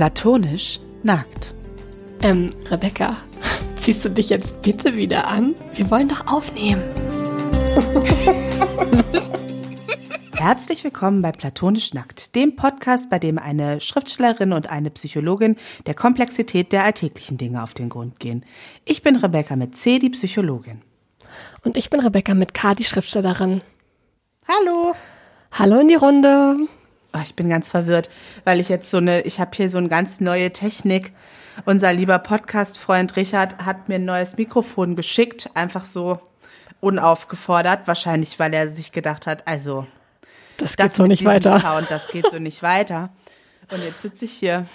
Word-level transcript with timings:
Platonisch 0.00 0.78
nackt. 1.02 1.52
Ähm, 2.22 2.54
Rebecca, 2.70 3.18
ziehst 3.76 4.02
du 4.02 4.08
dich 4.08 4.30
jetzt 4.30 4.62
bitte 4.62 4.96
wieder 4.96 5.28
an? 5.28 5.54
Wir 5.74 5.90
wollen 5.90 6.08
doch 6.08 6.26
aufnehmen. 6.26 6.82
Herzlich 10.38 10.84
willkommen 10.84 11.20
bei 11.20 11.32
Platonisch 11.32 11.92
Nackt, 11.92 12.34
dem 12.34 12.56
Podcast, 12.56 13.10
bei 13.10 13.18
dem 13.18 13.38
eine 13.38 13.82
Schriftstellerin 13.82 14.54
und 14.54 14.70
eine 14.70 14.88
Psychologin 14.88 15.56
der 15.84 15.92
Komplexität 15.92 16.72
der 16.72 16.84
alltäglichen 16.84 17.36
Dinge 17.36 17.62
auf 17.62 17.74
den 17.74 17.90
Grund 17.90 18.18
gehen. 18.20 18.46
Ich 18.86 19.02
bin 19.02 19.16
Rebecca 19.16 19.54
mit 19.54 19.76
C, 19.76 19.98
die 19.98 20.08
Psychologin. 20.08 20.80
Und 21.62 21.76
ich 21.76 21.90
bin 21.90 22.00
Rebecca 22.00 22.32
mit 22.32 22.54
K, 22.54 22.74
die 22.74 22.84
Schriftstellerin. 22.84 23.60
Hallo. 24.48 24.94
Hallo 25.52 25.78
in 25.78 25.88
die 25.88 25.94
Runde. 25.94 26.56
Oh, 27.12 27.18
ich 27.22 27.34
bin 27.34 27.48
ganz 27.48 27.68
verwirrt, 27.68 28.08
weil 28.44 28.60
ich 28.60 28.68
jetzt 28.68 28.90
so 28.90 28.98
eine, 28.98 29.22
ich 29.22 29.40
habe 29.40 29.50
hier 29.54 29.68
so 29.68 29.78
eine 29.78 29.88
ganz 29.88 30.20
neue 30.20 30.52
Technik. 30.52 31.12
Unser 31.64 31.92
lieber 31.92 32.18
Podcast-Freund 32.18 33.16
Richard 33.16 33.58
hat 33.64 33.88
mir 33.88 33.96
ein 33.96 34.04
neues 34.04 34.36
Mikrofon 34.36 34.94
geschickt, 34.94 35.50
einfach 35.54 35.84
so 35.84 36.20
unaufgefordert, 36.80 37.86
wahrscheinlich, 37.86 38.38
weil 38.38 38.54
er 38.54 38.68
sich 38.70 38.92
gedacht 38.92 39.26
hat, 39.26 39.46
also 39.46 39.86
das 40.56 40.76
geht 40.76 40.86
das 40.86 40.94
so 40.96 41.06
nicht 41.06 41.24
weiter. 41.24 41.60
Sound, 41.60 41.90
das 41.90 42.08
geht 42.08 42.30
so 42.30 42.38
nicht 42.38 42.62
weiter. 42.62 43.10
Und 43.70 43.82
jetzt 43.82 44.02
sitze 44.02 44.24
ich 44.24 44.32
hier 44.32 44.66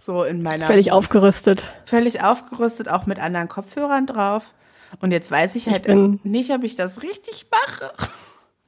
so 0.00 0.22
in 0.24 0.42
meiner 0.42 0.66
völlig 0.66 0.92
aufgerüstet, 0.92 1.66
völlig 1.84 2.22
aufgerüstet, 2.22 2.88
auch 2.88 3.06
mit 3.06 3.18
anderen 3.18 3.48
Kopfhörern 3.48 4.06
drauf. 4.06 4.52
Und 5.00 5.10
jetzt 5.10 5.30
weiß 5.30 5.56
ich 5.56 5.68
halt 5.68 5.86
ich 5.86 6.24
nicht, 6.24 6.50
ob 6.52 6.62
ich 6.62 6.76
das 6.76 7.02
richtig 7.02 7.46
mache. 7.50 7.92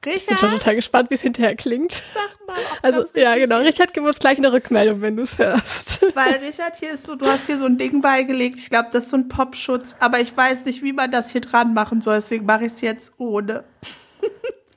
Richard? 0.07 0.21
Ich 0.21 0.25
bin 0.27 0.37
schon 0.37 0.51
total 0.51 0.75
gespannt, 0.75 1.09
wie 1.09 1.15
es 1.15 1.21
hinterher 1.21 1.55
klingt. 1.55 1.91
Sag 2.13 2.47
mal. 2.47 2.55
also, 2.81 3.03
ja, 3.19 3.35
genau. 3.35 3.59
Richard, 3.59 3.93
gib 3.93 4.03
uns 4.03 4.19
gleich 4.19 4.37
eine 4.37 4.51
Rückmeldung, 4.53 5.01
wenn 5.01 5.17
du 5.17 5.23
es 5.23 5.37
hörst. 5.37 6.01
Weil 6.15 6.35
Richard, 6.35 6.77
hier 6.79 6.93
ist 6.93 7.05
so, 7.05 7.15
du 7.15 7.25
hast 7.25 7.45
hier 7.47 7.57
so 7.57 7.65
ein 7.65 7.77
Ding 7.77 8.01
beigelegt. 8.01 8.57
Ich 8.57 8.69
glaube, 8.69 8.89
das 8.91 9.05
ist 9.05 9.09
so 9.11 9.17
ein 9.17 9.27
Popschutz. 9.27 9.95
Aber 9.99 10.19
ich 10.19 10.35
weiß 10.35 10.65
nicht, 10.65 10.81
wie 10.81 10.93
man 10.93 11.11
das 11.11 11.31
hier 11.31 11.41
dran 11.41 11.73
machen 11.73 12.01
soll. 12.01 12.15
Deswegen 12.15 12.45
mache 12.45 12.65
ich 12.65 12.73
es 12.73 12.81
jetzt 12.81 13.13
ohne. 13.17 13.63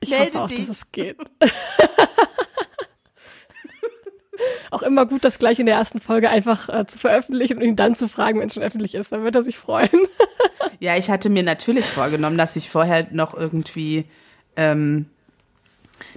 Ich 0.00 0.10
Melde 0.10 0.26
hoffe 0.26 0.40
auch, 0.40 0.48
dich. 0.48 0.66
dass 0.66 0.76
es 0.76 0.90
geht. 0.92 1.16
auch 4.70 4.82
immer 4.82 5.06
gut, 5.06 5.24
das 5.24 5.38
gleich 5.38 5.58
in 5.58 5.66
der 5.66 5.76
ersten 5.76 6.00
Folge 6.00 6.30
einfach 6.30 6.68
äh, 6.68 6.86
zu 6.86 6.98
veröffentlichen 6.98 7.58
und 7.58 7.62
ihn 7.62 7.76
dann 7.76 7.96
zu 7.96 8.08
fragen, 8.08 8.40
wenn 8.40 8.48
es 8.48 8.54
schon 8.54 8.62
öffentlich 8.62 8.94
ist. 8.94 9.12
Dann 9.12 9.24
wird 9.24 9.34
er 9.34 9.42
sich 9.42 9.58
freuen. 9.58 9.90
ja, 10.80 10.96
ich 10.96 11.10
hatte 11.10 11.28
mir 11.28 11.42
natürlich 11.42 11.84
vorgenommen, 11.86 12.38
dass 12.38 12.56
ich 12.56 12.70
vorher 12.70 13.06
noch 13.10 13.34
irgendwie 13.34 14.06
ähm, 14.56 15.06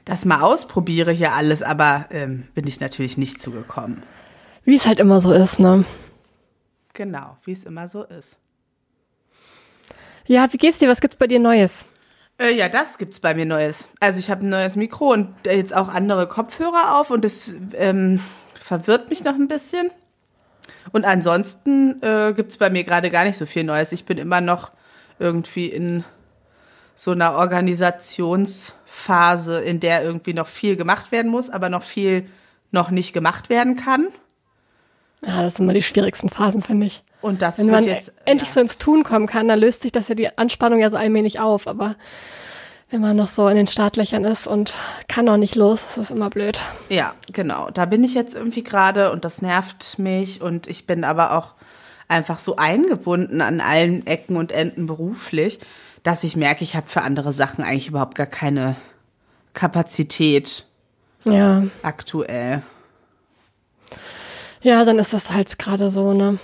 das 0.06 0.26
mal 0.26 0.42
ausprobiere 0.42 1.12
hier 1.12 1.34
alles, 1.34 1.64
aber 1.64 2.06
ähm, 2.12 2.48
bin 2.54 2.68
ich 2.68 2.80
natürlich 2.80 3.18
nicht 3.18 3.42
zugekommen. 3.42 4.04
Wie 4.66 4.76
es 4.76 4.86
halt 4.86 5.00
immer 5.00 5.20
so 5.20 5.34
ist, 5.34 5.59
ne? 5.59 5.86
Genau, 6.94 7.38
wie 7.44 7.54
es 7.54 7.64
immer 7.64 7.88
so 7.88 8.04
ist. 8.04 8.38
Ja, 10.26 10.52
wie 10.52 10.58
geht's 10.58 10.80
dir? 10.80 10.88
Was 10.88 11.02
gibt's 11.02 11.18
bei 11.18 11.28
dir 11.28 11.40
Neues? 11.40 11.86
Äh, 12.40 12.56
ja, 12.56 12.70
das 12.70 12.98
gibt's 12.98 13.20
bei 13.20 13.34
mir 13.34 13.46
Neues. 13.46 13.88
Also 14.00 14.20
ich 14.20 14.30
habe 14.30 14.46
ein 14.46 14.50
neues 14.50 14.76
Mikro 14.76 15.12
und 15.12 15.34
jetzt 15.46 15.76
auch 15.76 15.90
andere 15.90 16.28
Kopfhörer 16.28 17.00
auf 17.00 17.09
und 17.09 17.26
das 17.26 17.52
ähm, 17.74 18.22
verwirrt 18.59 19.09
mich 19.09 19.24
noch 19.24 19.36
ein 19.36 19.48
bisschen. 19.48 19.92
Und 20.92 21.06
ansonsten 21.06 22.02
äh, 22.02 22.34
gibt's 22.36 22.58
bei 22.58 22.70
mir 22.70 22.84
gerade 22.84 23.09
gar 23.09 23.26
nicht 23.26 23.38
so 23.38 23.46
viel 23.46 23.64
Neues. 23.64 23.92
Ich 23.92 24.06
bin 24.06 24.18
immer 24.18 24.42
noch 24.42 24.72
irgendwie 25.20 25.68
in 25.68 26.04
so 26.96 27.12
einer 27.12 27.36
Organisationsphase, 28.94 29.61
in 29.61 29.80
der 29.80 30.03
irgendwie 30.03 30.33
noch 30.33 30.47
viel 30.47 30.75
gemacht 30.75 31.12
werden 31.12 31.29
muss, 31.29 31.50
aber 31.50 31.69
noch 31.69 31.84
viel 31.84 32.29
noch 32.72 32.90
nicht 32.91 33.13
gemacht 33.13 33.50
werden 33.50 33.75
kann. 33.75 34.07
Ja, 35.25 35.44
das 35.44 35.56
sind 35.56 35.66
immer 35.66 35.73
die 35.73 35.81
schwierigsten 35.81 36.29
Phasen, 36.29 36.62
finde 36.62 36.88
ich. 36.88 37.03
Und 37.22 37.41
das 37.41 37.57
Wenn 37.57 37.69
man 37.69 37.85
jetzt, 37.85 38.12
endlich 38.25 38.50
ja. 38.50 38.53
so 38.56 38.59
ins 38.59 38.78
Tun 38.78 39.03
kommen 39.03 39.28
kann, 39.28 39.47
dann 39.47 39.59
löst 39.59 39.81
sich 39.81 39.91
das 39.91 40.09
ja 40.09 40.16
die 40.16 40.38
Anspannung 40.38 40.79
ja 40.79 40.90
so 40.90 40.97
allmählich 40.97 41.40
auf. 41.40 41.68
Aber 41.68 41.95
wenn 42.90 43.00
man 43.00 43.16
noch 43.16 43.29
so 43.29 43.47
in 43.47 43.56
den 43.56 43.68
Startlöchern 43.68 44.25
ist 44.25 44.47
und 44.47 44.75
kann 45.07 45.25
noch 45.25 45.38
nicht 45.38 45.56
los, 45.56 45.79
ist 45.81 45.97
das 45.97 46.12
immer 46.12 46.29
blöd. 46.29 46.59
Ja, 46.89 47.13
genau. 47.31 47.69
Da 47.73 47.85
bin 47.85 48.03
ich 48.03 48.13
jetzt 48.13 48.35
irgendwie 48.35 48.63
gerade 48.63 49.12
und 49.12 49.23
das 49.23 49.41
nervt 49.41 49.97
mich 49.97 50.41
und 50.41 50.68
ich 50.68 50.85
bin 50.85 51.06
aber 51.06 51.38
auch 51.38 51.53
einfach 52.09 52.39
so 52.39 52.57
eingebunden 52.57 53.39
an 53.39 53.62
allen 53.62 54.06
Ecken 54.06 54.35
und 54.35 54.51
Enden 54.51 54.88
beruflich, 54.88 55.59
dass 56.03 56.24
ich 56.24 56.36
merke, 56.36 56.64
ich 56.64 56.75
habe 56.75 56.88
für 56.88 57.02
andere 57.02 57.34
Sachen 57.34 57.64
eigentlich 57.64 57.88
überhaupt 57.88 58.16
gar 58.16 58.28
keine 58.28 58.75
Kapazität. 59.53 60.66
Ja. 61.24 61.64
Aktuell. 61.81 62.62
Ja, 64.62 64.86
dann 64.86 65.00
ist 65.00 65.13
das 65.13 65.31
halt 65.31 65.58
gerade 65.58 65.90
so, 65.90 66.13
ne? 66.13 66.40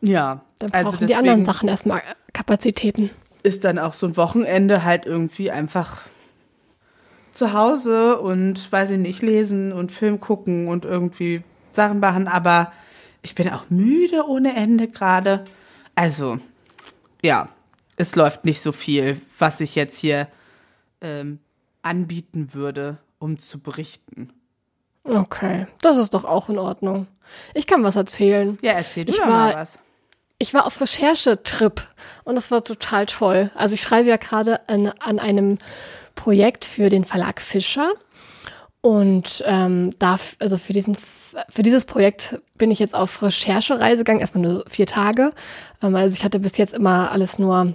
Ja. 0.00 0.42
Dann 0.58 0.72
also 0.72 0.92
brauchen 0.92 1.06
die 1.06 1.14
anderen 1.14 1.44
Sachen 1.44 1.68
erstmal 1.68 2.02
Kapazitäten. 2.32 3.10
Ist 3.42 3.64
dann 3.64 3.78
auch 3.78 3.92
so 3.92 4.06
ein 4.06 4.16
Wochenende 4.16 4.84
halt 4.84 5.06
irgendwie 5.06 5.50
einfach 5.50 6.02
zu 7.32 7.52
Hause 7.52 8.20
und 8.20 8.70
weiß 8.70 8.90
ich 8.90 8.98
nicht, 8.98 9.22
lesen 9.22 9.72
und 9.72 9.90
Film 9.90 10.20
gucken 10.20 10.68
und 10.68 10.84
irgendwie 10.84 11.42
Sachen 11.72 11.98
machen, 11.98 12.28
aber 12.28 12.72
ich 13.22 13.34
bin 13.34 13.48
auch 13.48 13.64
müde 13.70 14.26
ohne 14.28 14.54
Ende 14.54 14.88
gerade. 14.88 15.42
Also, 15.94 16.38
ja, 17.22 17.48
es 17.96 18.16
läuft 18.16 18.44
nicht 18.44 18.60
so 18.60 18.72
viel, 18.72 19.20
was 19.38 19.60
ich 19.60 19.74
jetzt 19.74 19.96
hier 19.96 20.28
ähm, 21.00 21.38
anbieten 21.82 22.54
würde, 22.54 22.98
um 23.18 23.38
zu 23.38 23.60
berichten. 23.60 24.32
Okay, 25.04 25.66
das 25.80 25.96
ist 25.96 26.14
doch 26.14 26.24
auch 26.24 26.48
in 26.48 26.58
Ordnung. 26.58 27.08
Ich 27.54 27.66
kann 27.66 27.82
was 27.82 27.96
erzählen. 27.96 28.58
Ja, 28.62 28.72
erzähl 28.72 29.04
du 29.04 29.12
ich 29.12 29.18
war, 29.18 29.26
mal 29.26 29.54
was. 29.54 29.78
Ich 30.38 30.54
war 30.54 30.66
auf 30.66 30.80
Recherchetrip 30.80 31.84
und 32.24 32.36
es 32.36 32.50
war 32.50 32.64
total 32.64 33.06
toll. 33.06 33.50
Also 33.54 33.74
ich 33.74 33.82
schreibe 33.82 34.08
ja 34.08 34.16
gerade 34.16 34.68
an, 34.68 34.88
an 35.00 35.18
einem 35.18 35.58
Projekt 36.14 36.64
für 36.64 36.88
den 36.88 37.04
Verlag 37.04 37.40
Fischer. 37.40 37.90
Und 38.82 39.44
ähm, 39.46 39.92
da, 40.00 40.18
also 40.40 40.58
für 40.58 40.72
diesen, 40.72 40.96
für 40.96 41.62
dieses 41.62 41.84
Projekt 41.84 42.40
bin 42.58 42.72
ich 42.72 42.80
jetzt 42.80 42.96
auf 42.96 43.22
Recherchereise 43.22 43.98
gegangen, 43.98 44.18
erstmal 44.18 44.42
nur 44.42 44.64
vier 44.68 44.86
Tage. 44.86 45.30
Ähm, 45.82 45.94
also 45.94 46.14
ich 46.14 46.24
hatte 46.24 46.40
bis 46.40 46.56
jetzt 46.56 46.74
immer 46.74 47.12
alles 47.12 47.38
nur 47.38 47.74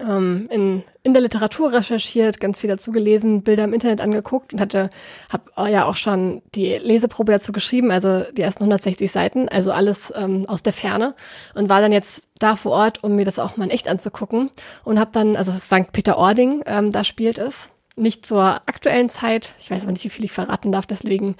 ähm, 0.00 0.44
in, 0.50 0.82
in 1.02 1.12
der 1.12 1.20
Literatur 1.20 1.72
recherchiert, 1.72 2.40
ganz 2.40 2.60
viel 2.60 2.70
dazu 2.70 2.92
gelesen, 2.92 3.42
Bilder 3.42 3.64
im 3.64 3.74
Internet 3.74 4.00
angeguckt 4.00 4.54
und 4.54 4.60
hatte, 4.60 4.88
habe 5.28 5.70
ja 5.70 5.84
auch 5.84 5.96
schon 5.96 6.40
die 6.54 6.78
Leseprobe 6.78 7.32
dazu 7.32 7.52
geschrieben, 7.52 7.90
also 7.90 8.22
die 8.32 8.42
ersten 8.42 8.62
160 8.62 9.12
Seiten, 9.12 9.50
also 9.50 9.70
alles 9.70 10.12
ähm, 10.16 10.46
aus 10.48 10.62
der 10.62 10.72
Ferne 10.72 11.14
und 11.54 11.68
war 11.68 11.82
dann 11.82 11.92
jetzt 11.92 12.30
da 12.38 12.56
vor 12.56 12.72
Ort, 12.72 13.04
um 13.04 13.16
mir 13.16 13.26
das 13.26 13.38
auch 13.38 13.58
mal 13.58 13.64
in 13.64 13.70
echt 13.70 13.88
anzugucken 13.88 14.50
und 14.84 14.98
habe 14.98 15.10
dann, 15.12 15.36
also 15.36 15.52
St. 15.52 15.92
Peter-Ording, 15.92 16.62
ähm, 16.66 16.90
da 16.90 17.04
spielt 17.04 17.38
es, 17.38 17.70
nicht 17.96 18.24
zur 18.24 18.42
aktuellen 18.66 19.10
Zeit, 19.10 19.54
ich 19.60 19.70
weiß 19.70 19.82
aber 19.82 19.92
nicht, 19.92 20.04
wie 20.04 20.10
viel 20.10 20.24
ich 20.24 20.32
verraten 20.32 20.72
darf, 20.72 20.86
deswegen 20.86 21.36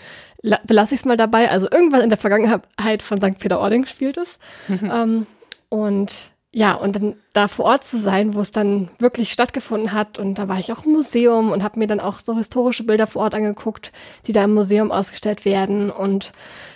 belasse 0.65 0.95
ich 0.95 1.01
es 1.01 1.05
mal 1.07 1.17
dabei, 1.17 1.51
also 1.51 1.69
irgendwann 1.71 2.03
in 2.03 2.11
der 2.11 2.19
Vergangenheit 2.19 3.03
von 3.03 3.19
St. 3.19 3.39
Peter-Ording 3.39 3.87
spielt 3.87 4.17
es 4.17 4.39
ähm, 4.69 5.27
und 5.69 6.33
ja, 6.55 6.75
und 6.75 6.97
dann 6.97 7.17
da 7.33 7.49
vor 7.49 7.65
Ort 7.65 7.85
zu 7.85 7.99
sein, 7.99 8.35
wo 8.35 8.41
es 8.41 8.51
dann 8.51 8.91
wirklich 8.99 9.33
stattgefunden 9.33 9.93
hat. 9.93 10.19
Und 10.19 10.35
da 10.35 10.49
war 10.49 10.59
ich 10.59 10.71
auch 10.71 10.85
im 10.85 10.93
Museum 10.93 11.51
und 11.51 11.63
habe 11.63 11.79
mir 11.79 11.87
dann 11.87 11.99
auch 11.99 12.21
so 12.21 12.37
historische 12.37 12.85
Bilder 12.85 13.07
vor 13.07 13.23
Ort 13.23 13.35
angeguckt, 13.35 13.91
die 14.27 14.33
da 14.33 14.45
im 14.45 14.53
Museum 14.53 14.93
ausgestellt 14.93 15.47
werden. 15.47 15.91
Und 15.91 16.31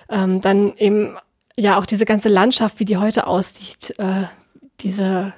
ähm, 0.09 0.41
dann 0.41 0.75
eben 0.79 1.17
ja 1.57 1.79
auch 1.79 1.85
diese 1.85 2.07
ganze 2.07 2.31
Landschaft, 2.31 2.81
wie 2.81 2.87
die 2.87 2.97
heute 2.97 3.27
aussieht, 3.27 3.95
äh, 3.99 4.25
diese 4.81 5.35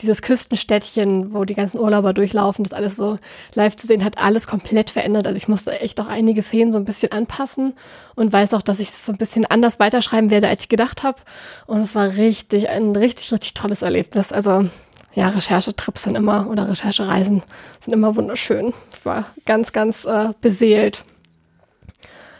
dieses 0.00 0.22
Küstenstädtchen, 0.22 1.34
wo 1.34 1.44
die 1.44 1.54
ganzen 1.54 1.78
Urlauber 1.78 2.12
durchlaufen, 2.12 2.64
das 2.64 2.72
alles 2.72 2.96
so 2.96 3.18
live 3.54 3.76
zu 3.76 3.86
sehen, 3.86 4.04
hat 4.04 4.18
alles 4.18 4.46
komplett 4.46 4.90
verändert. 4.90 5.26
Also 5.26 5.36
ich 5.36 5.48
musste 5.48 5.78
echt 5.80 6.00
auch 6.00 6.06
einige 6.06 6.42
Szenen 6.42 6.72
so 6.72 6.78
ein 6.78 6.84
bisschen 6.84 7.12
anpassen 7.12 7.74
und 8.14 8.32
weiß 8.32 8.54
auch, 8.54 8.62
dass 8.62 8.80
ich 8.80 8.88
das 8.88 9.06
so 9.06 9.12
ein 9.12 9.18
bisschen 9.18 9.46
anders 9.46 9.78
weiterschreiben 9.78 10.30
werde, 10.30 10.48
als 10.48 10.62
ich 10.62 10.68
gedacht 10.68 11.02
habe. 11.02 11.18
Und 11.66 11.80
es 11.80 11.94
war 11.94 12.16
richtig, 12.16 12.68
ein 12.68 12.94
richtig, 12.96 13.32
richtig 13.32 13.54
tolles 13.54 13.82
Erlebnis. 13.82 14.32
Also 14.32 14.68
ja, 15.14 15.28
Recherchetrips 15.28 16.04
sind 16.04 16.16
immer 16.16 16.48
oder 16.48 16.68
Recherchereisen 16.68 17.42
sind 17.80 17.92
immer 17.92 18.14
wunderschön. 18.16 18.72
Ich 18.96 19.04
war 19.04 19.26
ganz, 19.44 19.72
ganz 19.72 20.04
äh, 20.04 20.32
beseelt. 20.40 21.04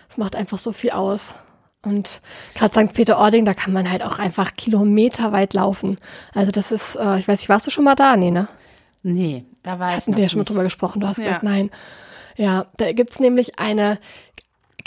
Es 0.09 0.17
macht 0.17 0.37
einfach 0.37 0.59
so 0.59 0.73
viel 0.73 0.91
aus. 0.91 1.35
Und 1.83 2.21
gerade 2.55 2.75
St. 2.75 2.93
Peter-Ording, 2.93 3.45
da 3.45 3.55
kann 3.55 3.73
man 3.73 3.91
halt 3.91 4.03
auch 4.03 4.19
einfach 4.19 4.53
kilometerweit 4.55 5.55
laufen. 5.55 5.97
Also 6.35 6.51
das 6.51 6.73
ist, 6.73 6.97
äh, 6.97 7.19
ich 7.19 7.27
weiß 7.27 7.41
nicht, 7.41 7.49
warst 7.49 7.67
du 7.67 7.71
schon 7.71 7.85
mal 7.85 7.95
da? 7.95 8.17
Nee, 8.17 8.31
ne? 8.31 8.49
Nee, 9.03 9.45
da 9.63 9.79
war 9.79 9.93
Hatten 9.93 10.11
ich 10.11 10.17
wir 10.17 10.23
ja 10.25 10.29
schon 10.29 10.41
mal 10.41 10.45
drüber 10.45 10.63
gesprochen. 10.63 11.01
Du 11.01 11.07
hast 11.07 11.19
ja. 11.19 11.25
gesagt, 11.25 11.43
nein. 11.43 11.71
Ja, 12.37 12.67
da 12.77 12.93
gibt's 12.93 13.19
nämlich 13.19 13.59
eine 13.59 13.99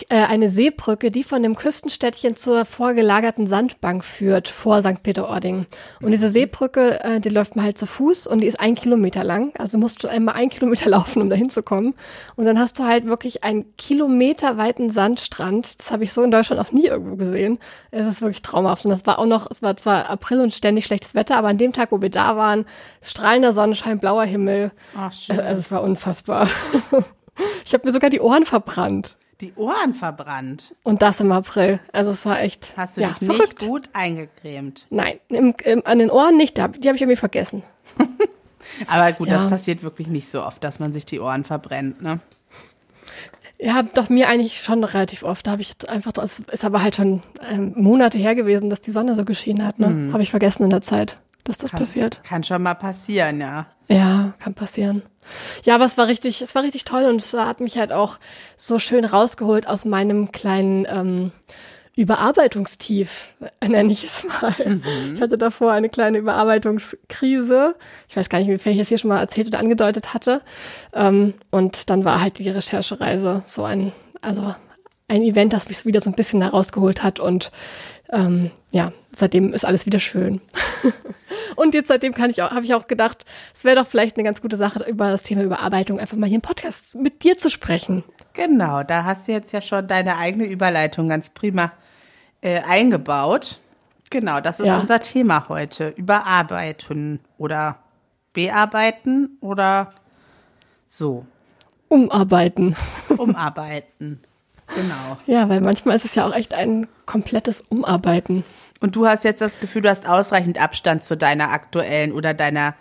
eine 0.10 0.50
Seebrücke, 0.50 1.12
die 1.12 1.24
von 1.24 1.44
dem 1.44 1.56
Küstenstädtchen 1.56 2.36
zur 2.36 2.66
vorgelagerten 2.66 3.48
Sandbank 3.48 4.04
führt, 4.04 4.48
vor 4.48 4.82
St. 4.82 5.04
Peter-Ording. 5.04 5.66
Und 6.02 6.12
diese 6.12 6.30
Seebrücke, 6.30 7.04
äh, 7.04 7.20
die 7.20 7.30
läuft 7.30 7.56
man 7.56 7.66
halt 7.66 7.78
zu 7.78 7.86
Fuß 7.86 8.28
und 8.28 8.42
die 8.42 8.48
ist 8.48 8.60
ein 8.60 8.76
Kilometer 8.76 9.24
lang. 9.24 9.54
Also 9.58 9.78
musst 9.78 10.04
du 10.04 10.08
einmal 10.08 10.36
ein 10.36 10.50
Kilometer 10.50 10.90
laufen, 10.90 11.22
um 11.22 11.30
da 11.30 11.36
hinzukommen. 11.36 11.94
Und 12.36 12.46
dann 12.46 12.60
hast 12.60 12.80
du 12.80 12.84
halt 12.84 13.06
wirklich 13.06 13.44
einen 13.44 13.76
Kilometer 13.78 14.58
weiten 14.58 14.90
Sandstrand. 14.90 15.80
Das 15.80 15.92
habe 15.92 16.04
ich 16.04 16.14
so 16.14 16.24
in 16.24 16.32
Deutschland 16.32 16.62
auch 16.62 16.72
nie 16.72 16.88
irgendwo 16.88 17.16
gesehen. 17.16 17.60
Es 17.92 18.08
ist 18.08 18.22
wirklich 18.22 18.42
traumhaft. 18.42 18.86
Und 18.86 18.92
das 18.92 19.06
war 19.06 19.20
auch 19.20 19.26
noch, 19.26 19.50
es 19.50 19.62
war 19.62 19.76
zwar 19.78 20.10
April 20.10 20.42
und 20.42 20.54
ständig 20.54 20.86
schlechtes 20.86 21.16
Wetter, 21.16 21.38
aber 21.38 21.50
an 21.50 21.58
dem 21.58 21.74
Tag, 21.74 21.92
wo 21.92 22.02
wir 22.02 22.10
da 22.10 22.38
waren, 22.38 22.66
strahlender 23.02 23.54
Sonnenschein, 23.54 24.00
blauer 24.00 24.26
Himmel. 24.26 24.72
Ach, 24.98 25.12
schön. 25.12 25.40
Also, 25.40 25.60
es 25.60 25.72
war 25.72 25.84
unfassbar. 25.84 26.48
Ich 27.66 27.74
habe 27.74 27.88
mir 27.88 27.92
sogar 27.92 28.12
die 28.12 28.20
Ohren 28.20 28.46
verbrannt. 28.46 29.18
Die 29.44 29.54
Ohren 29.56 29.94
verbrannt. 29.94 30.74
Und 30.84 31.02
das 31.02 31.20
im 31.20 31.32
April. 31.32 31.80
Also 31.92 32.12
es 32.12 32.26
war 32.26 32.40
echt. 32.42 32.74
Hast 32.78 32.98
du 32.98 33.02
ja, 33.02 33.10
dich 33.10 33.22
nicht 33.22 33.36
verrückt. 33.36 33.66
gut 33.68 33.90
eingecremt? 33.94 34.86
Nein, 34.90 35.20
im, 35.30 35.54
im, 35.64 35.86
an 35.86 36.00
den 36.00 36.10
Ohren 36.10 36.38
nicht. 36.38 36.58
Die 36.58 36.62
habe 36.62 36.78
ich 36.80 36.86
irgendwie 36.86 37.16
vergessen. 37.16 37.62
Aber 38.88 39.12
gut, 39.12 39.28
Ja. 39.28 39.36
das 39.36 39.50
passiert 39.50 39.84
wirklich 39.84 40.08
nicht 40.08 40.30
so 40.30 40.44
oft, 40.44 40.64
dass 40.64 40.80
man 40.80 40.94
sich 40.94 41.06
die 41.06 41.20
Ohren 41.20 41.44
verbrennt, 41.44 42.02
ne? 42.02 42.20
Ja, 43.60 43.84
doch 43.84 44.10
mir 44.10 44.28
eigentlich 44.30 44.62
schon 44.62 44.84
relativ 44.84 45.24
oft. 45.24 45.48
Da 45.48 45.52
habe 45.52 45.62
ich 45.62 45.74
einfach, 45.90 46.12
es 46.22 46.40
ist 46.40 46.66
aber 46.66 46.82
halt 46.84 46.96
schon 46.98 47.22
ähm, 47.50 47.74
Monate 47.78 48.18
her 48.18 48.36
gewesen, 48.36 48.70
dass 48.70 48.82
die 48.82 48.92
Sonne 48.92 49.16
so 49.16 49.24
geschienen 49.24 49.66
hat. 49.66 49.80
Ne? 49.80 50.10
Habe 50.12 50.24
ich 50.24 50.32
vergessen 50.32 50.64
in 50.64 50.70
der 50.70 50.82
Zeit, 50.82 51.16
dass 51.44 51.58
das 51.58 51.72
passiert. 51.72 52.22
Kann 52.24 52.44
schon 52.44 52.62
mal 52.62 52.76
passieren, 52.76 53.42
ja. 53.42 53.68
Ja, 53.90 54.34
kann 54.40 54.54
passieren. 54.54 55.02
Ja, 55.64 55.76
aber 55.76 55.86
es 55.86 55.98
war 55.98 56.08
richtig, 56.08 56.42
es 56.42 56.56
war 56.56 56.64
richtig 56.64 56.86
toll 56.86 57.06
und 57.06 57.22
es 57.22 57.34
hat 57.34 57.60
mich 57.60 57.78
halt 57.78 57.92
auch 57.92 58.18
so 58.58 58.80
schön 58.80 59.06
rausgeholt 59.06 59.68
aus 59.68 59.86
meinem 59.86 60.32
kleinen 60.32 60.86
ähm, 60.90 61.32
Überarbeitungstief, 61.96 63.36
nenne 63.62 63.92
ich 63.92 64.04
es 64.04 64.26
mal. 64.42 64.82
Ich 65.14 65.22
hatte 65.22 65.38
davor 65.38 65.74
eine 65.74 65.90
kleine 65.90 66.18
Überarbeitungskrise. 66.18 67.76
Ich 68.10 68.18
weiß 68.18 68.30
gar 68.30 68.40
nicht, 68.40 68.66
wie 68.66 68.70
ich 68.70 68.78
das 68.80 68.88
hier 68.90 68.98
schon 68.98 69.10
mal 69.10 69.20
erzählt 69.20 69.48
oder 69.48 69.60
angedeutet 69.60 70.14
hatte. 70.14 70.42
Ähm, 70.94 71.36
und 71.52 71.90
dann 71.92 72.04
war 72.04 72.20
halt 72.20 72.40
die 72.40 72.50
Recherchereise 72.50 73.44
so 73.46 73.64
ein, 73.64 73.92
also 74.22 74.56
ein 75.08 75.22
Event, 75.22 75.54
das 75.54 75.70
mich 75.70 75.86
wieder 75.86 76.02
so 76.02 76.10
ein 76.10 76.16
bisschen 76.16 76.42
herausgeholt 76.42 77.04
hat 77.04 77.20
und 77.20 77.52
ähm, 78.14 78.52
ja, 78.72 78.94
seitdem 79.12 79.54
ist 79.54 79.66
alles 79.66 79.86
wieder 79.86 80.00
schön. 80.00 80.40
Und 81.56 81.74
jetzt 81.74 81.88
seitdem 81.88 82.14
kann 82.14 82.30
ich 82.30 82.42
auch, 82.42 82.52
habe 82.52 82.64
ich 82.66 82.74
auch 82.74 82.88
gedacht, 82.88 83.26
es 83.54 83.64
wäre 83.64 83.76
doch 83.76 83.88
vielleicht 83.88 84.18
eine 84.18 84.24
ganz 84.24 84.42
gute 84.42 84.56
Sache, 84.56 84.84
über 84.90 85.12
das 85.12 85.24
Thema 85.24 85.44
Überarbeitung 85.44 86.00
einfach 86.00 86.18
mal 86.18 86.28
hier 86.28 86.36
im 86.36 86.42
Podcast 86.42 86.96
mit 86.96 87.24
dir 87.24 87.38
zu 87.38 87.50
sprechen. 87.50 88.04
Genau, 88.34 88.84
da 88.84 89.04
hast 89.04 89.28
du 89.28 89.34
jetzt 89.34 89.52
ja 89.54 89.62
schon 89.62 89.88
deine 89.88 90.18
eigene 90.18 90.46
Überleitung 90.46 91.10
ganz 91.10 91.30
prima 91.30 91.72
äh, 92.42 92.62
eingebaut. 92.62 93.60
Genau, 94.10 94.40
das 94.42 94.60
ist 94.60 94.68
Ja. 94.68 94.80
unser 94.80 95.02
Thema 95.02 95.48
heute. 95.50 95.90
Überarbeiten 95.90 97.20
oder 97.38 97.78
bearbeiten 98.34 99.38
oder 99.42 99.94
so. 100.88 101.26
Umarbeiten. 101.88 102.76
Umarbeiten. 103.18 104.22
Genau. 104.76 105.18
Ja, 105.26 105.50
weil 105.50 105.62
manchmal 105.62 105.96
ist 105.96 106.06
es 106.06 106.16
ja 106.16 106.28
auch 106.28 106.34
echt 106.34 106.54
ein 106.54 106.88
komplettes 107.06 107.62
Umarbeiten. 107.70 108.44
Und 108.80 108.96
du 108.96 109.08
hast 109.08 109.24
jetzt 109.24 109.42
das 109.42 109.60
Gefühl, 109.60 109.82
du 109.82 109.90
hast 109.90 110.08
ausreichend 110.08 110.62
Abstand 110.62 111.04
zu 111.04 111.16
deiner 111.16 111.52
aktuellen 111.52 112.12
oder 112.12 112.34
deiner 112.34 112.76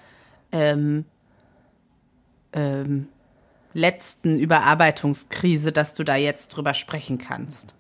ähm, 0.51 1.05
ähm, 2.53 3.09
letzten 3.73 4.39
Überarbeitungskrise, 4.39 5.73
dass 5.73 5.95
du 5.95 6.05
da 6.05 6.17
jetzt 6.17 6.49
drüber 6.49 6.75
sprechen 6.75 7.19
kannst. 7.19 7.75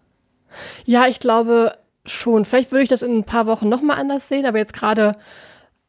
Ja, 0.84 1.06
ich 1.06 1.20
glaube 1.20 1.76
schon. 2.06 2.44
Vielleicht 2.44 2.72
würde 2.72 2.82
ich 2.82 2.88
das 2.88 3.02
in 3.02 3.18
ein 3.18 3.24
paar 3.24 3.46
Wochen 3.46 3.68
nochmal 3.68 3.98
anders 3.98 4.28
sehen, 4.28 4.46
aber 4.46 4.58
jetzt 4.58 4.74
gerade 4.74 5.16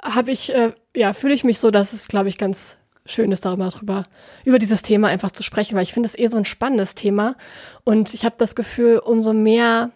habe 0.02 0.32
ich, 0.32 0.54
äh, 0.54 0.74
ja, 0.96 1.14
fühle 1.14 1.34
ich 1.34 1.44
mich 1.44 1.60
so, 1.60 1.72
dass 1.72 1.94
es, 1.94 2.08
glaube 2.08 2.30
ich, 2.30 2.38
ganz 2.38 2.78
schön 3.06 3.32
ist, 3.32 3.46
darüber, 3.46 3.70
drüber, 3.70 4.06
über 4.46 4.60
dieses 4.60 4.82
Thema 4.82 5.10
einfach 5.10 5.32
zu 5.32 5.44
sprechen, 5.44 5.76
weil 5.76 5.84
ich 5.84 5.94
finde 5.94 6.08
es 6.08 6.18
eh 6.18 6.28
so 6.28 6.38
ein 6.38 6.46
spannendes 6.46 6.96
Thema. 6.96 7.36
Und 7.84 8.14
ich 8.14 8.26
habe 8.26 8.36
das 8.38 8.56
Gefühl, 8.56 9.00
umso 9.00 9.34
mehr 9.34 9.92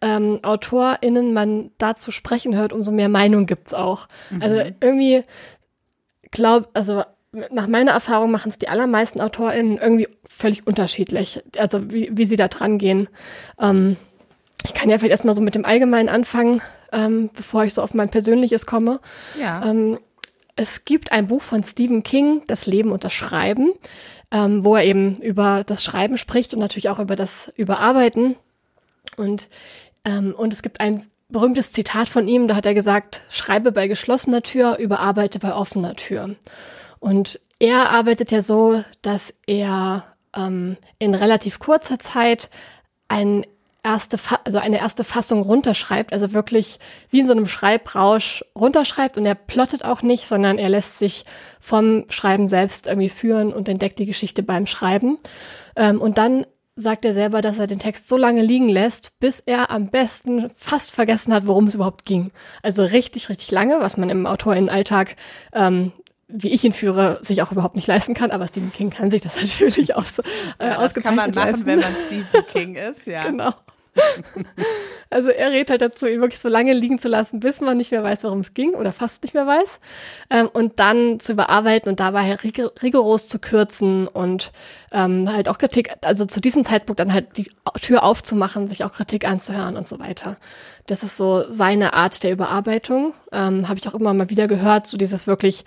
ähm, 0.00 0.40
AutorInnen 0.42 1.32
man 1.32 1.70
dazu 1.78 2.10
sprechen 2.10 2.56
hört, 2.56 2.72
umso 2.72 2.90
mehr 2.90 3.08
Meinung 3.08 3.46
gibt's 3.46 3.74
auch. 3.74 4.08
Also 4.40 4.62
irgendwie 4.80 5.24
glaub, 6.30 6.68
also 6.74 7.04
nach 7.50 7.66
meiner 7.66 7.92
Erfahrung 7.92 8.30
machen 8.30 8.50
es 8.50 8.58
die 8.58 8.68
allermeisten 8.68 9.20
AutorInnen 9.20 9.78
irgendwie 9.78 10.08
völlig 10.28 10.66
unterschiedlich, 10.66 11.42
also 11.58 11.90
wie, 11.90 12.10
wie 12.12 12.24
sie 12.24 12.36
da 12.36 12.48
dran 12.48 12.78
gehen. 12.78 13.08
Ähm, 13.60 13.96
ich 14.64 14.74
kann 14.74 14.90
ja 14.90 14.98
vielleicht 14.98 15.12
erstmal 15.12 15.34
so 15.34 15.42
mit 15.42 15.54
dem 15.54 15.64
Allgemeinen 15.64 16.08
anfangen, 16.08 16.60
ähm, 16.92 17.30
bevor 17.34 17.64
ich 17.64 17.74
so 17.74 17.82
auf 17.82 17.94
mein 17.94 18.08
Persönliches 18.08 18.66
komme. 18.66 19.00
Ja. 19.40 19.64
Ähm, 19.64 19.98
es 20.56 20.84
gibt 20.84 21.12
ein 21.12 21.26
Buch 21.26 21.42
von 21.42 21.64
Stephen 21.64 22.02
King, 22.02 22.42
Das 22.46 22.66
Leben 22.66 22.90
und 22.90 23.04
das 23.04 23.12
Schreiben, 23.12 23.72
ähm, 24.30 24.64
wo 24.64 24.76
er 24.76 24.84
eben 24.84 25.20
über 25.20 25.64
das 25.64 25.84
Schreiben 25.84 26.16
spricht 26.16 26.54
und 26.54 26.60
natürlich 26.60 26.88
auch 26.88 26.98
über 26.98 27.16
das 27.16 27.52
Überarbeiten. 27.56 28.36
Und, 29.16 29.48
ähm, 30.04 30.34
und 30.36 30.52
es 30.52 30.62
gibt 30.62 30.80
ein 30.80 31.02
berühmtes 31.28 31.72
Zitat 31.72 32.08
von 32.08 32.26
ihm, 32.26 32.48
da 32.48 32.56
hat 32.56 32.66
er 32.66 32.74
gesagt, 32.74 33.22
schreibe 33.30 33.72
bei 33.72 33.88
geschlossener 33.88 34.42
Tür, 34.42 34.76
überarbeite 34.78 35.38
bei 35.38 35.54
offener 35.54 35.94
Tür. 35.94 36.34
Und 36.98 37.40
er 37.58 37.90
arbeitet 37.90 38.30
ja 38.30 38.42
so, 38.42 38.84
dass 39.02 39.32
er 39.46 40.04
ähm, 40.36 40.76
in 40.98 41.14
relativ 41.14 41.58
kurzer 41.58 41.98
Zeit 41.98 42.50
ein 43.08 43.46
erste, 43.82 44.18
Fa 44.18 44.38
also 44.44 44.58
eine 44.58 44.78
erste 44.78 45.04
Fassung 45.04 45.42
runterschreibt, 45.42 46.12
also 46.12 46.32
wirklich 46.32 46.78
wie 47.10 47.20
in 47.20 47.26
so 47.26 47.32
einem 47.32 47.46
Schreibrausch 47.46 48.44
runterschreibt 48.56 49.16
und 49.16 49.26
er 49.26 49.34
plottet 49.34 49.84
auch 49.84 50.02
nicht, 50.02 50.26
sondern 50.26 50.58
er 50.58 50.68
lässt 50.68 50.98
sich 50.98 51.24
vom 51.58 52.04
Schreiben 52.08 52.48
selbst 52.48 52.86
irgendwie 52.86 53.08
führen 53.08 53.52
und 53.52 53.68
entdeckt 53.68 53.98
die 53.98 54.06
Geschichte 54.06 54.42
beim 54.42 54.66
Schreiben. 54.66 55.18
Ähm, 55.76 56.00
und 56.00 56.18
dann 56.18 56.44
sagt 56.76 57.04
er 57.04 57.14
selber, 57.14 57.42
dass 57.42 57.58
er 57.58 57.66
den 57.66 57.78
Text 57.78 58.08
so 58.08 58.16
lange 58.16 58.42
liegen 58.42 58.68
lässt, 58.68 59.18
bis 59.20 59.40
er 59.40 59.70
am 59.70 59.88
besten 59.88 60.50
fast 60.50 60.92
vergessen 60.92 61.32
hat, 61.32 61.46
worum 61.46 61.66
es 61.66 61.74
überhaupt 61.74 62.06
ging. 62.06 62.32
Also 62.62 62.82
richtig, 62.82 63.28
richtig 63.28 63.50
lange, 63.50 63.80
was 63.80 63.96
man 63.96 64.10
im 64.10 64.26
Autorinnenalltag 64.26 65.16
ähm, 65.52 65.92
wie 66.32 66.48
ich 66.50 66.64
ihn 66.64 66.72
führe, 66.72 67.18
sich 67.22 67.42
auch 67.42 67.52
überhaupt 67.52 67.76
nicht 67.76 67.86
leisten 67.88 68.14
kann, 68.14 68.30
aber 68.30 68.46
Stephen 68.46 68.72
King 68.72 68.90
kann 68.90 69.10
sich 69.10 69.22
das 69.22 69.34
natürlich 69.40 69.94
aus, 69.96 70.18
äh, 70.18 70.22
Ja, 70.60 70.78
das 70.80 70.94
kann 70.94 71.14
man 71.14 71.30
machen, 71.32 71.50
leisten. 71.50 71.66
wenn 71.66 71.80
man 71.80 71.94
Stephen 72.06 72.46
King 72.52 72.74
ist, 72.76 73.06
ja. 73.06 73.24
Genau. 73.24 73.52
Also 75.12 75.28
er 75.30 75.50
rät 75.50 75.68
halt 75.70 75.82
dazu, 75.82 76.06
ihn 76.06 76.20
wirklich 76.20 76.38
so 76.38 76.48
lange 76.48 76.72
liegen 76.72 76.96
zu 77.00 77.08
lassen, 77.08 77.40
bis 77.40 77.60
man 77.60 77.76
nicht 77.76 77.90
mehr 77.90 78.04
weiß, 78.04 78.22
worum 78.22 78.38
es 78.40 78.54
ging 78.54 78.74
oder 78.74 78.92
fast 78.92 79.24
nicht 79.24 79.34
mehr 79.34 79.44
weiß. 79.44 79.80
Ähm, 80.30 80.48
und 80.52 80.78
dann 80.78 81.18
zu 81.18 81.32
überarbeiten 81.32 81.90
und 81.90 81.98
dabei 81.98 82.32
rig 82.36 82.62
rigoros 82.80 83.26
zu 83.28 83.40
kürzen 83.40 84.06
und 84.06 84.52
ähm, 84.92 85.28
halt 85.32 85.48
auch 85.48 85.58
Kritik, 85.58 85.92
also 86.02 86.26
zu 86.26 86.40
diesem 86.40 86.62
Zeitpunkt 86.62 87.00
dann 87.00 87.12
halt 87.12 87.36
die 87.36 87.50
Tür 87.80 88.04
aufzumachen, 88.04 88.68
sich 88.68 88.84
auch 88.84 88.92
Kritik 88.92 89.26
anzuhören 89.26 89.76
und 89.76 89.88
so 89.88 89.98
weiter. 89.98 90.36
Das 90.86 91.02
ist 91.02 91.16
so 91.16 91.44
seine 91.48 91.92
Art 91.94 92.22
der 92.22 92.30
Überarbeitung. 92.30 93.12
Ähm, 93.32 93.68
Habe 93.68 93.80
ich 93.80 93.88
auch 93.88 93.94
immer 93.94 94.14
mal 94.14 94.30
wieder 94.30 94.46
gehört, 94.46 94.86
so 94.86 94.96
dieses 94.96 95.26
wirklich 95.26 95.64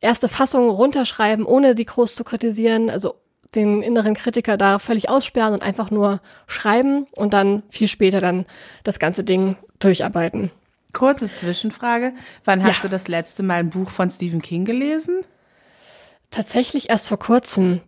erste 0.00 0.28
Fassung 0.28 0.68
runterschreiben, 0.68 1.44
ohne 1.44 1.74
die 1.74 1.84
groß 1.86 2.14
zu 2.14 2.24
kritisieren, 2.24 2.90
also 2.90 3.14
den 3.54 3.82
inneren 3.82 4.14
Kritiker 4.14 4.56
da 4.56 4.78
völlig 4.78 5.08
aussperren 5.08 5.54
und 5.54 5.62
einfach 5.62 5.90
nur 5.90 6.20
schreiben 6.46 7.06
und 7.12 7.34
dann 7.34 7.62
viel 7.68 7.88
später 7.88 8.20
dann 8.20 8.46
das 8.84 8.98
ganze 8.98 9.24
Ding 9.24 9.56
durcharbeiten. 9.80 10.50
Kurze 10.92 11.28
Zwischenfrage. 11.30 12.12
Wann 12.44 12.62
hast 12.64 12.78
Ja. 12.78 12.82
du 12.82 12.88
das 12.88 13.08
letzte 13.08 13.42
Mal 13.42 13.56
ein 13.60 13.70
Buch 13.70 13.90
von 13.90 14.10
Stephen 14.10 14.42
King 14.42 14.64
gelesen? 14.64 15.20
Tatsächlich 16.30 16.90
erst 16.90 17.08
vor 17.08 17.18
kurzem. 17.18 17.80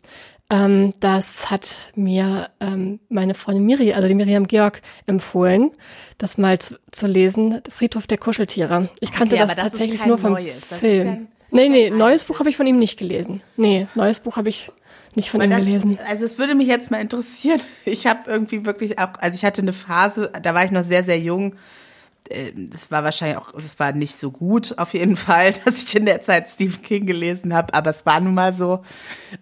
Ähm, 0.50 0.95
das 1.00 1.50
hat 1.50 1.92
mir 1.95 2.50
ähm, 2.61 2.99
meine 3.09 3.35
Freundin 3.35 3.64
Miri, 3.64 3.92
also 3.92 4.09
die 4.09 4.14
Miriam 4.14 4.47
Georg, 4.49 4.83
empfohlen, 5.07 5.71
das 6.19 6.38
mal 6.38 6.59
zu, 6.59 6.76
zu 6.90 7.07
lesen. 7.07 7.61
Friedhof 7.71 8.07
der 8.07 8.19
Kuscheltiere. 8.19 8.88
Ich 9.00 9.12
kannte 9.12 9.37
Okay, 9.37 9.47
das 9.47 9.57
das 9.57 9.64
tatsächlich 9.71 10.04
nur 10.04 10.19
vom 10.19 10.33
neues. 10.33 10.64
Film. 10.64 11.28
Nee, 11.52 11.68
nee, 11.68 11.90
neues 11.90 12.25
Buch 12.25 12.38
habe 12.40 12.49
ich 12.49 12.56
von 12.56 12.66
ihm 12.66 12.78
nicht 12.78 12.99
gelesen. 12.99 13.42
Nee, 13.56 13.87
neues 13.94 14.21
Buch 14.21 14.37
habe 14.37 14.49
ich 14.49 14.71
nicht 15.14 15.30
von 15.30 15.40
Weil 15.40 15.49
ihm 15.49 15.50
das, 15.50 15.61
gelesen. 15.61 15.99
also 16.09 16.25
es 16.25 16.38
würde 16.38 16.54
mich 16.54 16.68
jetzt 16.68 16.90
mal 16.90 17.00
interessieren. 17.00 17.61
Ich 17.85 18.06
habe 18.06 18.30
irgendwie 18.30 18.64
wirklich 18.64 18.99
auch, 18.99 19.11
also 19.21 19.35
ich 19.37 19.44
hatte 19.44 19.62
eine 19.62 19.73
Phase, 19.73 20.32
da 20.42 20.54
war 20.54 20.64
ich 20.64 20.71
noch 20.71 20.82
sehr, 20.85 21.04
sehr 21.04 21.18
jung. 21.18 21.54
Äh, 22.30 22.52
Das 22.54 22.90
war 22.90 23.04
wahrscheinlich 23.04 23.37
auch, 23.37 23.52
das 23.52 23.78
war 23.78 23.92
nicht 23.92 24.18
so 24.18 24.30
gut 24.30 24.78
auf 24.78 24.94
jeden 24.94 25.16
Fall, 25.16 25.52
dass 25.64 25.82
ich 25.85 25.94
in 25.94 26.06
der 26.06 26.23
Zeit 26.23 26.50
Stephen 26.50 26.82
King 26.82 27.06
gelesen 27.06 27.52
habe, 27.54 27.75
aber 27.75 27.90
es 27.90 28.06
war 28.06 28.21
nun 28.21 28.35
mal 28.35 28.52
so. 28.54 28.80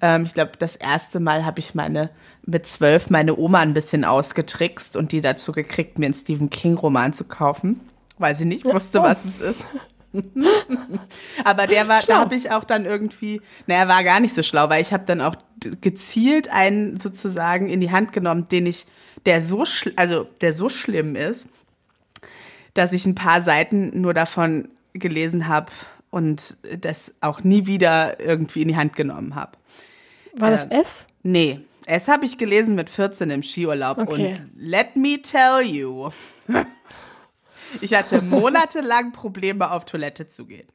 Ähm, 0.01 0.25
Ich 0.25 0.35
glaube, 0.35 0.53
das 0.59 0.77
erste 0.77 1.21
Mal 1.21 1.45
habe 1.47 1.61
ich 1.61 1.75
meine 1.75 2.11
mit 2.45 2.67
zwölf 2.67 3.11
meine 3.11 3.37
Oma 3.37 3.61
ein 3.61 3.75
bisschen 3.75 4.05
ausgetrickst 4.05 4.97
und 4.97 5.13
die 5.13 5.21
dazu 5.21 5.53
gekriegt, 5.53 5.99
mir 5.99 6.07
einen 6.07 6.15
Stephen 6.15 6.51
King 6.51 6.75
Roman 6.75 7.13
zu 7.13 7.25
kaufen, 7.25 7.81
weil 8.19 8.35
sie 8.35 8.47
nicht 8.47 8.65
wusste, 8.65 9.01
oh. 9.01 9.03
was 9.03 9.25
es 9.25 9.41
ist. 9.41 9.67
Aber 11.45 11.67
der 11.67 11.89
war, 11.89 12.03
Schlau. 12.03 12.15
da 12.15 12.21
habe 12.21 12.35
ich 12.35 12.51
auch 12.51 12.65
dann 12.65 12.85
irgendwie, 12.85 13.41
naja, 13.67 13.89
war 13.89 14.03
gar 14.05 14.21
nicht 14.21 14.35
so 14.35 14.43
schlau, 14.43 14.69
weil 14.69 14.83
ich 14.83 14.93
habe 14.93 15.05
dann 15.05 15.21
auch 15.21 15.37
gezielt 15.81 16.51
einen 16.51 16.99
sozusagen 16.99 17.69
in 17.69 17.81
die 17.81 17.91
Hand 17.91 18.13
genommen, 18.13 18.49
den 18.49 18.67
ich, 18.67 18.87
der 19.27 19.45
so, 19.45 19.65
also 19.97 20.27
der 20.41 20.53
so 20.53 20.69
schlimm 20.69 21.17
ist, 21.17 21.47
dass 22.75 22.93
ich 22.93 23.07
ein 23.07 23.15
paar 23.15 23.43
Seiten 23.43 24.01
nur 24.01 24.15
davon 24.15 24.69
gelesen 24.93 25.49
habe 25.49 25.71
und 26.11 26.57
das 26.81 27.15
auch 27.21 27.45
nie 27.45 27.67
wieder 27.67 28.21
irgendwie 28.21 28.63
in 28.63 28.69
die 28.69 28.77
Hand 28.77 28.97
genommen 28.97 29.35
habe. 29.35 29.53
War 30.35 30.51
das 30.51 30.65
äh, 30.65 30.81
S? 30.81 31.07
Nee, 31.23 31.61
S 31.87 32.09
habe 32.09 32.25
ich 32.25 32.39
gelesen 32.39 32.75
mit 32.75 32.91
14 32.91 33.31
im 33.31 33.43
Skiurlaub 33.43 33.99
okay. 33.99 34.37
und 34.39 34.61
let 34.61 34.97
me 34.97 35.21
tell 35.21 35.63
you. 35.63 36.11
Ich 37.81 37.95
hatte 37.95 38.23
monatelang 38.23 39.13
Probleme, 39.13 39.71
auf 39.71 39.85
Toilette 39.85 40.29
zu 40.29 40.47
gehen. 40.47 40.69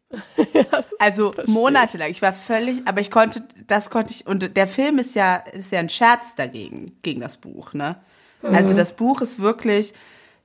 ja, 0.54 0.64
also 1.00 1.34
monatelang. 1.48 2.10
Ich 2.10 2.22
war 2.22 2.34
völlig, 2.34 2.88
aber 2.88 3.02
ich 3.02 3.12
konnte, 3.12 3.44
das 3.68 3.90
konnte 3.90 4.14
ich, 4.14 4.28
und 4.28 4.56
der 4.56 4.68
Film 4.68 5.00
ist 5.00 5.16
ja, 5.16 5.36
ist 5.36 5.72
ja 5.72 5.80
ein 5.80 5.90
Scherz 5.90 6.36
dagegen, 6.36 6.98
gegen 7.02 7.22
das 7.22 7.38
Buch, 7.38 7.74
ne? 7.74 7.98
Also 8.42 8.50
mhm. 8.50 8.56
Also 8.56 8.74
das 8.74 8.96
Buch 8.96 9.22
ist 9.22 9.40
wirklich, 9.40 9.94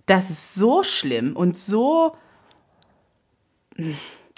das 0.06 0.30
ist 0.30 0.54
so 0.54 0.82
schlimm 0.82 1.36
und 1.36 1.56
so, 1.56 2.16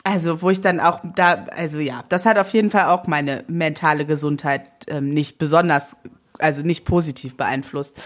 also 0.04 0.42
wo 0.42 0.50
ich 0.50 0.60
dann 0.60 0.80
auch 0.80 1.00
da, 1.14 1.46
also 1.50 1.78
ja, 1.78 2.04
das 2.08 2.26
hat 2.26 2.38
auf 2.38 2.52
jeden 2.52 2.70
Fall 2.70 2.86
auch 2.86 3.06
meine 3.06 3.44
mentale 3.48 4.04
Gesundheit 4.04 4.66
ähm, 4.88 5.08
nicht 5.08 5.38
besonders, 5.38 5.96
also 6.38 6.62
nicht 6.62 6.84
positiv 6.84 7.36
beeinflusst. 7.36 7.96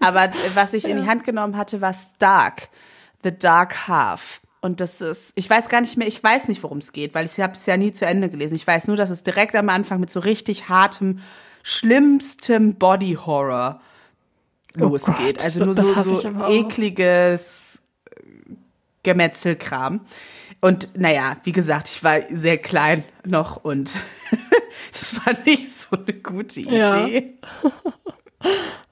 Aber 0.00 0.32
was 0.54 0.74
ich 0.74 0.88
in 0.88 0.96
die 0.96 1.08
Hand 1.08 1.24
genommen 1.24 1.56
hatte, 1.56 1.80
war 1.80 1.94
Stark, 1.94 2.68
The 3.22 3.32
Dark 3.36 3.88
Half. 3.88 4.40
Und 4.60 4.80
das 4.80 5.00
ist, 5.00 5.32
ich 5.36 5.48
weiß 5.48 5.68
gar 5.68 5.80
nicht 5.80 5.96
mehr, 5.96 6.06
ich 6.06 6.22
weiß 6.22 6.48
nicht, 6.48 6.62
worum 6.62 6.78
es 6.78 6.92
geht, 6.92 7.14
weil 7.14 7.24
ich 7.24 7.40
habe 7.40 7.54
es 7.54 7.64
ja 7.64 7.76
nie 7.76 7.92
zu 7.92 8.04
Ende 8.04 8.28
gelesen. 8.28 8.56
Ich 8.56 8.66
weiß 8.66 8.88
nur, 8.88 8.96
dass 8.96 9.08
es 9.10 9.22
direkt 9.22 9.56
am 9.56 9.70
Anfang 9.70 10.00
mit 10.00 10.10
so 10.10 10.20
richtig 10.20 10.68
hartem, 10.68 11.20
schlimmstem 11.62 12.74
Body 12.74 13.14
Horror 13.14 13.80
oh 14.76 14.80
losgeht. 14.80 15.38
Gott, 15.38 15.44
also 15.44 15.64
nur 15.64 15.74
so, 15.74 16.02
so 16.02 16.22
ekliges 16.48 17.80
Gemetzelkram. 19.02 20.00
Und 20.60 20.90
naja, 20.98 21.36
wie 21.44 21.52
gesagt, 21.52 21.88
ich 21.88 22.04
war 22.04 22.20
sehr 22.28 22.58
klein 22.58 23.04
noch 23.24 23.64
und 23.64 23.90
das 24.92 25.16
war 25.24 25.32
nicht 25.46 25.74
so 25.74 25.96
eine 25.96 26.12
gute 26.12 26.60
Idee. 26.60 27.38
Ja. 27.52 27.70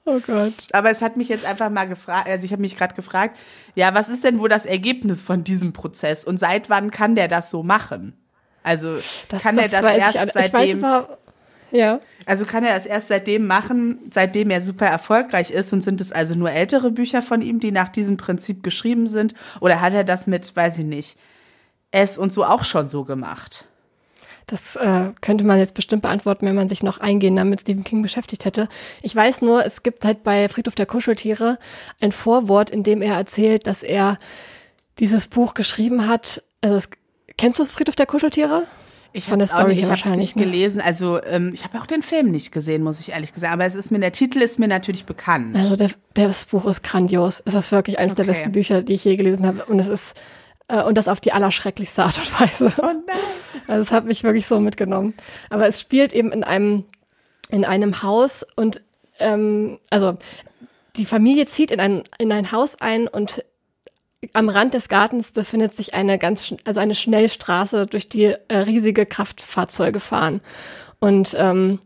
Oh 0.05 0.19
Gott. 0.25 0.53
Aber 0.71 0.89
es 0.89 1.01
hat 1.01 1.17
mich 1.17 1.29
jetzt 1.29 1.45
einfach 1.45 1.69
mal 1.69 1.87
gefragt, 1.87 2.27
also 2.27 2.45
ich 2.45 2.51
habe 2.51 2.61
mich 2.61 2.77
gerade 2.77 2.95
gefragt, 2.95 3.37
ja, 3.75 3.93
was 3.93 4.09
ist 4.09 4.23
denn 4.23 4.39
wohl 4.39 4.49
das 4.49 4.65
Ergebnis 4.65 5.21
von 5.21 5.43
diesem 5.43 5.73
Prozess 5.73 6.25
und 6.25 6.39
seit 6.39 6.69
wann 6.69 6.91
kann 6.91 7.15
der 7.15 7.27
das 7.27 7.49
so 7.49 7.63
machen? 7.63 8.13
Also 8.63 8.97
das, 9.29 9.43
kann 9.43 9.55
das 9.55 9.71
er 9.71 9.81
das 9.81 10.15
erst 10.15 10.15
ich, 10.15 10.33
seitdem? 10.33 10.77
Ich 10.77 10.83
weiß 10.83 11.05
ja. 11.71 11.99
Also 12.25 12.45
kann 12.45 12.63
er 12.63 12.73
das 12.73 12.85
erst 12.85 13.07
seitdem 13.07 13.47
machen, 13.47 13.99
seitdem 14.11 14.49
er 14.49 14.61
super 14.61 14.87
erfolgreich 14.87 15.51
ist 15.51 15.71
und 15.73 15.81
sind 15.81 16.01
es 16.01 16.11
also 16.11 16.35
nur 16.35 16.51
ältere 16.51 16.91
Bücher 16.91 17.21
von 17.21 17.41
ihm, 17.41 17.59
die 17.59 17.71
nach 17.71 17.89
diesem 17.89 18.17
Prinzip 18.17 18.63
geschrieben 18.63 19.07
sind? 19.07 19.33
Oder 19.59 19.81
hat 19.81 19.93
er 19.93 20.03
das 20.03 20.27
mit, 20.27 20.55
weiß 20.55 20.79
ich 20.79 20.85
nicht, 20.85 21.17
es 21.91 22.17
und 22.17 22.33
so 22.33 22.43
auch 22.43 22.63
schon 22.63 22.87
so 22.87 23.03
gemacht? 23.03 23.65
Das 24.49 24.75
äh, 24.75 25.11
könnte 25.21 25.43
man 25.43 25.59
jetzt 25.59 25.75
bestimmt 25.75 26.01
beantworten, 26.01 26.47
wenn 26.47 26.55
man 26.55 26.69
sich 26.69 26.81
noch 26.81 26.99
eingehender 26.99 27.45
mit 27.45 27.61
Stephen 27.61 27.83
King 27.83 28.01
beschäftigt 28.01 28.45
hätte. 28.45 28.67
Ich 29.03 29.15
weiß 29.15 29.43
nur, 29.43 29.63
es 29.63 29.83
gibt 29.83 30.03
halt 30.05 30.23
bei 30.23 30.49
Friedhof 30.49 30.73
der 30.73 30.87
Kuscheltiere 30.87 31.59
ein 32.01 32.11
Vorwort, 32.11 32.71
in 32.71 32.81
dem 32.81 33.03
er 33.03 33.15
erzählt, 33.15 33.67
dass 33.67 33.83
er 33.83 34.17
dieses 34.97 35.27
Buch 35.27 35.53
geschrieben 35.53 36.07
hat. 36.07 36.43
Also 36.61 36.77
es, 36.77 36.89
kennst 37.37 37.59
du 37.59 37.65
Friedhof 37.65 37.95
der 37.95 38.07
Kuscheltiere? 38.07 38.63
Ich 39.13 39.29
habe 39.29 39.41
es 39.41 39.55
nicht, 39.55 39.83
ich 39.83 39.89
hab's 39.89 40.05
nicht 40.05 40.35
ne? 40.35 40.43
gelesen. 40.43 40.81
Also 40.81 41.21
ähm, 41.23 41.51
ich 41.53 41.63
habe 41.63 41.79
auch 41.79 41.85
den 41.85 42.01
Film 42.01 42.31
nicht 42.31 42.51
gesehen, 42.51 42.83
muss 42.83 42.99
ich 42.99 43.11
ehrlich 43.11 43.33
gesagt. 43.33 43.53
Aber 43.53 43.65
es 43.65 43.75
ist 43.75 43.91
mir 43.91 43.99
der 43.99 44.11
Titel 44.11 44.39
ist 44.39 44.59
mir 44.59 44.67
natürlich 44.67 45.05
bekannt. 45.05 45.55
Also 45.55 45.75
der, 45.75 45.91
das 46.15 46.45
Buch 46.45 46.65
ist 46.65 46.83
grandios. 46.83 47.41
Es 47.45 47.53
ist 47.53 47.71
wirklich 47.71 47.99
eines 47.99 48.13
okay. 48.13 48.23
der 48.23 48.31
besten 48.31 48.51
Bücher, 48.51 48.81
die 48.81 48.93
ich 48.93 49.03
je 49.03 49.15
gelesen 49.15 49.45
habe. 49.45 49.65
Und 49.65 49.79
es 49.79 49.87
ist 49.87 50.15
äh, 50.69 50.83
und 50.83 50.95
das 50.95 51.07
auf 51.07 51.19
die 51.19 51.33
allerschrecklichste 51.33 52.03
Art 52.03 52.17
und 52.17 52.39
Weise. 52.39 52.73
Oh 52.77 52.85
nein. 52.85 53.03
Also 53.67 53.83
es 53.83 53.91
hat 53.91 54.05
mich 54.05 54.23
wirklich 54.23 54.47
so 54.47 54.59
mitgenommen. 54.59 55.13
Aber 55.51 55.67
es 55.67 55.79
spielt 55.79 56.11
eben 56.11 56.31
in 56.31 56.43
einem, 56.43 56.85
in 57.49 57.65
einem 57.65 58.01
Haus 58.01 58.43
und 58.55 58.81
ähm, 59.19 59.77
also 59.91 60.17
die 60.95 61.05
Familie 61.05 61.45
zieht 61.45 61.69
in 61.69 61.79
ein, 61.79 62.03
in 62.17 62.31
ein 62.31 62.51
Haus 62.51 62.81
ein 62.81 63.07
und 63.07 63.45
am 64.33 64.49
Rand 64.49 64.73
des 64.73 64.89
Gartens 64.89 65.33
befindet 65.33 65.75
sich 65.75 65.93
eine 65.93 66.17
ganz, 66.17 66.55
also 66.65 66.79
eine 66.79 66.95
Schnellstraße, 66.95 67.85
durch 67.85 68.09
die 68.09 68.35
äh, 68.47 68.57
riesige 68.57 69.05
Kraftfahrzeuge 69.05 69.99
fahren. 69.99 70.41
Und 70.99 71.35
ähm, 71.37 71.79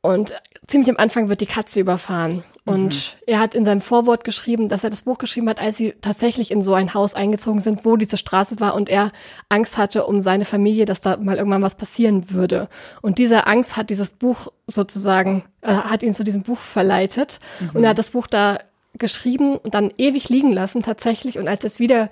und 0.00 0.32
ziemlich 0.66 0.90
am 0.90 0.96
Anfang 0.96 1.28
wird 1.28 1.40
die 1.40 1.46
Katze 1.46 1.80
überfahren. 1.80 2.44
Und 2.64 2.94
mhm. 2.94 3.22
er 3.26 3.40
hat 3.40 3.54
in 3.54 3.64
seinem 3.64 3.80
Vorwort 3.80 4.22
geschrieben, 4.22 4.68
dass 4.68 4.84
er 4.84 4.90
das 4.90 5.02
Buch 5.02 5.18
geschrieben 5.18 5.48
hat, 5.48 5.60
als 5.60 5.76
sie 5.76 5.94
tatsächlich 6.00 6.50
in 6.52 6.62
so 6.62 6.74
ein 6.74 6.94
Haus 6.94 7.14
eingezogen 7.14 7.60
sind, 7.60 7.84
wo 7.84 7.96
diese 7.96 8.16
Straße 8.16 8.60
war 8.60 8.74
und 8.74 8.88
er 8.88 9.10
Angst 9.48 9.76
hatte 9.76 10.06
um 10.06 10.22
seine 10.22 10.44
Familie, 10.44 10.84
dass 10.84 11.00
da 11.00 11.16
mal 11.16 11.36
irgendwann 11.36 11.62
was 11.62 11.74
passieren 11.74 12.30
würde. 12.30 12.68
Und 13.00 13.18
diese 13.18 13.46
Angst 13.46 13.76
hat 13.76 13.90
dieses 13.90 14.10
Buch 14.10 14.48
sozusagen, 14.68 15.44
äh, 15.62 15.74
hat 15.74 16.04
ihn 16.04 16.14
zu 16.14 16.22
diesem 16.22 16.42
Buch 16.42 16.58
verleitet. 16.58 17.40
Mhm. 17.58 17.70
Und 17.74 17.84
er 17.84 17.90
hat 17.90 17.98
das 17.98 18.10
Buch 18.10 18.28
da 18.28 18.58
geschrieben 18.94 19.56
und 19.56 19.74
dann 19.74 19.92
ewig 19.98 20.28
liegen 20.28 20.52
lassen 20.52 20.82
tatsächlich. 20.82 21.38
Und 21.38 21.48
als 21.48 21.64
es 21.64 21.80
wieder 21.80 22.08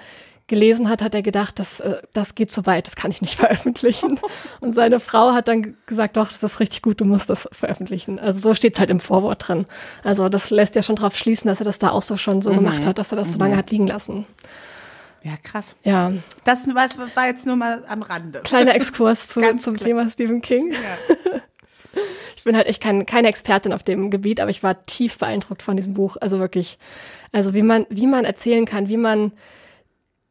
gelesen 0.50 0.90
hat, 0.90 1.00
hat 1.00 1.14
er 1.14 1.22
gedacht, 1.22 1.58
das, 1.58 1.80
äh, 1.80 2.02
das 2.12 2.34
geht 2.34 2.50
zu 2.50 2.66
weit, 2.66 2.86
das 2.86 2.96
kann 2.96 3.10
ich 3.10 3.22
nicht 3.22 3.34
veröffentlichen. 3.38 4.20
Und 4.60 4.72
seine 4.72 5.00
Frau 5.00 5.32
hat 5.32 5.48
dann 5.48 5.76
gesagt, 5.86 6.18
doch, 6.18 6.28
das 6.28 6.42
ist 6.42 6.60
richtig 6.60 6.82
gut, 6.82 7.00
du 7.00 7.06
musst 7.06 7.30
das 7.30 7.48
veröffentlichen. 7.52 8.18
Also 8.18 8.40
so 8.40 8.54
steht 8.54 8.74
es 8.74 8.80
halt 8.80 8.90
im 8.90 9.00
Vorwort 9.00 9.48
drin. 9.48 9.64
Also 10.04 10.28
das 10.28 10.50
lässt 10.50 10.74
ja 10.74 10.82
schon 10.82 10.96
darauf 10.96 11.16
schließen, 11.16 11.48
dass 11.48 11.60
er 11.60 11.64
das 11.64 11.78
da 11.78 11.90
auch 11.90 12.02
so 12.02 12.18
schon 12.18 12.42
so 12.42 12.50
mhm. 12.52 12.56
gemacht 12.56 12.84
hat, 12.84 12.98
dass 12.98 13.12
er 13.12 13.16
das 13.16 13.28
mhm. 13.28 13.32
so 13.32 13.38
lange 13.38 13.56
hat 13.56 13.70
liegen 13.70 13.86
lassen. 13.86 14.26
Ja, 15.22 15.32
krass. 15.42 15.76
Ja. 15.84 16.12
Das 16.44 16.66
war 16.66 17.26
jetzt 17.26 17.46
nur 17.46 17.56
mal 17.56 17.84
am 17.88 18.02
Rande. 18.02 18.40
Kleiner 18.40 18.74
Exkurs 18.74 19.28
zu, 19.28 19.40
zum 19.58 19.76
klar. 19.76 19.88
Thema 19.88 20.10
Stephen 20.10 20.42
King. 20.42 20.72
Ja. 20.72 21.40
Ich 22.36 22.44
bin 22.44 22.56
halt 22.56 22.68
echt 22.68 22.82
kein, 22.82 23.04
keine 23.04 23.28
Expertin 23.28 23.74
auf 23.74 23.82
dem 23.82 24.08
Gebiet, 24.08 24.40
aber 24.40 24.50
ich 24.50 24.62
war 24.62 24.86
tief 24.86 25.18
beeindruckt 25.18 25.62
von 25.62 25.76
diesem 25.76 25.92
Buch. 25.92 26.16
Also 26.18 26.38
wirklich, 26.38 26.78
also 27.32 27.52
wie 27.52 27.62
man, 27.62 27.84
wie 27.90 28.06
man 28.06 28.24
erzählen 28.24 28.64
kann, 28.64 28.88
wie 28.88 28.96
man 28.96 29.32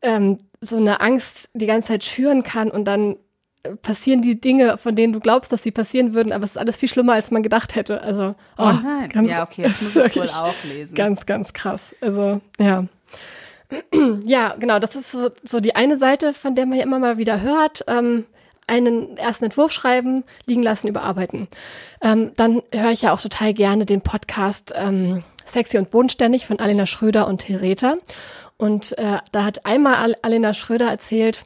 ähm, 0.02 0.40
so 0.62 0.78
eine 0.78 1.02
Angst 1.02 1.50
die 1.54 1.66
ganze 1.66 1.90
Zeit 1.90 2.04
schüren 2.04 2.44
kann 2.44 2.70
und 2.72 2.86
dann 2.86 3.16
passieren 3.82 4.22
die 4.22 4.40
Dinge, 4.40 4.78
von 4.78 4.96
denen 4.96 5.14
du 5.14 5.20
glaubst, 5.20 5.52
dass 5.52 5.64
sie 5.64 5.72
passieren 5.72 6.14
würden, 6.14 6.32
aber 6.32 6.44
es 6.44 6.52
ist 6.52 6.58
alles 6.58 6.78
viel 6.78 6.90
schlimmer, 6.90 7.14
als 7.14 7.30
man 7.32 7.44
gedacht 7.44 7.76
hätte. 7.76 8.02
Also, 8.02 8.36
oh, 8.58 8.64
oh 8.64 8.72
nein. 8.72 9.10
Ganz, 9.10 9.30
ja, 9.30 9.44
okay, 9.44 9.64
jetzt 9.64 9.82
muss 9.82 9.96
ich 9.96 10.16
wohl 10.16 10.30
auch 10.30 10.54
lesen. 10.64 10.96
Ganz, 10.96 11.26
ganz 11.26 11.54
krass. 11.54 11.94
Also, 12.00 12.42
ja. 12.58 12.84
ja, 14.24 14.56
genau, 14.58 14.80
das 14.80 14.96
ist 14.96 15.12
so, 15.12 15.30
so 15.44 15.60
die 15.60 15.76
eine 15.76 15.98
Seite, 15.98 16.34
von 16.34 16.56
der 16.56 16.66
man 16.66 16.78
ja 16.78 16.84
immer 16.84 17.00
mal 17.00 17.18
wieder 17.18 17.42
hört. 17.42 17.84
Ähm, 17.88 18.26
einen 18.68 19.18
ersten 19.18 19.46
Entwurf 19.46 19.72
schreiben, 19.72 20.24
liegen 20.46 20.62
lassen, 20.62 20.88
überarbeiten. 20.88 21.48
Ähm, 22.02 22.32
dann 22.36 22.62
höre 22.74 22.92
ich 22.92 23.02
ja 23.02 23.14
auch 23.14 23.22
total 23.22 23.54
gerne 23.54 23.86
den 23.86 24.02
Podcast 24.02 24.74
ähm, 24.76 25.24
Sexy 25.46 25.80
und 25.80 25.90
Bodenständig 25.90 26.46
von 26.46 26.60
Alena 26.60 26.86
Schröder 26.86 27.28
und 27.28 27.40
Thereta. 27.40 27.96
Und 28.60 28.98
äh, 28.98 29.20
da 29.32 29.46
hat 29.46 29.66
einmal 29.66 30.16
Alena 30.22 30.54
Schröder 30.54 30.90
erzählt, 30.90 31.46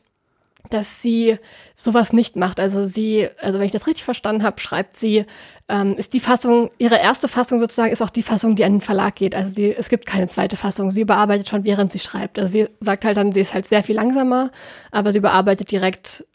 dass 0.72 1.02
sie 1.02 1.38
sowas 1.76 2.12
nicht 2.12 2.36
macht. 2.36 2.60
Also 2.60 2.88
sie, 2.88 3.30
also 3.40 3.60
wenn 3.60 3.68
ich 3.68 3.72
das 3.72 3.86
richtig 3.86 4.04
verstanden 4.04 4.44
habe, 4.44 4.60
schreibt 4.60 4.98
sie, 4.98 5.26
ähm, 5.70 5.96
ist 5.96 6.14
die 6.14 6.20
Fassung, 6.20 6.72
ihre 6.80 6.98
erste 6.98 7.28
Fassung 7.28 7.60
sozusagen 7.60 7.92
ist 7.92 8.02
auch 8.02 8.10
die 8.10 8.24
Fassung, 8.24 8.56
die 8.56 8.66
an 8.66 8.74
den 8.74 8.82
Verlag 8.82 9.16
geht. 9.16 9.36
Also 9.36 9.54
sie, 9.54 9.72
es 9.72 9.90
gibt 9.90 10.08
keine 10.08 10.28
zweite 10.28 10.58
Fassung. 10.58 10.90
Sie 10.90 11.02
überarbeitet 11.02 11.50
schon, 11.50 11.64
während 11.64 11.92
sie 11.92 12.00
schreibt. 12.00 12.40
Also 12.40 12.50
sie 12.50 12.68
sagt 12.80 13.06
halt 13.06 13.18
dann, 13.18 13.32
sie 13.32 13.42
ist 13.42 13.54
halt 13.54 13.68
sehr 13.68 13.84
viel 13.84 13.96
langsamer, 13.96 14.52
aber 14.92 15.12
sie 15.12 15.20
überarbeitet 15.20 15.70
direkt 15.70 16.26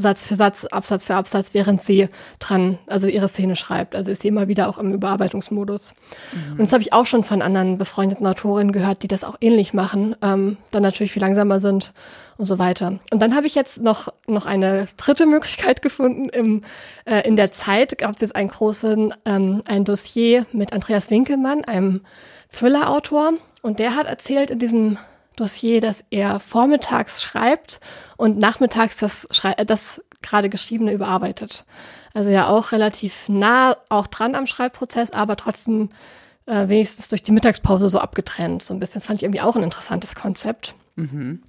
Satz 0.00 0.24
für 0.24 0.34
Satz, 0.34 0.64
Absatz 0.64 1.04
für 1.04 1.14
Absatz, 1.14 1.54
während 1.54 1.82
sie 1.82 2.08
dran, 2.38 2.78
also 2.86 3.06
ihre 3.06 3.28
Szene 3.28 3.56
schreibt. 3.56 3.94
Also 3.94 4.10
ist 4.10 4.22
sie 4.22 4.28
immer 4.28 4.48
wieder 4.48 4.68
auch 4.68 4.78
im 4.78 4.92
Überarbeitungsmodus. 4.92 5.94
Mhm. 6.32 6.52
Und 6.52 6.60
das 6.60 6.72
habe 6.72 6.82
ich 6.82 6.92
auch 6.92 7.06
schon 7.06 7.24
von 7.24 7.42
anderen 7.42 7.78
befreundeten 7.78 8.26
Autorinnen 8.26 8.72
gehört, 8.72 9.02
die 9.02 9.08
das 9.08 9.24
auch 9.24 9.36
ähnlich 9.40 9.74
machen, 9.74 10.16
ähm, 10.22 10.56
dann 10.70 10.82
natürlich 10.82 11.12
viel 11.12 11.22
langsamer 11.22 11.60
sind 11.60 11.92
und 12.38 12.46
so 12.46 12.58
weiter. 12.58 12.98
Und 13.12 13.20
dann 13.20 13.36
habe 13.36 13.46
ich 13.46 13.54
jetzt 13.54 13.82
noch, 13.82 14.12
noch 14.26 14.46
eine 14.46 14.88
dritte 14.96 15.26
Möglichkeit 15.26 15.82
gefunden. 15.82 16.28
Im, 16.30 16.62
äh, 17.04 17.20
in 17.26 17.36
der 17.36 17.52
Zeit 17.52 17.98
gab 17.98 18.14
es 18.14 18.20
jetzt 18.20 18.34
einen 18.34 18.48
großen, 18.48 19.14
ähm, 19.26 19.62
ein 19.66 19.84
Dossier 19.84 20.46
mit 20.52 20.72
Andreas 20.72 21.10
Winkelmann, 21.10 21.64
einem 21.64 22.00
Thriller-Autor. 22.50 23.34
Und 23.62 23.78
der 23.78 23.94
hat 23.94 24.06
erzählt 24.06 24.50
in 24.50 24.58
diesem 24.58 24.98
Dossier, 25.40 25.80
dass 25.80 26.04
er 26.10 26.40
vormittags 26.40 27.22
schreibt 27.22 27.80
und 28.16 28.38
nachmittags 28.38 28.98
das, 28.98 29.26
äh, 29.42 29.64
das 29.64 30.04
gerade 30.22 30.48
geschriebene 30.48 30.92
überarbeitet. 30.92 31.64
Also 32.12 32.30
ja 32.30 32.48
auch 32.48 32.72
relativ 32.72 33.28
nah 33.28 33.76
auch 33.88 34.06
dran 34.06 34.34
am 34.34 34.46
Schreibprozess, 34.46 35.12
aber 35.12 35.36
trotzdem 35.36 35.90
äh, 36.46 36.68
wenigstens 36.68 37.08
durch 37.08 37.22
die 37.22 37.32
Mittagspause 37.32 37.88
so 37.88 37.98
abgetrennt. 37.98 38.62
So 38.62 38.74
ein 38.74 38.80
bisschen. 38.80 38.94
Das 38.94 39.06
fand 39.06 39.18
ich 39.18 39.22
irgendwie 39.22 39.40
auch 39.40 39.56
ein 39.56 39.62
interessantes 39.62 40.14
Konzept. 40.14 40.74
Mhm. 40.96 41.42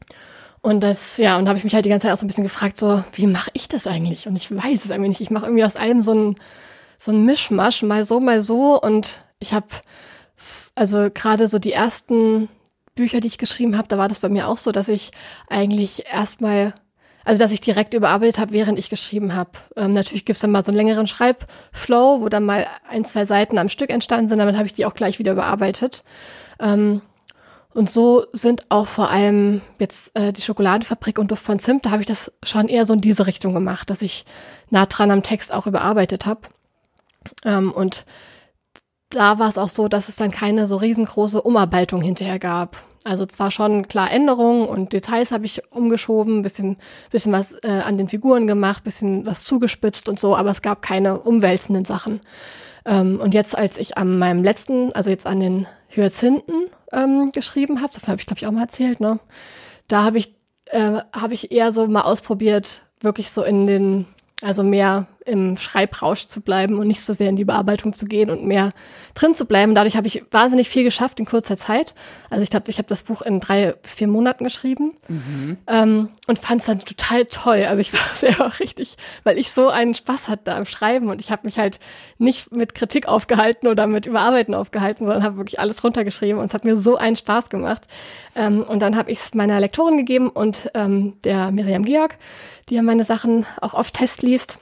Und 0.61 0.81
das, 0.81 1.17
ja, 1.17 1.37
und 1.37 1.45
da 1.45 1.49
habe 1.49 1.57
ich 1.57 1.63
mich 1.63 1.73
halt 1.73 1.85
die 1.85 1.89
ganze 1.89 2.05
Zeit 2.05 2.13
auch 2.13 2.19
so 2.19 2.25
ein 2.25 2.27
bisschen 2.27 2.43
gefragt, 2.43 2.77
so, 2.77 3.03
wie 3.13 3.25
mache 3.25 3.49
ich 3.53 3.67
das 3.67 3.87
eigentlich? 3.87 4.27
Und 4.27 4.35
ich 4.35 4.51
weiß 4.51 4.85
es 4.85 4.91
irgendwie 4.91 5.09
nicht. 5.09 5.21
Ich 5.21 5.31
mache 5.31 5.45
irgendwie 5.45 5.65
aus 5.65 5.75
allem 5.75 6.01
so 6.01 6.13
ein, 6.13 6.35
so 6.97 7.11
ein 7.11 7.25
Mischmasch, 7.25 7.81
mal 7.81 8.05
so, 8.05 8.19
mal 8.19 8.41
so. 8.43 8.79
Und 8.79 9.23
ich 9.39 9.53
habe 9.53 9.67
also 10.75 11.09
gerade 11.11 11.47
so 11.47 11.57
die 11.57 11.73
ersten 11.73 12.47
Bücher, 12.95 13.19
die 13.19 13.27
ich 13.27 13.37
geschrieben 13.37 13.77
habe, 13.77 13.87
da 13.87 13.97
war 13.97 14.07
das 14.07 14.19
bei 14.19 14.29
mir 14.29 14.47
auch 14.47 14.57
so, 14.57 14.71
dass 14.71 14.87
ich 14.87 15.11
eigentlich 15.49 16.05
erstmal, 16.11 16.73
also 17.23 17.39
dass 17.39 17.51
ich 17.51 17.61
direkt 17.61 17.93
überarbeitet 17.93 18.39
habe, 18.39 18.51
während 18.51 18.77
ich 18.77 18.89
geschrieben 18.89 19.33
habe. 19.33 19.51
Ähm, 19.75 19.93
natürlich 19.93 20.25
gibt's 20.25 20.41
dann 20.41 20.51
mal 20.51 20.63
so 20.63 20.71
einen 20.71 20.77
längeren 20.77 21.07
Schreibflow, 21.07 22.21
wo 22.21 22.29
dann 22.29 22.45
mal 22.45 22.67
ein, 22.89 23.05
zwei 23.05 23.25
Seiten 23.25 23.57
am 23.57 23.69
Stück 23.69 23.89
entstanden 23.89 24.27
sind, 24.27 24.39
damit 24.39 24.55
habe 24.55 24.65
ich 24.65 24.73
die 24.73 24.85
auch 24.85 24.93
gleich 24.93 25.19
wieder 25.19 25.31
überarbeitet. 25.31 26.03
Ähm, 26.59 27.01
und 27.73 27.89
so 27.89 28.25
sind 28.33 28.69
auch 28.69 28.87
vor 28.87 29.09
allem 29.09 29.61
jetzt 29.79 30.15
äh, 30.17 30.33
die 30.33 30.41
Schokoladenfabrik 30.41 31.17
und 31.17 31.31
Duft 31.31 31.43
von 31.43 31.59
Zimt, 31.59 31.85
da 31.85 31.91
habe 31.91 32.01
ich 32.01 32.07
das 32.07 32.33
schon 32.43 32.67
eher 32.67 32.85
so 32.85 32.93
in 32.93 33.01
diese 33.01 33.27
Richtung 33.27 33.53
gemacht, 33.53 33.89
dass 33.89 34.01
ich 34.01 34.25
nah 34.69 34.85
dran 34.85 35.11
am 35.11 35.23
Text 35.23 35.53
auch 35.53 35.67
überarbeitet 35.67 36.25
habe. 36.25 36.41
Ähm, 37.45 37.71
und 37.71 38.05
da 39.11 39.39
war 39.39 39.49
es 39.49 39.57
auch 39.57 39.69
so, 39.69 39.87
dass 39.87 40.09
es 40.09 40.15
dann 40.15 40.31
keine 40.31 40.67
so 40.67 40.77
riesengroße 40.77 41.41
Umarbeitung 41.41 42.01
hinterher 42.01 42.39
gab. 42.39 42.77
Also 43.03 43.25
zwar 43.25 43.49
schon 43.49 43.87
klar 43.87 44.11
Änderungen 44.11 44.67
und 44.67 44.93
Details 44.93 45.31
habe 45.31 45.45
ich 45.45 45.61
umgeschoben, 45.71 46.43
bisschen, 46.43 46.77
bisschen 47.09 47.31
was 47.31 47.53
äh, 47.63 47.69
an 47.69 47.97
den 47.97 48.07
Figuren 48.07 48.45
gemacht, 48.45 48.83
bisschen 48.83 49.25
was 49.25 49.43
zugespitzt 49.43 50.07
und 50.07 50.19
so, 50.19 50.35
aber 50.35 50.51
es 50.51 50.61
gab 50.61 50.83
keine 50.83 51.19
umwälzenden 51.19 51.83
Sachen. 51.83 52.19
Ähm, 52.85 53.19
und 53.19 53.33
jetzt, 53.33 53.57
als 53.57 53.77
ich 53.77 53.97
an 53.97 54.19
meinem 54.19 54.43
letzten, 54.43 54.93
also 54.93 55.09
jetzt 55.09 55.25
an 55.25 55.39
den 55.39 55.67
Hyazinthen 55.89 56.65
ähm, 56.91 57.31
geschrieben 57.31 57.81
habe, 57.81 57.91
das 57.93 58.07
habe 58.07 58.19
ich 58.19 58.27
glaube 58.27 58.39
ich 58.39 58.47
auch 58.47 58.51
mal 58.51 58.63
erzählt, 58.63 58.99
ne? 58.99 59.19
Da 59.87 60.03
habe 60.03 60.19
ich 60.19 60.35
äh, 60.65 60.99
habe 61.11 61.33
ich 61.33 61.51
eher 61.51 61.73
so 61.73 61.87
mal 61.87 62.01
ausprobiert, 62.01 62.83
wirklich 63.01 63.31
so 63.31 63.43
in 63.43 63.65
den 63.65 64.05
also 64.41 64.63
mehr 64.63 65.07
im 65.25 65.57
Schreibrausch 65.57 66.27
zu 66.27 66.41
bleiben 66.41 66.79
und 66.79 66.87
nicht 66.87 67.01
so 67.01 67.13
sehr 67.13 67.29
in 67.29 67.35
die 67.35 67.45
Bearbeitung 67.45 67.93
zu 67.93 68.05
gehen 68.05 68.29
und 68.29 68.45
mehr 68.45 68.73
drin 69.13 69.35
zu 69.35 69.45
bleiben. 69.45 69.75
Dadurch 69.75 69.95
habe 69.95 70.07
ich 70.07 70.23
wahnsinnig 70.31 70.69
viel 70.69 70.83
geschafft 70.83 71.19
in 71.19 71.25
kurzer 71.25 71.57
Zeit. 71.57 71.93
Also 72.29 72.43
ich 72.43 72.49
glaube, 72.49 72.69
ich 72.69 72.77
habe 72.77 72.87
das 72.87 73.03
Buch 73.03 73.21
in 73.21 73.39
drei 73.39 73.73
bis 73.73 73.93
vier 73.93 74.07
Monaten 74.07 74.43
geschrieben 74.43 74.93
mhm. 75.07 75.57
ähm, 75.67 76.09
und 76.27 76.39
fand 76.39 76.61
es 76.61 76.67
dann 76.67 76.79
total 76.79 77.25
toll. 77.25 77.65
Also 77.67 77.81
ich 77.81 77.93
war 77.93 77.99
sehr 78.13 78.41
auch 78.41 78.59
richtig, 78.59 78.97
weil 79.23 79.37
ich 79.37 79.51
so 79.51 79.69
einen 79.69 79.93
Spaß 79.93 80.27
hatte 80.27 80.53
am 80.53 80.65
Schreiben 80.65 81.09
und 81.09 81.21
ich 81.21 81.31
habe 81.31 81.45
mich 81.45 81.57
halt 81.57 81.79
nicht 82.17 82.55
mit 82.55 82.73
Kritik 82.73 83.07
aufgehalten 83.07 83.67
oder 83.67 83.87
mit 83.87 84.05
Überarbeiten 84.05 84.53
aufgehalten, 84.53 85.05
sondern 85.05 85.23
habe 85.23 85.37
wirklich 85.37 85.59
alles 85.59 85.83
runtergeschrieben 85.83 86.39
und 86.39 86.45
es 86.45 86.53
hat 86.53 86.65
mir 86.65 86.77
so 86.77 86.97
einen 86.97 87.15
Spaß 87.15 87.49
gemacht. 87.49 87.87
Ähm, 88.35 88.63
und 88.63 88.81
dann 88.81 88.95
habe 88.95 89.11
ich 89.11 89.19
es 89.19 89.33
meiner 89.33 89.59
Lektorin 89.59 89.97
gegeben 89.97 90.29
und 90.29 90.71
ähm, 90.73 91.13
der 91.23 91.51
Miriam 91.51 91.85
Georg, 91.85 92.17
die 92.69 92.75
ja 92.75 92.81
meine 92.81 93.03
Sachen 93.03 93.45
auch 93.59 93.73
oft 93.73 93.93
testliest. 93.93 94.59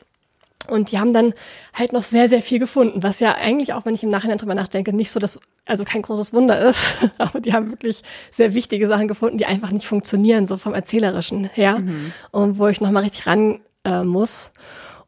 Und 0.68 0.92
die 0.92 1.00
haben 1.00 1.13
dann 1.13 1.34
halt 1.74 1.94
noch 1.94 2.04
sehr, 2.04 2.30
sehr 2.30 2.42
viel 2.42 2.60
gefunden, 2.60 3.01
was 3.01 3.20
ja 3.20 3.36
eigentlich 3.36 3.74
auch, 3.74 3.86
wenn 3.86 3.96
ich 3.96 4.04
im 4.04 4.10
Nachhinein 4.10 4.38
drüber 4.38 4.56
nachdenke, 4.56 4.94
nicht 4.94 5.10
so 5.10 5.20
das, 5.20 5.39
also 5.66 5.84
kein 5.84 6.01
großes 6.01 6.34
Wunder 6.34 6.60
ist. 6.60 6.96
Aber 7.18 7.39
die 7.39 7.54
haben 7.54 7.72
wirklich 7.72 8.04
sehr 8.32 8.54
wichtige 8.54 8.88
Sachen 8.88 9.08
gefunden, 9.08 9.38
die 9.38 9.46
einfach 9.46 9.72
nicht 9.72 9.88
funktionieren, 9.88 10.46
so 10.46 10.58
vom 10.58 10.74
Erzählerischen 10.74 11.46
her. 11.46 11.80
Mhm. 11.80 12.13
Und 12.32 12.60
wo 12.60 12.68
ich 12.68 12.82
nochmal 12.82 13.04
richtig 13.04 13.25
ran 13.25 13.62
äh, 13.84 14.04
muss. 14.04 14.51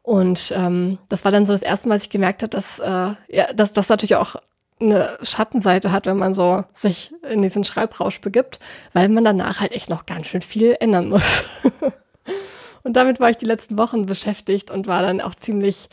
Und 0.02 0.52
ähm, 0.56 0.98
das 1.08 1.24
war 1.24 1.30
dann 1.30 1.46
so 1.46 1.52
das 1.52 1.62
erste 1.62 1.88
Mal, 1.88 1.94
dass 1.96 2.04
ich 2.04 2.10
gemerkt 2.10 2.42
habe, 2.42 2.50
dass, 2.50 2.80
äh, 2.80 3.14
ja, 3.28 3.52
dass 3.54 3.72
das 3.72 3.88
natürlich 3.88 4.16
auch 4.16 4.36
eine 4.80 5.16
Schattenseite 5.22 5.92
hat, 5.92 6.06
wenn 6.06 6.16
man 6.16 6.34
so 6.34 6.64
sich 6.72 7.12
in 7.28 7.40
diesen 7.40 7.62
Schreibrausch 7.62 8.20
begibt, 8.20 8.58
weil 8.92 9.08
man 9.08 9.22
danach 9.22 9.60
halt 9.60 9.70
echt 9.70 9.88
noch 9.88 10.06
ganz 10.06 10.26
schön 10.26 10.42
viel 10.42 10.76
ändern 10.80 11.08
muss. 11.08 11.44
Und 12.82 12.94
damit 12.94 13.20
war 13.20 13.30
ich 13.30 13.36
die 13.36 13.46
letzten 13.46 13.78
Wochen 13.78 14.06
beschäftigt 14.06 14.70
und 14.70 14.86
war 14.86 15.02
dann 15.02 15.20
auch 15.20 15.34
ziemlich 15.34 15.88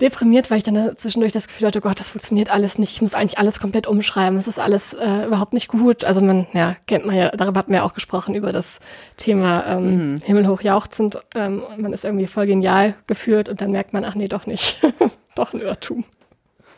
deprimiert, 0.00 0.50
weil 0.50 0.58
ich 0.58 0.64
dann 0.64 0.96
zwischendurch 0.96 1.32
das 1.32 1.48
Gefühl 1.48 1.66
hatte, 1.66 1.78
oh 1.78 1.82
Gott, 1.82 2.00
das 2.00 2.08
funktioniert 2.08 2.50
alles 2.50 2.78
nicht. 2.78 2.92
Ich 2.92 3.02
muss 3.02 3.14
eigentlich 3.14 3.38
alles 3.38 3.60
komplett 3.60 3.86
umschreiben. 3.86 4.38
Es 4.38 4.48
ist 4.48 4.58
alles 4.58 4.94
äh, 4.94 5.26
überhaupt 5.26 5.52
nicht 5.52 5.68
gut. 5.68 6.04
Also 6.04 6.22
man, 6.22 6.46
ja, 6.52 6.76
kennt 6.86 7.06
man 7.06 7.16
ja, 7.16 7.30
darüber 7.30 7.58
hatten 7.58 7.72
wir 7.72 7.84
auch 7.84 7.94
gesprochen, 7.94 8.34
über 8.34 8.52
das 8.52 8.80
Thema 9.16 9.66
ähm, 9.66 10.12
mhm. 10.14 10.20
himmelhoch 10.24 10.62
jauchzend. 10.62 11.18
Ähm, 11.34 11.62
man 11.76 11.92
ist 11.92 12.04
irgendwie 12.04 12.26
voll 12.26 12.46
genial 12.46 12.94
gefühlt 13.06 13.48
und 13.48 13.60
dann 13.60 13.70
merkt 13.70 13.92
man, 13.92 14.04
ach 14.04 14.14
nee, 14.14 14.28
doch 14.28 14.46
nicht. 14.46 14.80
doch 15.34 15.52
ein 15.52 15.60
Irrtum. 15.60 16.04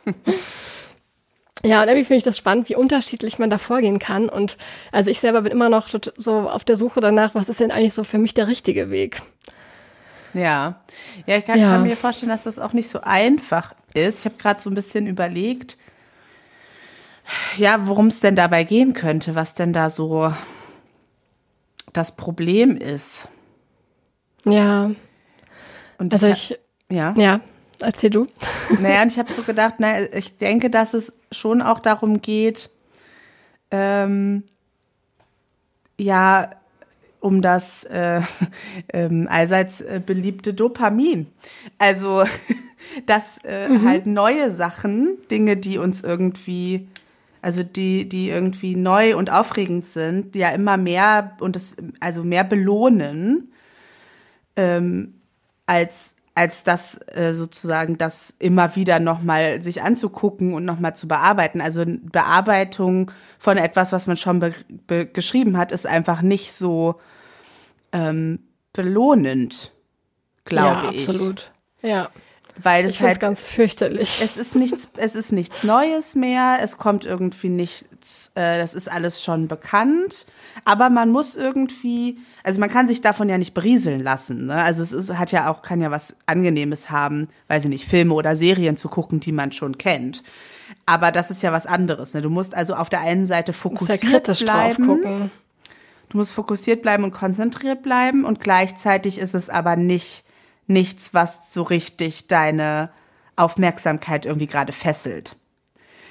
Ja, 1.65 1.81
und 1.81 1.87
irgendwie 1.87 2.05
finde 2.05 2.19
ich 2.19 2.25
das 2.25 2.39
spannend, 2.39 2.69
wie 2.69 2.75
unterschiedlich 2.75 3.39
man 3.39 3.49
da 3.49 3.57
vorgehen 3.57 4.01
kann. 4.01 4.29
Und 4.29 4.57
also 4.91 5.11
ich 5.11 5.21
selber 5.21 5.43
bin 5.43 5.53
immer 5.53 5.69
noch 5.69 5.89
so 6.17 6.33
auf 6.51 6.65
der 6.65 6.75
Suche 6.75 7.01
danach, 7.01 7.37
was 7.37 7.49
ist 7.49 7.61
denn 7.61 7.71
eigentlich 7.71 7.95
so 7.95 8.03
für 8.03 8.19
mich 8.19 8.35
der 8.35 8.49
richtige 8.49 8.91
Weg? 8.91 9.23
Ja, 10.35 10.83
ja, 11.27 11.37
ich 11.37 11.45
kann, 11.45 11.59
ja. 11.59 11.73
kann 11.73 11.83
mir 11.83 11.97
vorstellen, 11.97 12.31
dass 12.31 12.45
das 12.45 12.59
auch 12.59 12.73
nicht 12.73 12.89
so 12.89 13.01
einfach 13.03 13.75
ist. 13.95 14.21
Ich 14.21 14.25
habe 14.25 14.37
gerade 14.37 14.61
so 14.61 14.71
ein 14.71 14.75
bisschen 14.75 15.07
überlegt, 15.07 15.77
ja, 17.57 17.87
worum 17.87 18.09
es 18.09 18.21
denn 18.21 18.37
dabei 18.37 18.65
gehen 18.65 18.95
könnte, 18.95 19.35
was 19.35 19.55
denn 19.55 19.73
da 19.73 19.91
so 19.91 20.33
das 21.93 22.17
Problem 22.17 22.77
ist. 22.77 23.29
Ja. 24.45 24.91
Und 25.99 26.13
also 26.13 26.29
ich, 26.29 26.53
ich 26.53 26.97
ja. 26.97 27.15
Ja, 27.17 27.41
erzähl 27.81 28.11
du. 28.11 28.27
Naja, 28.81 29.03
und 29.03 29.13
ich 29.13 29.19
habe 29.19 29.33
so 29.33 29.43
gedacht, 29.43 29.81
naja, 29.81 30.09
ich 30.13 30.37
denke, 30.39 30.71
dass 30.71 30.95
es 30.95 31.13
schon 31.31 31.61
auch 31.61 31.79
darum 31.79 32.23
geht, 32.23 32.71
ähm, 33.71 34.45
ja, 35.99 36.51
um 37.23 37.41
das 37.41 37.85
äh, 37.85 38.21
ähm, 38.93 39.29
allseits 39.31 39.81
äh, 39.81 40.03
beliebte 40.05 40.53
Dopamin. 40.53 41.29
Also, 41.79 42.25
dass 43.07 43.39
äh, 43.45 43.69
mhm. 43.69 43.89
halt 43.89 44.07
neue 44.07 44.51
Sachen, 44.51 45.17
Dinge, 45.31 45.57
die 45.57 45.79
uns 45.79 46.03
irgendwie, 46.03 46.89
also 47.41 47.63
die, 47.63 48.09
die 48.09 48.29
irgendwie 48.29 48.75
neu 48.75 49.17
und 49.17 49.31
aufregend 49.31 49.87
sind, 49.87 50.35
die 50.35 50.41
ja 50.41 50.51
immer 50.51 50.77
mehr 50.77 51.37
und 51.41 51.55
es, 51.55 51.77
also 52.01 52.25
mehr 52.25 52.45
belohnen, 52.45 53.53
ähm, 54.57 55.15
als 55.67 56.17
als 56.35 56.65
das 56.65 56.99
äh, 57.09 57.35
sozusagen 57.35 57.99
das 57.99 58.35
immer 58.39 58.75
wieder 58.75 59.01
nochmal 59.01 59.63
sich 59.63 59.83
anzugucken 59.83 60.55
und 60.55 60.65
nochmal 60.65 60.97
zu 60.97 61.07
bearbeiten. 61.07 61.61
Also 61.61 61.85
Bearbeitung 61.87 63.11
von 63.39 63.59
etwas, 63.59 63.93
was 63.93 64.07
man 64.07 64.17
schon 64.17 64.43
geschrieben 65.13 65.59
hat, 65.59 65.73
ist 65.73 65.87
einfach 65.87 66.23
nicht 66.23 66.55
so 66.55 66.99
ähm, 67.93 68.41
belohnend, 68.73 69.73
glaube 70.45 70.87
ja, 70.87 70.93
ich. 70.93 71.09
Absolut. 71.09 71.51
Ja. 71.83 72.11
Weil 72.61 72.85
es 72.85 73.01
halt 73.01 73.19
ganz 73.19 73.43
fürchterlich. 73.43 74.21
Es 74.23 74.37
ist 74.37 74.57
nichts, 74.57 74.91
es 74.97 75.15
ist 75.15 75.33
nichts 75.33 75.65
Neues 75.65 76.15
mehr. 76.15 76.59
Es 76.61 76.77
kommt 76.77 77.07
irgendwie 77.07 77.49
nichts. 77.49 78.31
Äh, 78.35 78.59
das 78.59 78.75
ist 78.75 78.91
alles 78.91 79.25
schon 79.25 79.49
bekannt. 79.49 80.27
Aber 80.67 80.91
man 80.91 81.09
muss 81.09 81.35
irgendwie, 81.35 82.19
also 82.45 82.61
man 82.61 82.69
kann 82.69 82.89
sich 82.89 83.01
davon 83.01 83.31
ja 83.31 83.39
nicht 83.39 83.55
berieseln 83.55 84.03
lassen. 84.03 84.47
Ne? 84.47 84.55
Also 84.55 84.83
es 84.83 84.93
ist, 84.93 85.17
hat 85.17 85.33
ja 85.33 85.51
auch, 85.51 85.63
kann 85.63 85.81
ja 85.81 85.91
was 85.91 86.19
Angenehmes 86.27 86.91
haben, 86.91 87.29
weiß 87.49 87.65
ich 87.65 87.71
nicht, 87.71 87.89
Filme 87.89 88.13
oder 88.13 88.37
Serien 88.37 88.77
zu 88.77 88.89
gucken, 88.91 89.19
die 89.21 89.33
man 89.33 89.53
schon 89.53 89.79
kennt. 89.79 90.23
Aber 90.85 91.11
das 91.11 91.31
ist 91.31 91.43
ja 91.43 91.53
was 91.53 91.65
anderes. 91.65 92.13
Ne? 92.13 92.21
Du 92.21 92.31
musst 92.31 92.55
also 92.55 92.75
auf 92.75 92.91
der 92.91 93.01
einen 93.01 93.25
Seite 93.25 93.55
fokussiert 93.55 94.03
ja 94.03 94.11
kritisch 94.11 94.41
bleiben. 94.41 94.87
Drauf 94.87 94.97
gucken. 94.97 95.31
Du 96.13 96.19
musst 96.19 96.33
fokussiert 96.33 96.83
bleiben 96.83 97.05
und 97.05 97.13
konzentriert 97.13 97.83
bleiben 97.83 98.27
und 98.27 98.39
gleichzeitig 98.39 99.19
ist 99.19 99.35
es 99.35 99.49
aber 99.49 99.77
nicht 99.77 100.25
nichts, 100.67 101.15
was 101.15 101.55
so 101.55 101.63
richtig 101.63 102.27
deine 102.27 102.91
Aufmerksamkeit 103.35 104.27
irgendwie 104.27 104.47
gerade 104.47 104.73
fesselt. 104.73 105.37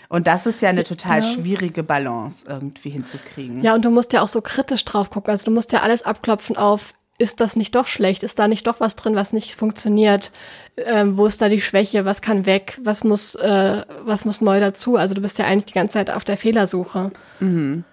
Und 0.09 0.25
das 0.25 0.47
ist 0.47 0.59
ja 0.59 0.69
eine 0.69 0.83
total 0.83 1.21
ja. 1.21 1.29
schwierige 1.29 1.83
Balance 1.83 2.47
irgendwie 2.49 2.89
hinzukriegen. 2.89 3.61
Ja, 3.61 3.75
und 3.75 3.85
du 3.85 3.91
musst 3.91 4.11
ja 4.11 4.23
auch 4.23 4.27
so 4.27 4.41
kritisch 4.41 4.83
drauf 4.85 5.11
gucken. 5.11 5.29
Also 5.29 5.45
du 5.45 5.51
musst 5.51 5.71
ja 5.71 5.81
alles 5.81 6.01
abklopfen 6.01 6.57
auf, 6.57 6.95
ist 7.19 7.39
das 7.39 7.55
nicht 7.55 7.75
doch 7.75 7.85
schlecht? 7.85 8.23
Ist 8.23 8.39
da 8.39 8.47
nicht 8.47 8.65
doch 8.65 8.79
was 8.79 8.95
drin, 8.95 9.15
was 9.15 9.33
nicht 9.33 9.53
funktioniert? 9.53 10.31
Ähm, 10.77 11.15
wo 11.15 11.27
ist 11.27 11.43
da 11.43 11.47
die 11.47 11.61
Schwäche? 11.61 12.05
Was 12.05 12.23
kann 12.23 12.47
weg? 12.47 12.79
Was 12.83 13.03
muss, 13.03 13.35
äh, 13.35 13.85
was 14.03 14.25
muss 14.25 14.41
neu 14.41 14.59
dazu? 14.59 14.95
Also 14.95 15.13
du 15.13 15.21
bist 15.21 15.37
ja 15.37 15.45
eigentlich 15.45 15.65
die 15.65 15.73
ganze 15.73 15.93
Zeit 15.93 16.09
auf 16.09 16.23
der 16.23 16.37
Fehlersuche. 16.37 17.11
Mhm. 17.39 17.83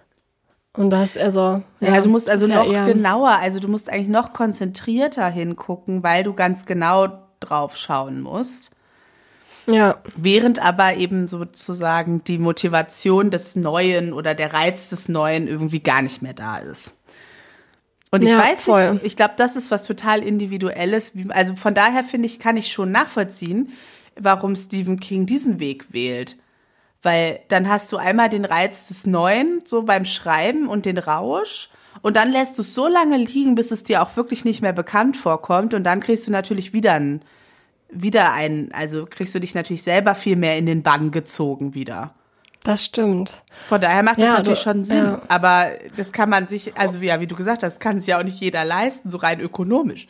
Und 0.78 0.90
das, 0.90 1.16
also. 1.16 1.60
Ja, 1.80 1.94
ja 1.94 2.00
du 2.00 2.08
musst 2.08 2.30
also 2.30 2.46
noch 2.46 2.70
ja 2.70 2.86
genauer, 2.86 3.30
also 3.40 3.58
du 3.58 3.66
musst 3.66 3.90
eigentlich 3.90 4.06
noch 4.06 4.32
konzentrierter 4.32 5.28
hingucken, 5.28 6.04
weil 6.04 6.22
du 6.22 6.34
ganz 6.34 6.66
genau 6.66 7.08
drauf 7.40 7.76
schauen 7.76 8.20
musst. 8.20 8.70
Ja. 9.66 9.98
Während 10.16 10.64
aber 10.64 10.94
eben 10.94 11.26
sozusagen 11.26 12.22
die 12.22 12.38
Motivation 12.38 13.32
des 13.32 13.56
Neuen 13.56 14.12
oder 14.12 14.36
der 14.36 14.54
Reiz 14.54 14.88
des 14.88 15.08
Neuen 15.08 15.48
irgendwie 15.48 15.80
gar 15.80 16.00
nicht 16.00 16.22
mehr 16.22 16.32
da 16.32 16.58
ist. 16.58 16.92
Und 18.12 18.22
ich 18.22 18.30
ja, 18.30 18.38
weiß 18.38 18.62
voll. 18.62 18.92
nicht, 18.94 19.04
ich 19.04 19.16
glaube, 19.16 19.34
das 19.36 19.56
ist 19.56 19.72
was 19.72 19.82
total 19.82 20.22
Individuelles. 20.22 21.12
Also 21.30 21.56
von 21.56 21.74
daher 21.74 22.04
finde 22.04 22.26
ich, 22.26 22.38
kann 22.38 22.56
ich 22.56 22.72
schon 22.72 22.92
nachvollziehen, 22.92 23.72
warum 24.14 24.54
Stephen 24.54 25.00
King 25.00 25.26
diesen 25.26 25.58
Weg 25.58 25.92
wählt. 25.92 26.36
Weil 27.02 27.40
dann 27.48 27.68
hast 27.68 27.92
du 27.92 27.96
einmal 27.96 28.28
den 28.28 28.44
Reiz 28.44 28.88
des 28.88 29.06
Neuen, 29.06 29.62
so 29.64 29.82
beim 29.82 30.04
Schreiben 30.04 30.68
und 30.68 30.84
den 30.86 30.98
Rausch. 30.98 31.68
Und 32.02 32.16
dann 32.16 32.30
lässt 32.32 32.58
du 32.58 32.62
es 32.62 32.74
so 32.74 32.86
lange 32.88 33.16
liegen, 33.18 33.54
bis 33.54 33.70
es 33.70 33.84
dir 33.84 34.02
auch 34.02 34.16
wirklich 34.16 34.44
nicht 34.44 34.62
mehr 34.62 34.72
bekannt 34.72 35.16
vorkommt. 35.16 35.74
Und 35.74 35.84
dann 35.84 36.00
kriegst 36.00 36.26
du 36.26 36.32
natürlich 36.32 36.72
wieder 36.72 36.94
ein, 36.94 37.22
wieder 37.90 38.32
ein, 38.32 38.70
also 38.72 39.06
kriegst 39.08 39.34
du 39.34 39.38
dich 39.40 39.54
natürlich 39.54 39.82
selber 39.82 40.14
viel 40.14 40.36
mehr 40.36 40.56
in 40.56 40.66
den 40.66 40.82
Bann 40.82 41.10
gezogen 41.10 41.74
wieder. 41.74 42.14
Das 42.64 42.84
stimmt. 42.84 43.42
Von 43.68 43.80
daher 43.80 44.02
macht 44.02 44.18
das 44.18 44.24
Ja, 44.26 44.32
natürlich 44.34 44.58
du- 44.58 44.64
schon 44.70 44.84
Sinn. 44.84 45.04
ja. 45.04 45.22
Aber 45.28 45.68
das 45.96 46.12
kann 46.12 46.28
man 46.28 46.46
sich, 46.48 46.76
also 46.76 46.98
ja, 46.98 47.20
wie 47.20 47.26
du 47.28 47.36
gesagt 47.36 47.62
hast, 47.62 47.78
kann 47.80 48.00
sich 48.00 48.08
ja 48.08 48.18
auch 48.18 48.24
nicht 48.24 48.40
jeder 48.40 48.64
leisten, 48.64 49.08
so 49.10 49.18
rein 49.18 49.40
ökonomisch. 49.40 50.08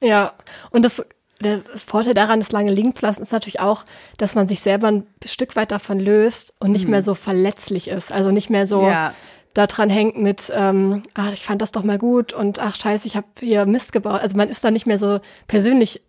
Ja, 0.00 0.34
und 0.70 0.84
das, 0.84 1.04
der 1.40 1.60
Vorteil 1.74 2.14
daran, 2.14 2.40
das 2.40 2.52
lange 2.52 2.72
liegen 2.72 2.94
zu 2.94 3.04
lassen, 3.04 3.22
ist 3.22 3.32
natürlich 3.32 3.60
auch, 3.60 3.84
dass 4.18 4.34
man 4.34 4.46
sich 4.48 4.60
selber 4.60 4.88
ein 4.88 5.06
Stück 5.24 5.56
weit 5.56 5.70
davon 5.72 5.98
löst 5.98 6.54
und 6.60 6.70
nicht 6.72 6.88
mehr 6.88 7.02
so 7.02 7.14
verletzlich 7.14 7.88
ist. 7.88 8.12
Also 8.12 8.30
nicht 8.30 8.50
mehr 8.50 8.66
so 8.66 8.82
Ja. 8.88 9.12
daran 9.54 9.90
hängt 9.90 10.16
mit, 10.16 10.52
ähm, 10.54 11.02
ach, 11.14 11.32
ich 11.32 11.44
fand 11.44 11.60
das 11.62 11.72
doch 11.72 11.82
mal 11.84 11.98
gut 11.98 12.32
und 12.32 12.58
ach 12.60 12.76
scheiße, 12.76 13.06
ich 13.06 13.16
habe 13.16 13.26
hier 13.40 13.66
Mist 13.66 13.92
gebaut. 13.92 14.20
Also 14.20 14.36
man 14.36 14.48
ist 14.48 14.64
da 14.64 14.70
nicht 14.70 14.86
mehr 14.86 14.98
so 14.98 15.20
persönlich 15.48 16.02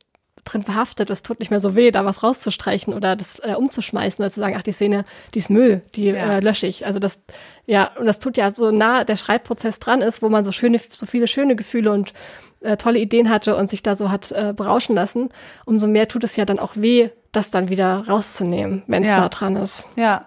drin 0.43 0.61
verhaftet, 0.61 1.09
es 1.09 1.23
tut 1.23 1.39
nicht 1.39 1.49
mehr 1.49 1.59
so 1.59 1.75
weh, 1.75 1.89
da 1.89 2.05
was 2.05 2.21
rauszustreichen 2.21 2.93
oder 2.93 3.15
das 3.15 3.39
äh, 3.39 3.55
umzuschmeißen 3.57 4.23
oder 4.23 4.31
zu 4.31 4.39
sagen, 4.39 4.55
ach, 4.55 4.61
die 4.61 4.73
Szene, 4.73 5.03
die 5.33 5.39
ist 5.39 5.49
Müll, 5.49 5.81
die 5.95 6.05
Ja. 6.09 6.37
äh, 6.37 6.39
lösche 6.39 6.67
ich. 6.67 6.85
Also 6.85 6.99
das, 6.99 7.19
ja, 7.65 7.89
und 7.99 8.05
das 8.05 8.19
tut 8.19 8.37
ja 8.37 8.53
so 8.53 8.69
nah 8.71 9.03
der 9.05 9.15
Schreibprozess 9.17 9.79
dran 9.79 10.03
ist, 10.03 10.21
wo 10.21 10.29
man 10.29 10.43
so 10.43 10.51
schöne, 10.51 10.79
so 10.91 11.07
viele 11.07 11.25
schöne 11.27 11.55
Gefühle 11.55 11.91
und 11.91 12.13
äh, 12.61 12.77
tolle 12.77 12.99
Ideen 12.99 13.29
hatte 13.29 13.55
und 13.55 13.69
sich 13.69 13.83
da 13.83 13.95
so 13.95 14.09
hat 14.11 14.31
äh, 14.31 14.53
berauschen 14.55 14.95
lassen, 14.95 15.29
umso 15.65 15.87
mehr 15.87 16.07
tut 16.07 16.23
es 16.23 16.35
ja 16.35 16.45
dann 16.45 16.59
auch 16.59 16.73
weh, 16.75 17.09
das 17.31 17.51
dann 17.51 17.69
wieder 17.69 18.05
rauszunehmen, 18.07 18.83
wenn 18.87 19.03
es 19.03 19.09
Ja. 19.09 19.19
nah 19.19 19.29
dran 19.29 19.55
ist. 19.55 19.87
Ja. 19.97 20.25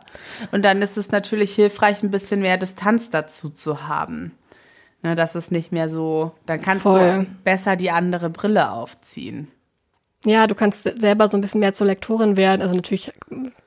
Und 0.53 0.63
dann 0.65 0.83
ist 0.83 0.97
es 0.99 1.11
natürlich 1.11 1.55
hilfreich, 1.55 2.03
ein 2.03 2.11
bisschen 2.11 2.41
mehr 2.41 2.59
Distanz 2.59 3.11
dazu 3.11 3.51
zu 3.51 3.89
haben. 3.89 4.33
Ne, 5.03 5.15
das 5.15 5.37
ist 5.37 5.53
nicht 5.53 5.71
mehr 5.71 5.89
so, 5.89 6.33
dann 6.47 6.61
kannst 6.61 6.83
Voll. 6.83 6.99
du 7.01 7.27
besser 7.45 7.77
die 7.77 7.91
andere 7.93 8.31
Brille 8.31 8.73
aufziehen. 8.73 9.49
Ja, 10.25 10.49
du 10.49 10.57
kannst 10.57 10.83
selber 11.01 11.29
so 11.29 11.39
ein 11.39 11.41
bisschen 11.41 11.61
mehr 11.61 11.73
zur 11.75 11.87
Lektorin 11.87 12.37
werden. 12.37 12.61
Also 12.61 12.75
natürlich 12.75 13.13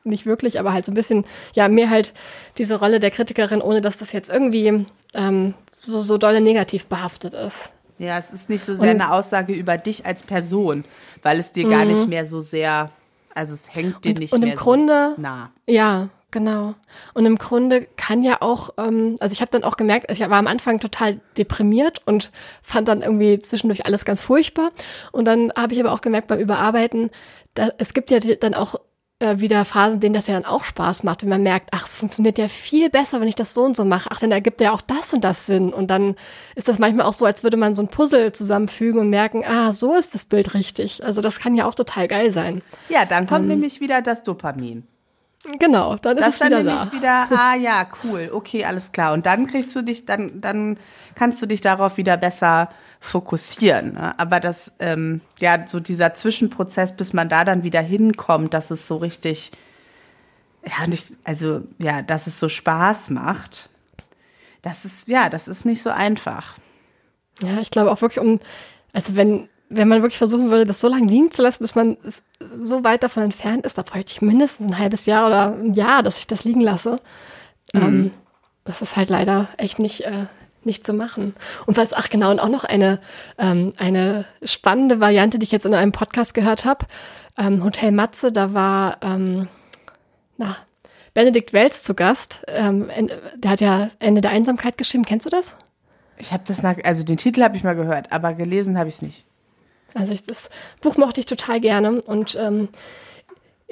nicht 0.03 0.25
wirklich, 0.25 0.59
aber 0.59 0.73
halt 0.73 0.83
so 0.83 0.91
ein 0.91 0.95
bisschen, 0.95 1.23
ja, 1.53 1.69
mehr 1.69 1.89
halt 1.89 2.13
diese 2.57 2.75
Rolle 2.77 2.99
der 2.99 3.11
Kritikerin, 3.11 3.61
ohne 3.61 3.79
dass 3.79 3.97
das 3.97 4.11
jetzt 4.11 4.29
irgendwie 4.29 4.85
ähm, 5.13 5.53
so, 5.71 6.01
so 6.01 6.17
dolle 6.17 6.41
negativ 6.41 6.87
behaftet 6.87 7.33
ist. 7.33 7.71
Ja, 8.01 8.17
es 8.17 8.31
ist 8.31 8.49
nicht 8.49 8.63
so 8.65 8.73
sehr 8.73 8.95
Und- 8.95 9.01
eine 9.01 9.11
Aussage 9.13 9.53
über 9.53 9.77
dich 9.77 10.05
als 10.07 10.23
Person, 10.23 10.85
weil 11.21 11.37
es 11.39 11.51
dir 11.51 11.69
gar 11.69 11.85
nicht 11.85 12.07
mehr 12.07 12.25
so 12.25 12.41
sehr, 12.41 12.89
also 13.35 13.53
es 13.53 13.73
hängt 13.75 14.03
dir 14.03 14.09
Und- 14.09 14.19
nicht 14.19 14.33
und 14.33 14.41
im 14.41 14.47
mehr 14.49 14.57
Grunde- 14.57 15.13
so 15.15 15.21
nah. 15.21 15.51
Ja, 15.67 16.09
genau. 16.31 16.73
Und 17.13 17.27
im 17.27 17.37
Grunde 17.37 17.85
kann 17.97 18.23
ja 18.23 18.41
auch, 18.41 18.71
ähm, 18.79 19.17
also 19.19 19.33
ich 19.33 19.39
habe 19.41 19.51
dann 19.51 19.63
auch 19.63 19.77
gemerkt, 19.77 20.09
ich 20.11 20.19
war 20.21 20.31
am 20.31 20.47
Anfang 20.47 20.79
total 20.79 21.19
deprimiert 21.37 22.01
und 22.07 22.31
fand 22.63 22.87
dann 22.87 23.03
irgendwie 23.03 23.37
zwischendurch 23.37 23.85
alles 23.85 24.03
ganz 24.03 24.23
furchtbar. 24.23 24.71
Und 25.11 25.25
dann 25.25 25.51
habe 25.55 25.73
ich 25.75 25.79
aber 25.79 25.91
auch 25.91 26.01
gemerkt 26.01 26.27
beim 26.27 26.39
Überarbeiten, 26.39 27.11
da, 27.53 27.69
es 27.77 27.93
gibt 27.93 28.09
ja 28.09 28.17
dann 28.19 28.55
auch 28.55 28.75
äh, 29.21 29.39
wieder 29.39 29.63
Phasen, 29.65 29.99
denen 29.99 30.13
das 30.13 30.27
ja 30.27 30.33
dann 30.33 30.45
auch 30.45 30.63
Spaß 30.65 31.03
macht, 31.03 31.21
wenn 31.21 31.29
man 31.29 31.43
merkt, 31.43 31.69
ach, 31.71 31.85
es 31.85 31.95
funktioniert 31.95 32.37
ja 32.37 32.47
viel 32.47 32.89
besser, 32.89 33.21
wenn 33.21 33.27
ich 33.27 33.35
das 33.35 33.53
so 33.53 33.63
und 33.63 33.75
so 33.77 33.85
mache. 33.85 34.09
Ach, 34.11 34.19
dann 34.19 34.31
ergibt 34.31 34.59
ja 34.61 34.71
auch 34.71 34.81
das 34.81 35.13
und 35.13 35.23
das 35.23 35.45
Sinn. 35.45 35.71
Und 35.73 35.87
dann 35.87 36.15
ist 36.55 36.67
das 36.67 36.79
manchmal 36.79 37.05
auch 37.05 37.13
so, 37.13 37.25
als 37.25 37.43
würde 37.43 37.57
man 37.57 37.75
so 37.75 37.83
ein 37.83 37.87
Puzzle 37.87 38.31
zusammenfügen 38.33 38.99
und 38.99 39.09
merken, 39.09 39.43
ah, 39.45 39.71
so 39.73 39.95
ist 39.95 40.13
das 40.13 40.25
Bild 40.25 40.53
richtig. 40.53 41.03
Also 41.05 41.21
das 41.21 41.39
kann 41.39 41.55
ja 41.55 41.65
auch 41.65 41.75
total 41.75 42.07
geil 42.07 42.31
sein. 42.31 42.61
Ja, 42.89 43.05
dann 43.05 43.23
Ähm. 43.23 43.29
kommt 43.29 43.47
nämlich 43.47 43.79
wieder 43.79 44.01
das 44.01 44.23
Dopamin. 44.23 44.87
Genau, 45.57 45.95
dann 45.95 46.17
ist 46.17 46.25
Das 46.25 46.33
es 46.35 46.39
dann 46.39 46.49
wieder 46.49 46.63
nämlich 46.63 46.81
da. 46.85 46.91
wieder, 46.91 47.27
ah 47.35 47.55
ja, 47.55 47.87
cool, 48.03 48.29
okay, 48.31 48.65
alles 48.65 48.91
klar. 48.91 49.13
Und 49.13 49.25
dann 49.25 49.47
kriegst 49.47 49.75
du 49.75 49.81
dich, 49.81 50.05
dann, 50.05 50.39
dann 50.39 50.77
kannst 51.15 51.41
du 51.41 51.47
dich 51.47 51.61
darauf 51.61 51.97
wieder 51.97 52.15
besser 52.17 52.69
fokussieren. 53.01 53.95
Ne? 53.95 54.17
Aber 54.17 54.39
das, 54.39 54.73
ähm, 54.79 55.21
ja, 55.39 55.67
so 55.67 55.81
dieser 55.81 56.13
Zwischenprozess, 56.13 56.95
bis 56.95 57.11
man 57.11 57.27
da 57.27 57.43
dann 57.43 57.63
wieder 57.63 57.81
hinkommt, 57.81 58.53
dass 58.53 58.71
es 58.71 58.87
so 58.87 58.97
richtig, 58.97 59.51
ja, 60.65 60.87
nicht, 60.87 61.07
also 61.23 61.63
ja, 61.79 62.03
dass 62.03 62.27
es 62.27 62.39
so 62.39 62.47
Spaß 62.47 63.09
macht. 63.09 63.69
Das 64.61 64.85
ist, 64.85 65.07
ja, 65.07 65.29
das 65.29 65.47
ist 65.47 65.65
nicht 65.65 65.81
so 65.81 65.89
einfach. 65.89 66.55
Ja, 67.41 67.59
ich 67.59 67.71
glaube 67.71 67.91
auch 67.91 68.01
wirklich 68.01 68.23
um, 68.23 68.39
also 68.93 69.15
wenn, 69.15 69.49
wenn 69.69 69.87
man 69.87 70.03
wirklich 70.03 70.19
versuchen 70.19 70.51
würde, 70.51 70.65
das 70.65 70.79
so 70.79 70.87
lange 70.87 71.07
liegen 71.07 71.31
zu 71.31 71.41
lassen, 71.41 71.63
bis 71.63 71.73
man 71.73 71.97
so 72.61 72.83
weit 72.83 73.01
davon 73.01 73.23
entfernt 73.23 73.65
ist, 73.65 73.79
da 73.79 73.81
bräuchte 73.81 74.11
ich 74.11 74.21
mindestens 74.21 74.67
ein 74.67 74.77
halbes 74.77 75.07
Jahr 75.07 75.25
oder 75.25 75.55
ein 75.55 75.73
Jahr, 75.73 76.03
dass 76.03 76.19
ich 76.19 76.27
das 76.27 76.43
liegen 76.43 76.61
lasse. 76.61 76.99
Ähm, 77.73 78.11
das 78.63 78.83
ist 78.83 78.95
halt 78.95 79.09
leider 79.09 79.49
echt 79.57 79.79
nicht, 79.79 80.01
äh, 80.01 80.27
nicht 80.65 80.85
zu 80.85 80.93
machen. 80.93 81.35
Und 81.65 81.77
was, 81.77 81.93
ach 81.93 82.09
genau, 82.09 82.31
und 82.31 82.39
auch 82.39 82.49
noch 82.49 82.63
eine, 82.63 82.99
ähm, 83.37 83.73
eine 83.77 84.25
spannende 84.43 84.99
Variante, 84.99 85.39
die 85.39 85.45
ich 85.45 85.51
jetzt 85.51 85.65
in 85.65 85.73
einem 85.73 85.91
Podcast 85.91 86.33
gehört 86.33 86.65
habe. 86.65 86.85
Ähm, 87.37 87.63
Hotel 87.63 87.91
Matze, 87.91 88.31
da 88.31 88.53
war, 88.53 88.97
ähm, 89.01 89.47
na, 90.37 90.57
Benedikt 91.13 91.53
Welz 91.53 91.83
zu 91.83 91.93
Gast. 91.93 92.43
Ähm, 92.47 92.89
der 93.35 93.51
hat 93.51 93.61
ja 93.61 93.89
Ende 93.99 94.21
der 94.21 94.31
Einsamkeit 94.31 94.77
geschrieben. 94.77 95.05
Kennst 95.05 95.25
du 95.25 95.29
das? 95.29 95.55
Ich 96.17 96.31
habe 96.31 96.43
das 96.45 96.61
mal, 96.61 96.75
also 96.83 97.03
den 97.03 97.17
Titel 97.17 97.43
habe 97.43 97.57
ich 97.57 97.63
mal 97.63 97.75
gehört, 97.75 98.11
aber 98.11 98.33
gelesen 98.33 98.77
habe 98.77 98.89
ich 98.89 98.95
es 98.95 99.01
nicht. 99.01 99.25
Also 99.93 100.13
ich, 100.13 100.25
das 100.25 100.49
Buch 100.79 100.95
mochte 100.97 101.19
ich 101.19 101.25
total 101.25 101.59
gerne 101.59 102.01
und 102.01 102.35
ähm, 102.39 102.69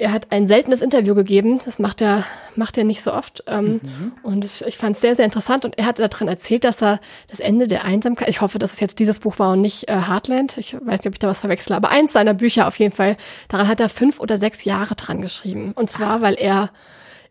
er 0.00 0.12
hat 0.12 0.32
ein 0.32 0.48
seltenes 0.48 0.80
Interview 0.80 1.14
gegeben. 1.14 1.58
Das 1.62 1.78
macht 1.78 2.00
er, 2.00 2.24
macht 2.56 2.78
er 2.78 2.84
nicht 2.84 3.02
so 3.02 3.12
oft. 3.12 3.44
Ähm, 3.46 3.80
Und 4.22 4.44
es, 4.44 4.62
ich 4.62 4.78
fand 4.78 4.96
es 4.96 5.02
sehr, 5.02 5.14
sehr 5.14 5.26
interessant. 5.26 5.66
Und 5.66 5.76
er 5.76 5.84
hat 5.84 5.98
darin 5.98 6.26
erzählt, 6.26 6.64
dass 6.64 6.82
er 6.82 7.00
das 7.28 7.38
Ende 7.38 7.68
der 7.68 7.84
Einsamkeit, 7.84 8.28
ich 8.28 8.40
hoffe, 8.40 8.58
dass 8.58 8.72
es 8.72 8.80
jetzt 8.80 8.98
dieses 8.98 9.18
Buch 9.18 9.38
war 9.38 9.52
und 9.52 9.60
nicht 9.60 9.88
äh, 9.88 10.00
Heartland. 10.08 10.56
Ich 10.56 10.74
weiß 10.74 11.00
nicht, 11.00 11.06
ob 11.06 11.12
ich 11.12 11.18
da 11.18 11.28
was 11.28 11.40
verwechsle, 11.40 11.76
aber 11.76 11.90
eins 11.90 12.14
seiner 12.14 12.32
Bücher 12.32 12.66
auf 12.66 12.78
jeden 12.78 12.94
Fall, 12.94 13.16
daran 13.48 13.68
hat 13.68 13.78
er 13.78 13.90
fünf 13.90 14.20
oder 14.20 14.38
sechs 14.38 14.64
Jahre 14.64 14.94
dran 14.94 15.20
geschrieben. 15.20 15.72
Und 15.74 15.90
zwar, 15.90 16.22
weil 16.22 16.34
er 16.34 16.70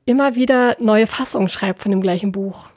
immer 0.06 0.36
wieder 0.36 0.78
neue 0.80 1.08
Fassungen 1.08 1.50
schreibt 1.50 1.82
von 1.82 1.92
dem 1.92 2.02
gleichen 2.02 2.32
Buch. 2.32 2.70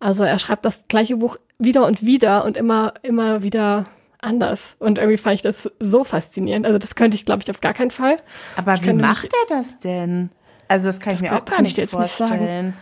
Also 0.00 0.22
er 0.22 0.38
schreibt 0.38 0.66
das 0.66 0.84
gleiche 0.88 1.16
Buch 1.16 1.38
wieder 1.58 1.86
und 1.86 2.04
wieder 2.04 2.44
und 2.44 2.58
immer, 2.58 2.92
immer 3.02 3.42
wieder 3.42 3.86
anders. 4.22 4.76
Und 4.78 4.98
irgendwie 4.98 5.18
fand 5.18 5.36
ich 5.36 5.42
das 5.42 5.70
so 5.80 6.04
faszinierend. 6.04 6.66
Also 6.66 6.78
das 6.78 6.94
könnte 6.94 7.16
ich, 7.16 7.24
glaube 7.24 7.42
ich, 7.42 7.50
auf 7.50 7.60
gar 7.60 7.74
keinen 7.74 7.90
Fall. 7.90 8.16
Aber 8.56 8.74
Ich 8.74 8.82
wie 8.84 8.92
macht 8.92 9.24
er 9.32 9.56
das 9.56 9.78
denn? 9.78 10.30
Also 10.68 10.86
das 10.88 11.00
kann 11.00 11.14
ich 11.14 11.20
mir 11.20 11.36
auch 11.36 11.44
gar 11.44 11.62
nicht 11.62 11.76
jetzt 11.76 11.98
nicht 11.98 12.10
vorstellen, 12.12 12.76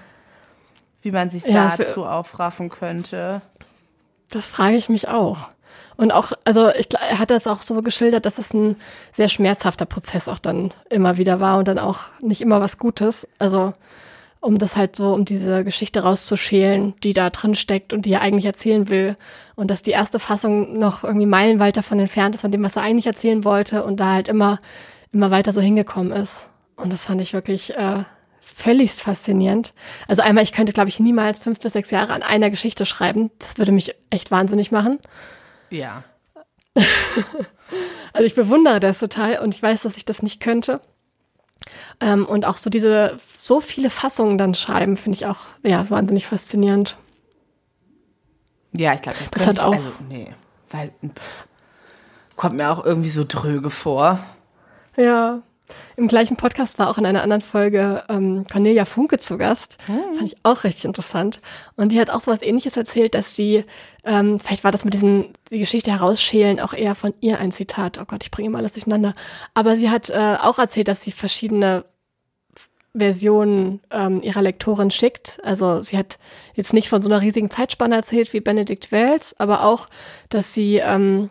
wie 1.03 1.11
man 1.12 1.31
sich 1.31 1.44
Ja, 1.44 1.68
es 1.68 1.79
wär- 1.79 1.87
dazu 1.87 2.05
aufraffen 2.05 2.68
könnte. 2.68 3.40
Das 4.31 4.48
frage 4.48 4.77
ich 4.77 4.88
mich 4.88 5.09
auch. 5.09 5.48
Und 5.96 6.12
auch, 6.12 6.33
also 6.44 6.68
ich, 6.74 6.88
er 6.94 7.18
hat 7.18 7.31
das 7.31 7.46
auch 7.46 7.62
so 7.62 7.81
geschildert, 7.83 8.24
dass 8.27 8.38
es 8.38 8.53
ein 8.53 8.77
sehr 9.12 9.29
schmerzhafter 9.29 9.87
Prozess 9.87 10.29
auch 10.29 10.38
dann 10.38 10.72
immer 10.90 11.16
wieder 11.16 11.40
war 11.40 11.59
und 11.59 11.66
dann 11.66 11.79
auch 11.79 12.01
nicht 12.20 12.40
immer 12.40 12.61
was 12.61 12.79
Gutes. 12.79 13.27
Also 13.38 13.74
um 14.40 14.59
das 14.59 14.77
halt 14.77 14.96
so, 14.96 15.12
um 15.12 15.24
diese 15.24 15.64
Geschichte 15.64 16.01
rauszuschälen, 16.01 16.94
die 17.03 17.12
da 17.12 17.31
drin 17.31 17.55
steckt 17.55 17.92
und 17.92 18.07
die 18.07 18.12
er 18.12 18.20
eigentlich 18.20 18.44
erzählen 18.44 18.88
will. 18.88 19.16
Und 19.57 19.70
dass 19.70 19.83
die 19.83 19.90
erste 19.90 20.18
Fassung 20.18 20.79
noch 20.79 21.05
irgendwie 21.05 21.27
meilenweit 21.27 21.77
davon 21.77 21.98
entfernt 21.98 22.35
ist, 22.35 22.42
von 22.42 22.53
dem, 22.53 22.62
was 22.62 22.77
er 22.77 22.83
eigentlich 22.83 23.07
erzählen 23.07 23.44
wollte 23.44 23.83
und 23.83 23.98
da 23.98 24.12
halt 24.12 24.29
immer, 24.29 24.61
immer 25.12 25.31
weiter 25.31 25.53
so 25.53 25.61
hingekommen 25.61 26.12
ist. 26.12 26.48
Und 26.77 26.92
das 26.92 27.07
fand 27.07 27.20
ich 27.20 27.33
wirklich 27.33 27.77
äh, 27.77 28.05
völligst 28.40 29.03
faszinierend. 29.03 29.74
Also 30.07 30.22
einmal, 30.22 30.44
ich 30.44 30.53
könnte, 30.53 30.72
glaube 30.72 30.88
ich, 30.88 31.01
niemals 31.01 31.40
fünf 31.40 31.59
bis 31.61 31.72
sechs 31.72 31.90
Jahre 31.90 32.12
an 32.12 32.22
einer 32.22 32.51
Geschichte 32.51 32.87
schreiben. 32.87 33.31
Das 33.38 33.59
würde 33.59 33.72
mich 33.72 33.94
echt 34.11 34.31
wahnsinnig 34.31 34.70
machen. 34.70 34.98
Ja. 35.70 36.05
Also 38.14 38.24
ich 38.27 38.35
bewundere 38.35 38.81
das 38.81 38.98
total 38.98 39.38
und 39.40 39.55
ich 39.55 39.62
weiß, 39.62 39.83
dass 39.83 39.96
ich 39.96 40.05
das 40.05 40.22
nicht 40.22 40.40
könnte. 40.40 40.81
Ähm, 42.01 42.25
und 42.27 42.47
auch 42.47 42.57
so 42.57 42.71
diese, 42.71 43.18
so 43.37 43.61
viele 43.61 43.90
Fassungen 43.90 44.38
dann 44.38 44.55
schreiben, 44.55 44.97
finde 44.97 45.16
ich 45.16 45.27
auch, 45.27 45.40
ja, 45.62 45.88
wahnsinnig 45.90 46.27
faszinierend. 46.27 46.97
Ja, 48.77 48.94
ich 48.94 49.03
glaube, 49.03 49.18
das, 49.18 49.31
Das 49.31 49.47
hat 49.47 49.61
auch- 49.61 49.73
also, 49.75 49.92
nee, 50.09 50.33
weil, 50.71 50.92
pff, 51.14 51.47
kommt 52.37 52.57
mir 52.57 52.71
auch 52.71 52.85
irgendwie 52.85 53.09
so 53.11 53.25
dröge 53.27 53.71
vor. 53.71 54.21
Ja. 54.97 55.40
Im 55.96 56.09
gleichen 56.09 56.37
Podcast 56.37 56.78
war 56.78 56.88
auch 56.88 56.98
in 56.98 57.07
einer 57.07 57.22
anderen 57.22 57.42
Folge 57.42 58.04
ähm, 58.09 58.46
Cornelia 58.50 58.85
Funke 58.85 59.18
zu 59.18 59.38
Gast. 59.38 59.76
Fand 59.87 60.33
ich 60.33 60.37
auch 60.42 60.64
richtig 60.64 60.85
interessant. 60.85 61.40
Und 61.76 61.92
die 61.92 62.00
hat 62.00 62.11
auch 62.11 62.20
so 62.20 62.31
was 62.31 62.42
ähnliches 62.42 62.76
erzählt, 62.76 63.14
dass 63.14 63.35
sie, 63.35 63.64
ähm, 64.04 64.40
vielleicht 64.40 64.64
war 64.64 64.72
das 64.72 64.85
mit 64.85 64.94
diesem, 64.94 65.26
die 65.50 65.59
Geschichte 65.59 65.90
herausschälen, 65.90 66.61
auch 66.61 66.72
eher 66.72 66.94
von 66.94 67.14
ihr 67.20 67.38
ein 67.38 67.52
Zitat. 67.52 67.98
Oh 67.98 68.04
Gott, 68.04 68.22
ich 68.22 68.31
bringe 68.31 68.48
immer 68.48 68.59
alles 68.59 68.72
durcheinander. 68.72 69.14
Aber 69.54 69.76
sie 69.76 69.90
hat 69.90 70.11
äh, 70.11 70.37
auch 70.40 70.59
erzählt, 70.59 70.88
dass 70.88 71.02
sie 71.02 71.12
verschiedene 71.12 71.85
Versionen 72.96 73.81
ähm, 73.90 74.22
ihrer 74.22 74.42
Lektorin 74.42 74.90
schickt. 74.90 75.40
Also 75.44 75.83
sie 75.83 75.98
hat 75.98 76.18
jetzt 76.54 76.72
nicht 76.72 76.88
von 76.88 77.02
so 77.02 77.09
einer 77.09 77.20
riesigen 77.20 77.50
Zeitspanne 77.50 77.94
erzählt 77.96 78.33
wie 78.33 78.40
Benedikt 78.40 78.90
Wells, 78.90 79.38
aber 79.38 79.64
auch, 79.64 79.88
dass 80.31 80.54
sie 80.54 80.78
ähm, 80.78 81.31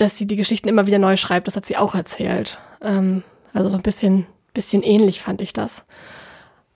dass 0.00 0.16
sie 0.16 0.26
die 0.26 0.36
Geschichten 0.36 0.68
immer 0.68 0.86
wieder 0.86 0.98
neu 0.98 1.16
schreibt. 1.16 1.46
Das 1.46 1.56
hat 1.56 1.66
sie 1.66 1.76
auch 1.76 1.94
erzählt. 1.94 2.58
Ähm, 2.80 3.22
also 3.52 3.68
so 3.68 3.76
ein 3.76 3.82
bisschen, 3.82 4.26
bisschen 4.54 4.82
ähnlich 4.82 5.20
fand 5.20 5.40
ich 5.40 5.52
das. 5.52 5.84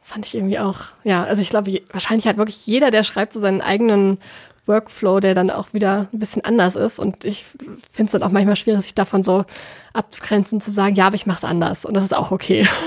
Fand 0.00 0.26
ich 0.26 0.34
irgendwie 0.34 0.58
auch, 0.58 0.80
ja, 1.02 1.24
also 1.24 1.40
ich 1.40 1.50
glaube, 1.50 1.82
wahrscheinlich 1.92 2.26
hat 2.26 2.36
wirklich 2.36 2.66
jeder, 2.66 2.90
der 2.90 3.04
schreibt, 3.04 3.32
so 3.32 3.40
seinen 3.40 3.62
eigenen 3.62 4.18
Workflow, 4.66 5.20
der 5.20 5.34
dann 5.34 5.50
auch 5.50 5.72
wieder 5.72 6.08
ein 6.12 6.18
bisschen 6.18 6.44
anders 6.44 6.76
ist. 6.76 6.98
Und 6.98 7.24
ich 7.24 7.44
finde 7.90 8.06
es 8.06 8.12
dann 8.12 8.22
auch 8.22 8.30
manchmal 8.30 8.56
schwierig, 8.56 8.82
sich 8.82 8.94
davon 8.94 9.24
so 9.24 9.44
abzugrenzen 9.92 10.56
und 10.56 10.60
zu 10.60 10.70
sagen, 10.70 10.94
ja, 10.94 11.06
aber 11.06 11.16
ich 11.16 11.26
mache 11.26 11.38
es 11.38 11.44
anders. 11.44 11.84
Und 11.84 11.94
das 11.94 12.04
ist 12.04 12.14
auch 12.14 12.30
okay. 12.30 12.68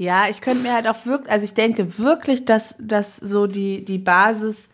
Ja, 0.00 0.30
ich 0.30 0.40
könnte 0.40 0.62
mir 0.62 0.72
halt 0.72 0.88
auch 0.88 1.04
wirklich, 1.04 1.30
also 1.30 1.44
ich 1.44 1.52
denke 1.52 1.98
wirklich, 1.98 2.46
dass, 2.46 2.74
dass 2.78 3.16
so 3.16 3.46
die, 3.46 3.84
die 3.84 3.98
Basis, 3.98 4.70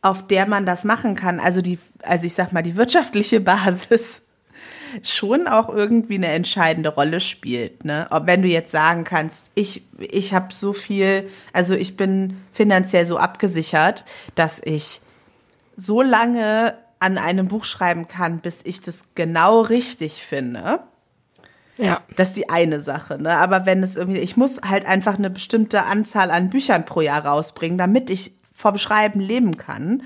auf 0.00 0.26
der 0.26 0.46
man 0.46 0.64
das 0.64 0.84
machen 0.84 1.14
kann, 1.14 1.38
also 1.40 1.60
die, 1.60 1.78
also 2.02 2.24
ich 2.24 2.32
sag 2.32 2.54
mal, 2.54 2.62
die 2.62 2.74
wirtschaftliche 2.74 3.38
Basis 3.42 4.22
schon 5.02 5.48
auch 5.48 5.68
irgendwie 5.68 6.16
eine 6.16 6.28
entscheidende 6.28 6.90
Rolle 6.90 7.20
spielt. 7.20 7.84
Ne? 7.84 8.06
Ob 8.10 8.26
wenn 8.26 8.42
du 8.42 8.48
jetzt 8.48 8.70
sagen 8.70 9.04
kannst, 9.04 9.50
ich, 9.54 9.82
ich 9.98 10.34
habe 10.34 10.54
so 10.54 10.72
viel, 10.72 11.28
also 11.52 11.74
ich 11.74 11.96
bin 11.96 12.40
finanziell 12.52 13.06
so 13.06 13.18
abgesichert, 13.18 14.04
dass 14.34 14.60
ich 14.64 15.00
so 15.76 16.02
lange 16.02 16.74
an 17.00 17.18
einem 17.18 17.48
Buch 17.48 17.64
schreiben 17.64 18.08
kann, 18.08 18.40
bis 18.40 18.64
ich 18.64 18.80
das 18.80 19.04
genau 19.14 19.60
richtig 19.60 20.24
finde. 20.24 20.80
Ja. 21.76 22.02
Das 22.16 22.28
ist 22.28 22.36
die 22.36 22.50
eine 22.50 22.80
Sache, 22.80 23.22
ne? 23.22 23.36
Aber 23.38 23.64
wenn 23.64 23.84
es 23.84 23.94
irgendwie, 23.94 24.18
ich 24.18 24.36
muss 24.36 24.60
halt 24.62 24.84
einfach 24.84 25.16
eine 25.16 25.30
bestimmte 25.30 25.84
Anzahl 25.84 26.32
an 26.32 26.50
Büchern 26.50 26.84
pro 26.84 27.00
Jahr 27.00 27.24
rausbringen, 27.24 27.78
damit 27.78 28.10
ich 28.10 28.32
vom 28.52 28.78
Schreiben 28.78 29.20
leben 29.20 29.56
kann, 29.56 30.02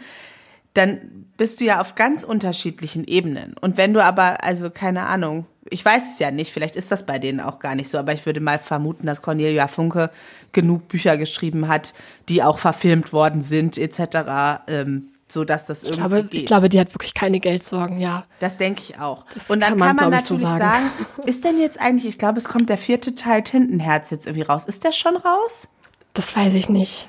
dann 0.74 1.26
bist 1.36 1.60
du 1.60 1.64
ja 1.64 1.80
auf 1.80 1.94
ganz 1.94 2.24
unterschiedlichen 2.24 3.04
Ebenen. 3.04 3.54
Und 3.60 3.76
wenn 3.76 3.92
du 3.92 4.02
aber, 4.02 4.44
also 4.44 4.70
keine 4.70 5.06
Ahnung, 5.06 5.46
ich 5.70 5.84
weiß 5.84 6.14
es 6.14 6.18
ja 6.18 6.30
nicht, 6.30 6.52
vielleicht 6.52 6.76
ist 6.76 6.90
das 6.90 7.06
bei 7.06 7.18
denen 7.18 7.40
auch 7.40 7.58
gar 7.58 7.74
nicht 7.74 7.88
so, 7.88 7.98
aber 7.98 8.12
ich 8.12 8.26
würde 8.26 8.40
mal 8.40 8.58
vermuten, 8.58 9.06
dass 9.06 9.22
Cornelia 9.22 9.68
Funke 9.68 10.10
genug 10.52 10.88
Bücher 10.88 11.16
geschrieben 11.16 11.68
hat, 11.68 11.94
die 12.28 12.42
auch 12.42 12.58
verfilmt 12.58 13.12
worden 13.12 13.42
sind, 13.42 13.78
etc. 13.78 14.62
Ähm, 14.68 15.08
so 15.32 15.44
dass 15.44 15.64
das 15.64 15.82
irgendwie 15.82 16.00
ich 16.02 16.08
glaube, 16.08 16.22
geht. 16.22 16.34
Ich 16.34 16.46
glaube, 16.46 16.68
die 16.68 16.78
hat 16.78 16.94
wirklich 16.94 17.14
keine 17.14 17.40
Geldsorgen, 17.40 17.98
ja. 17.98 18.24
Das 18.38 18.58
denke 18.58 18.82
ich 18.82 18.98
auch. 18.98 19.24
Das 19.32 19.50
und 19.50 19.60
dann 19.60 19.70
kann 19.70 19.78
man, 19.78 19.96
kann 19.96 20.10
man 20.10 20.10
natürlich 20.10 20.42
so 20.42 20.46
sagen. 20.46 20.60
sagen, 20.60 21.26
ist 21.26 21.44
denn 21.44 21.58
jetzt 21.58 21.80
eigentlich, 21.80 22.06
ich 22.06 22.18
glaube, 22.18 22.38
es 22.38 22.48
kommt 22.48 22.68
der 22.68 22.78
vierte 22.78 23.14
Teil 23.14 23.42
Tintenherz 23.42 24.10
jetzt 24.10 24.26
irgendwie 24.26 24.46
raus. 24.46 24.66
Ist 24.66 24.84
der 24.84 24.92
schon 24.92 25.16
raus? 25.16 25.68
Das 26.12 26.36
weiß 26.36 26.52
ich 26.54 26.68
nicht. 26.68 27.08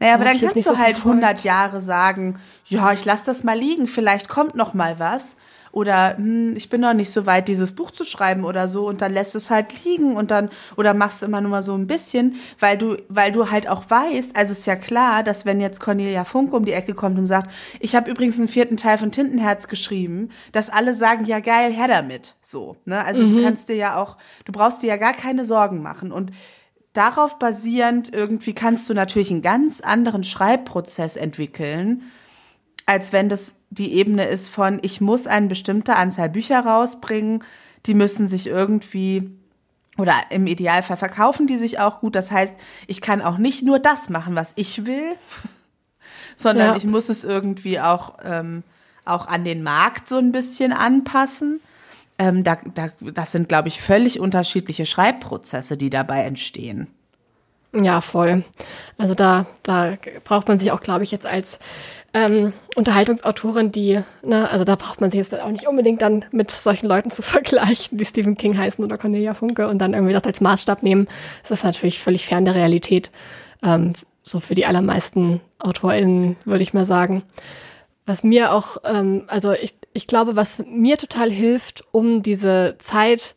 Naja, 0.00 0.14
aber 0.14 0.24
dann 0.24 0.38
kannst 0.38 0.56
du 0.56 0.60
so 0.60 0.78
halt 0.78 0.98
100 0.98 1.44
Jahre 1.44 1.80
sagen, 1.80 2.38
ja, 2.66 2.92
ich 2.92 3.04
lasse 3.04 3.24
das 3.26 3.44
mal 3.44 3.58
liegen, 3.58 3.86
vielleicht 3.86 4.28
kommt 4.28 4.54
noch 4.54 4.74
mal 4.74 4.98
was 4.98 5.36
oder 5.72 6.16
hm, 6.16 6.54
ich 6.54 6.68
bin 6.68 6.82
noch 6.82 6.92
nicht 6.94 7.10
so 7.10 7.26
weit, 7.26 7.48
dieses 7.48 7.74
Buch 7.74 7.90
zu 7.90 8.04
schreiben 8.04 8.44
oder 8.44 8.68
so 8.68 8.86
und 8.86 9.00
dann 9.00 9.12
lässt 9.12 9.34
du 9.34 9.38
es 9.38 9.50
halt 9.50 9.84
liegen 9.84 10.16
und 10.16 10.30
dann 10.30 10.50
oder 10.76 10.94
machst 10.94 11.22
immer 11.22 11.40
nur 11.40 11.50
mal 11.50 11.62
so 11.62 11.74
ein 11.74 11.86
bisschen, 11.86 12.36
weil 12.60 12.76
du, 12.76 12.96
weil 13.08 13.32
du 13.32 13.50
halt 13.50 13.68
auch 13.68 13.88
weißt, 13.88 14.36
also 14.36 14.52
ist 14.52 14.66
ja 14.66 14.76
klar, 14.76 15.22
dass 15.22 15.46
wenn 15.46 15.60
jetzt 15.60 15.80
Cornelia 15.80 16.24
Funke 16.24 16.54
um 16.54 16.64
die 16.64 16.72
Ecke 16.72 16.94
kommt 16.94 17.18
und 17.18 17.26
sagt, 17.26 17.50
ich 17.80 17.96
habe 17.96 18.10
übrigens 18.10 18.38
einen 18.38 18.48
vierten 18.48 18.76
Teil 18.76 18.98
von 18.98 19.10
Tintenherz 19.10 19.66
geschrieben, 19.66 20.28
dass 20.52 20.68
alle 20.68 20.94
sagen, 20.94 21.24
ja 21.24 21.40
geil, 21.40 21.72
her 21.72 21.88
damit, 21.88 22.36
so, 22.42 22.76
ne? 22.84 23.02
Also 23.04 23.26
mhm. 23.26 23.36
du 23.36 23.42
kannst 23.42 23.68
dir 23.68 23.76
ja 23.76 24.00
auch, 24.00 24.18
du 24.44 24.52
brauchst 24.52 24.82
dir 24.82 24.88
ja 24.88 24.96
gar 24.98 25.14
keine 25.14 25.46
Sorgen 25.46 25.82
machen 25.82 26.12
und 26.12 26.32
darauf 26.92 27.38
basierend 27.38 28.12
irgendwie 28.12 28.54
kannst 28.54 28.88
du 28.88 28.94
natürlich 28.94 29.30
einen 29.30 29.42
ganz 29.42 29.80
anderen 29.80 30.24
Schreibprozess 30.24 31.16
entwickeln 31.16 32.02
als 32.86 33.12
wenn 33.12 33.28
das 33.28 33.54
die 33.70 33.94
Ebene 33.94 34.26
ist 34.26 34.48
von, 34.48 34.78
ich 34.82 35.00
muss 35.00 35.26
eine 35.26 35.46
bestimmte 35.46 35.96
Anzahl 35.96 36.28
Bücher 36.28 36.60
rausbringen, 36.60 37.44
die 37.86 37.94
müssen 37.94 38.28
sich 38.28 38.46
irgendwie 38.46 39.30
oder 39.98 40.14
im 40.30 40.46
Idealfall 40.46 40.96
verkaufen 40.96 41.46
die 41.46 41.58
sich 41.58 41.78
auch 41.78 42.00
gut. 42.00 42.14
Das 42.14 42.30
heißt, 42.30 42.54
ich 42.86 43.02
kann 43.02 43.20
auch 43.20 43.36
nicht 43.36 43.62
nur 43.62 43.78
das 43.78 44.08
machen, 44.08 44.34
was 44.34 44.52
ich 44.56 44.86
will, 44.86 45.16
sondern 46.36 46.68
ja. 46.68 46.76
ich 46.76 46.84
muss 46.84 47.08
es 47.08 47.24
irgendwie 47.24 47.78
auch, 47.78 48.16
ähm, 48.24 48.62
auch 49.04 49.26
an 49.26 49.44
den 49.44 49.62
Markt 49.62 50.08
so 50.08 50.16
ein 50.16 50.32
bisschen 50.32 50.72
anpassen. 50.72 51.60
Ähm, 52.22 52.44
da, 52.44 52.58
da, 52.74 52.90
das 53.00 53.32
sind, 53.32 53.48
glaube 53.48 53.66
ich, 53.66 53.82
völlig 53.82 54.20
unterschiedliche 54.20 54.86
Schreibprozesse, 54.86 55.76
die 55.76 55.90
dabei 55.90 56.22
entstehen. 56.22 56.86
Ja, 57.74 58.00
voll. 58.00 58.44
Also 58.96 59.14
da, 59.14 59.46
da 59.64 59.96
braucht 60.22 60.46
man 60.46 60.60
sich 60.60 60.70
auch, 60.70 60.82
glaube 60.82 61.02
ich, 61.02 61.10
jetzt 61.10 61.26
als 61.26 61.58
ähm, 62.14 62.52
Unterhaltungsautorin, 62.76 63.72
die, 63.72 64.00
ne, 64.22 64.48
also 64.48 64.64
da 64.64 64.76
braucht 64.76 65.00
man 65.00 65.10
sich 65.10 65.18
jetzt 65.18 65.40
auch 65.40 65.50
nicht 65.50 65.66
unbedingt 65.66 66.00
dann 66.00 66.24
mit 66.30 66.52
solchen 66.52 66.86
Leuten 66.86 67.10
zu 67.10 67.22
vergleichen, 67.22 67.98
die 67.98 68.04
Stephen 68.04 68.36
King 68.36 68.56
heißen 68.56 68.84
oder 68.84 68.98
Cornelia 68.98 69.34
Funke 69.34 69.66
und 69.66 69.78
dann 69.78 69.94
irgendwie 69.94 70.12
das 70.12 70.24
als 70.24 70.40
Maßstab 70.40 70.84
nehmen. 70.84 71.08
Das 71.42 71.50
ist 71.50 71.64
natürlich 71.64 71.98
völlig 71.98 72.26
fern 72.26 72.44
der 72.44 72.54
Realität. 72.54 73.10
Ähm, 73.64 73.94
so 74.22 74.38
für 74.38 74.54
die 74.54 74.66
allermeisten 74.66 75.40
AutorInnen, 75.58 76.36
würde 76.44 76.62
ich 76.62 76.72
mal 76.72 76.84
sagen. 76.84 77.24
Was 78.06 78.24
mir 78.24 78.52
auch, 78.52 78.78
ähm, 78.84 79.24
also 79.28 79.52
ich, 79.52 79.74
ich 79.92 80.06
glaube, 80.06 80.36
was 80.36 80.62
mir 80.66 80.98
total 80.98 81.30
hilft, 81.30 81.84
um 81.92 82.22
diese 82.22 82.76
Zeit, 82.78 83.34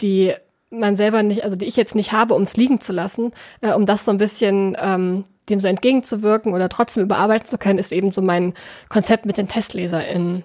die 0.00 0.34
man 0.70 0.96
selber 0.96 1.22
nicht, 1.22 1.44
also 1.44 1.56
die 1.56 1.66
ich 1.66 1.76
jetzt 1.76 1.94
nicht 1.94 2.12
habe, 2.12 2.34
um 2.34 2.42
es 2.42 2.56
liegen 2.56 2.80
zu 2.80 2.92
lassen, 2.92 3.32
äh, 3.60 3.72
um 3.72 3.86
das 3.86 4.04
so 4.04 4.10
ein 4.10 4.18
bisschen 4.18 4.76
ähm, 4.80 5.24
dem 5.48 5.60
so 5.60 5.68
entgegenzuwirken 5.68 6.54
oder 6.54 6.68
trotzdem 6.68 7.04
überarbeiten 7.04 7.46
zu 7.46 7.58
können, 7.58 7.78
ist 7.78 7.92
eben 7.92 8.12
so 8.12 8.20
mein 8.20 8.54
Konzept 8.88 9.26
mit 9.26 9.36
den 9.36 9.48
TestleserInnen. 9.48 10.42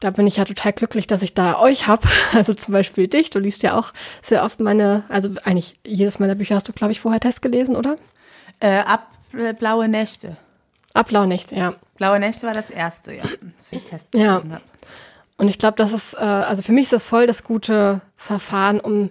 Da 0.00 0.10
bin 0.10 0.26
ich 0.26 0.36
ja 0.36 0.44
total 0.44 0.72
glücklich, 0.72 1.06
dass 1.06 1.22
ich 1.22 1.34
da 1.34 1.58
euch 1.58 1.86
hab. 1.86 2.04
Also 2.34 2.54
zum 2.54 2.72
Beispiel 2.72 3.06
dich. 3.06 3.30
Du 3.30 3.38
liest 3.38 3.62
ja 3.62 3.78
auch 3.78 3.92
sehr 4.22 4.44
oft 4.44 4.60
meine, 4.60 5.04
also 5.08 5.30
eigentlich 5.44 5.78
jedes 5.84 6.18
meiner 6.18 6.34
Bücher 6.34 6.56
hast 6.56 6.68
du, 6.68 6.72
glaube 6.72 6.92
ich, 6.92 7.00
vorher 7.00 7.20
Test 7.20 7.42
gelesen, 7.42 7.76
oder? 7.76 7.96
Äh, 8.60 8.78
ab 8.78 9.08
äh, 9.32 9.52
Blaue 9.52 9.88
Nächte. 9.88 10.36
Ab 10.94 11.08
Blaue 11.08 11.26
Nächte, 11.26 11.54
ja. 11.54 11.74
Blaue 11.96 12.18
Nächte 12.18 12.46
war 12.46 12.54
das 12.54 12.70
erste, 12.70 13.14
ja, 13.14 13.24
das 13.56 13.72
ich 13.72 13.84
Test 13.84 14.12
gelesen 14.12 14.26
ja. 14.26 14.54
habe. 14.56 14.60
Und 15.36 15.48
ich 15.48 15.58
glaube, 15.58 15.76
das 15.76 15.92
ist, 15.92 16.14
äh, 16.14 16.18
also 16.18 16.62
für 16.62 16.72
mich 16.72 16.84
ist 16.84 16.92
das 16.92 17.04
voll 17.04 17.26
das 17.26 17.44
gute 17.44 18.00
Verfahren, 18.16 18.80
um 18.80 19.10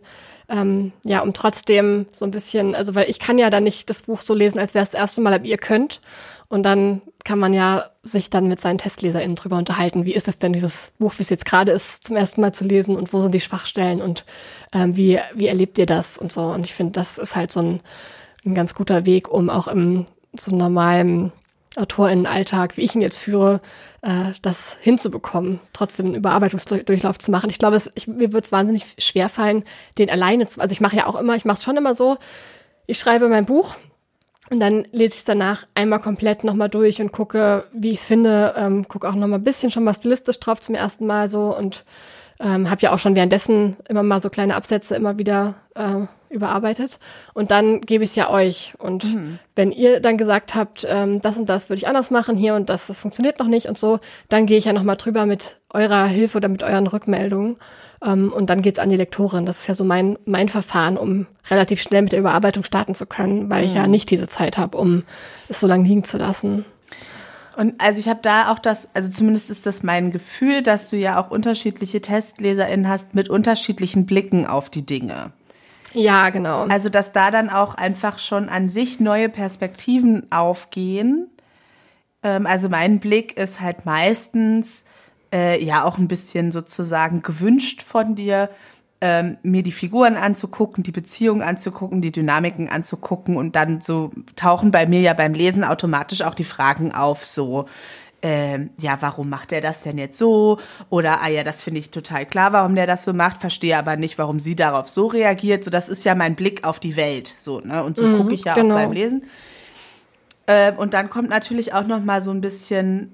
ähm, 0.50 0.92
ja, 1.04 1.22
um 1.22 1.34
trotzdem 1.34 2.06
so 2.12 2.26
ein 2.26 2.32
bisschen, 2.32 2.76
also 2.76 2.96
weil 2.96 3.10
ich 3.10 3.20
kann 3.20 3.38
ja 3.38 3.50
dann 3.50 3.64
nicht 3.64 3.90
das 3.90 4.04
Buch 4.04 4.22
so 4.22 4.34
lesen, 4.34 4.60
als 4.60 4.74
wäre 4.74 4.84
es 4.84 4.92
das 4.92 5.00
erste 5.00 5.22
Mal, 5.22 5.34
aber 5.34 5.46
ihr 5.46 5.58
könnt. 5.58 6.02
Und 6.50 6.64
dann 6.64 7.02
kann 7.24 7.40
man 7.40 7.54
ja 7.54 7.90
sich 8.04 8.30
dann 8.30 8.48
mit 8.48 8.62
seinen 8.62 8.78
TestleserInnen 8.78 9.36
drüber 9.36 9.58
unterhalten. 9.58 10.06
Wie 10.06 10.14
ist 10.14 10.28
es 10.28 10.40
denn, 10.40 10.54
dieses 10.54 10.92
Buch, 11.00 11.14
wie 11.18 11.24
es 11.24 11.30
jetzt 11.30 11.46
gerade 11.46 11.72
ist, 11.72 12.04
zum 12.04 12.16
ersten 12.16 12.42
Mal 12.42 12.54
zu 12.54 12.66
lesen 12.66 12.96
und 12.96 13.14
wo 13.14 13.22
sind 13.22 13.34
die 13.34 13.40
Schwachstellen 13.40 14.02
und 14.02 14.26
ähm, 14.74 14.96
wie, 14.96 15.20
wie 15.34 15.48
erlebt 15.48 15.78
ihr 15.80 15.86
das 15.86 16.18
und 16.18 16.32
so. 16.32 16.42
Und 16.42 16.66
ich 16.66 16.74
finde, 16.74 16.94
das 16.94 17.18
ist 17.18 17.36
halt 17.36 17.52
so 17.52 17.62
ein, 17.62 17.80
ein 18.46 18.54
ganz 18.54 18.76
guter 18.76 19.06
Weg, 19.06 19.32
um 19.32 19.50
auch 19.50 19.68
im 19.68 20.06
so 20.38 20.56
normalen 20.56 21.32
AutorInnen-Alltag, 21.76 22.78
wie 22.78 22.82
ich 22.82 22.96
ihn 22.96 23.02
jetzt 23.02 23.18
führe, 23.18 23.62
äh, 24.02 24.32
das 24.42 24.78
hinzubekommen, 24.82 25.60
trotzdem 25.74 26.08
einen 26.08 26.16
Überarbeitungsdurchlauf 26.16 27.20
zu 27.20 27.32
machen. 27.32 27.50
Ich 27.50 27.58
glaube, 27.58 27.76
es, 27.76 27.92
ich, 27.96 28.08
mir 28.08 28.34
wird 28.34 28.46
es 28.46 28.52
wahnsinnig 28.52 28.86
schwer 28.98 29.30
fallen, 29.30 29.64
den 29.98 30.10
alleine 30.10 30.46
zu. 30.46 30.62
Also 30.62 30.74
ich 30.74 30.82
mache 30.82 30.98
ja 30.98 31.08
auch 31.08 31.20
immer, 31.20 31.36
ich 31.36 31.46
mache 31.46 31.58
es 31.58 31.64
schon 31.64 31.78
immer 31.78 31.96
so, 31.96 32.18
ich 32.86 33.00
schreibe 33.00 33.30
mein 33.30 33.46
Buch 33.46 33.76
und 34.50 34.60
dann 34.60 34.84
lese 34.92 35.14
ich 35.14 35.20
es 35.20 35.26
danach 35.26 35.66
einmal 35.74 36.00
komplett 36.00 36.44
nochmal 36.44 36.70
durch 36.70 37.02
und 37.02 37.12
gucke, 37.12 37.66
wie 37.74 37.92
ich 37.92 38.00
es 38.00 38.06
finde, 38.06 38.54
ähm, 38.58 38.88
gucke 38.88 39.08
auch 39.08 39.16
nochmal 39.16 39.40
ein 39.40 39.44
bisschen 39.44 39.72
schon 39.72 39.84
mal 39.84 39.94
stilistisch 39.94 40.40
drauf 40.40 40.62
zum 40.62 40.76
ersten 40.76 41.06
Mal 41.06 41.30
so 41.30 41.56
und 41.58 41.86
ähm, 42.44 42.70
habe 42.70 42.82
ja 42.82 42.92
auch 42.92 43.00
schon 43.00 43.16
währenddessen 43.16 43.78
immer 43.88 44.04
mal 44.04 44.20
so 44.20 44.30
kleine 44.30 44.56
Absätze 44.56 44.96
immer 44.96 45.18
wieder 45.18 45.56
äh, 45.76 46.06
überarbeitet. 46.30 47.00
Und 47.34 47.52
dann 47.52 47.80
gebe 47.82 48.04
ich 48.04 48.12
es 48.12 48.16
ja 48.16 48.30
euch. 48.30 48.74
Und 48.80 49.16
mhm. 49.16 49.40
wenn 49.56 49.72
ihr 49.72 50.02
dann 50.02 50.18
gesagt 50.18 50.54
habt, 50.56 50.86
ähm, 50.90 51.22
das 51.22 51.38
und 51.38 51.48
das 51.48 51.70
würde 51.70 51.78
ich 51.78 51.88
anders 51.88 52.12
machen 52.12 52.36
hier 52.36 52.56
und 52.56 52.70
das, 52.70 52.88
das 52.88 53.00
funktioniert 53.00 53.40
noch 53.40 53.48
nicht 53.48 53.70
und 53.70 53.78
so, 53.78 54.00
dann 54.30 54.46
gehe 54.46 54.58
ich 54.58 54.66
ja 54.66 54.74
nochmal 54.74 54.98
drüber 54.98 55.26
mit 55.26 55.58
eurer 55.70 56.06
Hilfe 56.06 56.38
oder 56.38 56.50
mit 56.50 56.64
euren 56.64 56.88
Rückmeldungen. 56.88 57.56
Ähm, 58.04 58.34
und 58.34 58.50
dann 58.50 58.62
geht's 58.62 58.80
an 58.80 58.90
die 58.90 58.98
Lektorin. 58.98 59.46
Das 59.46 59.60
ist 59.60 59.68
ja 59.68 59.76
so 59.76 59.86
mein, 59.86 60.18
mein 60.26 60.50
Verfahren, 60.50 60.98
um 60.98 61.28
relativ 61.50 61.82
schnell 61.82 62.02
mit 62.02 62.12
der 62.12 62.20
Überarbeitung 62.20 62.64
starten 62.64 62.94
zu 62.94 63.06
können, 63.06 63.50
weil 63.50 63.62
mhm. 63.62 63.68
ich 63.68 63.74
ja 63.76 63.84
mhm. 63.84 63.92
nicht 63.92 64.10
diese 64.10 64.28
Zeit 64.28 64.58
habe, 64.58 64.78
um 64.78 65.04
es 65.48 65.62
so 65.62 65.68
lange 65.68 65.88
liegen 65.88 66.04
zu 66.04 66.18
lassen. 66.18 66.66
Und 67.56 67.80
also 67.80 68.00
ich 68.00 68.08
habe 68.08 68.20
da 68.22 68.52
auch 68.52 68.60
das, 68.60 68.88
also 68.94 69.10
zumindest 69.10 69.50
ist 69.50 69.66
das 69.66 69.84
mein 69.84 70.12
Gefühl, 70.12 70.64
dass 70.64 70.90
du 70.90 70.98
ja 70.98 71.22
auch 71.22 71.30
unterschiedliche 71.30 72.02
TestleserInnen 72.02 72.90
hast 72.90 73.14
mit 73.14 73.30
unterschiedlichen 73.30 74.06
Blicken 74.06 74.46
auf 74.48 74.70
die 74.70 74.86
Dinge. 74.86 75.32
Ja, 75.94 76.30
genau. 76.32 76.66
Also, 76.66 76.90
dass 76.90 77.12
da 77.12 77.30
dann 77.30 77.50
auch 77.50 77.76
einfach 77.76 78.18
schon 78.18 78.50
an 78.50 78.68
sich 78.68 79.00
neue 79.00 79.30
Perspektiven 79.30 80.32
aufgehen. 80.32 81.30
Ähm, 82.24 82.48
also 82.48 82.70
mein 82.70 83.00
Blick 83.00 83.38
ist 83.38 83.62
halt 83.62 83.86
meistens 83.86 84.86
äh, 85.34 85.64
ja 85.64 85.84
auch 85.84 85.98
ein 85.98 86.08
bisschen 86.08 86.52
sozusagen 86.52 87.22
gewünscht 87.22 87.84
von 87.84 88.16
dir, 88.16 88.50
ähm, 89.06 89.36
mir 89.44 89.64
die 89.64 89.74
Figuren 89.74 90.16
anzugucken, 90.16 90.82
die 90.82 90.94
Beziehungen 90.94 91.42
anzugucken, 91.42 92.00
die 92.02 92.14
Dynamiken 92.14 92.70
anzugucken 92.70 93.36
und 93.36 93.54
dann 93.58 93.82
so 93.82 94.12
tauchen 94.38 94.72
bei 94.72 94.88
mir 94.88 95.02
ja 95.02 95.14
beim 95.14 95.34
Lesen 95.34 95.66
automatisch 95.66 96.22
auch 96.22 96.34
die 96.34 96.46
Fragen 96.46 96.94
auf, 96.94 97.26
so 97.26 97.66
ähm, 98.22 98.70
ja, 98.80 98.98
warum 99.02 99.30
macht 99.30 99.52
er 99.52 99.60
das 99.60 99.82
denn 99.82 99.98
jetzt 99.98 100.18
so? 100.18 100.58
Oder, 100.90 101.22
ah 101.22 101.28
ja, 101.28 101.44
das 101.44 101.62
finde 101.62 101.82
ich 101.82 101.90
total 101.90 102.26
klar, 102.26 102.54
warum 102.54 102.76
der 102.76 102.88
das 102.88 103.04
so 103.04 103.12
macht, 103.12 103.42
verstehe 103.42 103.78
aber 103.78 103.98
nicht, 103.98 104.18
warum 104.18 104.40
sie 104.40 104.56
darauf 104.56 104.88
so 104.88 105.08
reagiert. 105.08 105.66
So, 105.66 105.70
das 105.70 105.90
ist 105.90 106.06
ja 106.06 106.16
mein 106.16 106.36
Blick 106.36 106.66
auf 106.66 106.80
die 106.80 106.96
Welt, 106.96 107.28
so, 107.28 107.60
ne? 107.60 107.84
Und 107.84 107.98
so 107.98 108.08
mhm, 108.08 108.18
gucke 108.20 108.34
ich 108.34 108.46
ja 108.46 108.56
genau. 108.56 108.76
auch 108.76 108.80
beim 108.80 108.94
Lesen. 108.94 109.26
Ähm, 110.48 110.78
und 110.78 110.94
dann 110.94 111.10
kommt 111.10 111.28
natürlich 111.30 111.74
auch 111.74 111.86
noch 111.86 112.02
mal 112.02 112.22
so 112.22 112.32
ein 112.32 112.40
bisschen, 112.40 113.14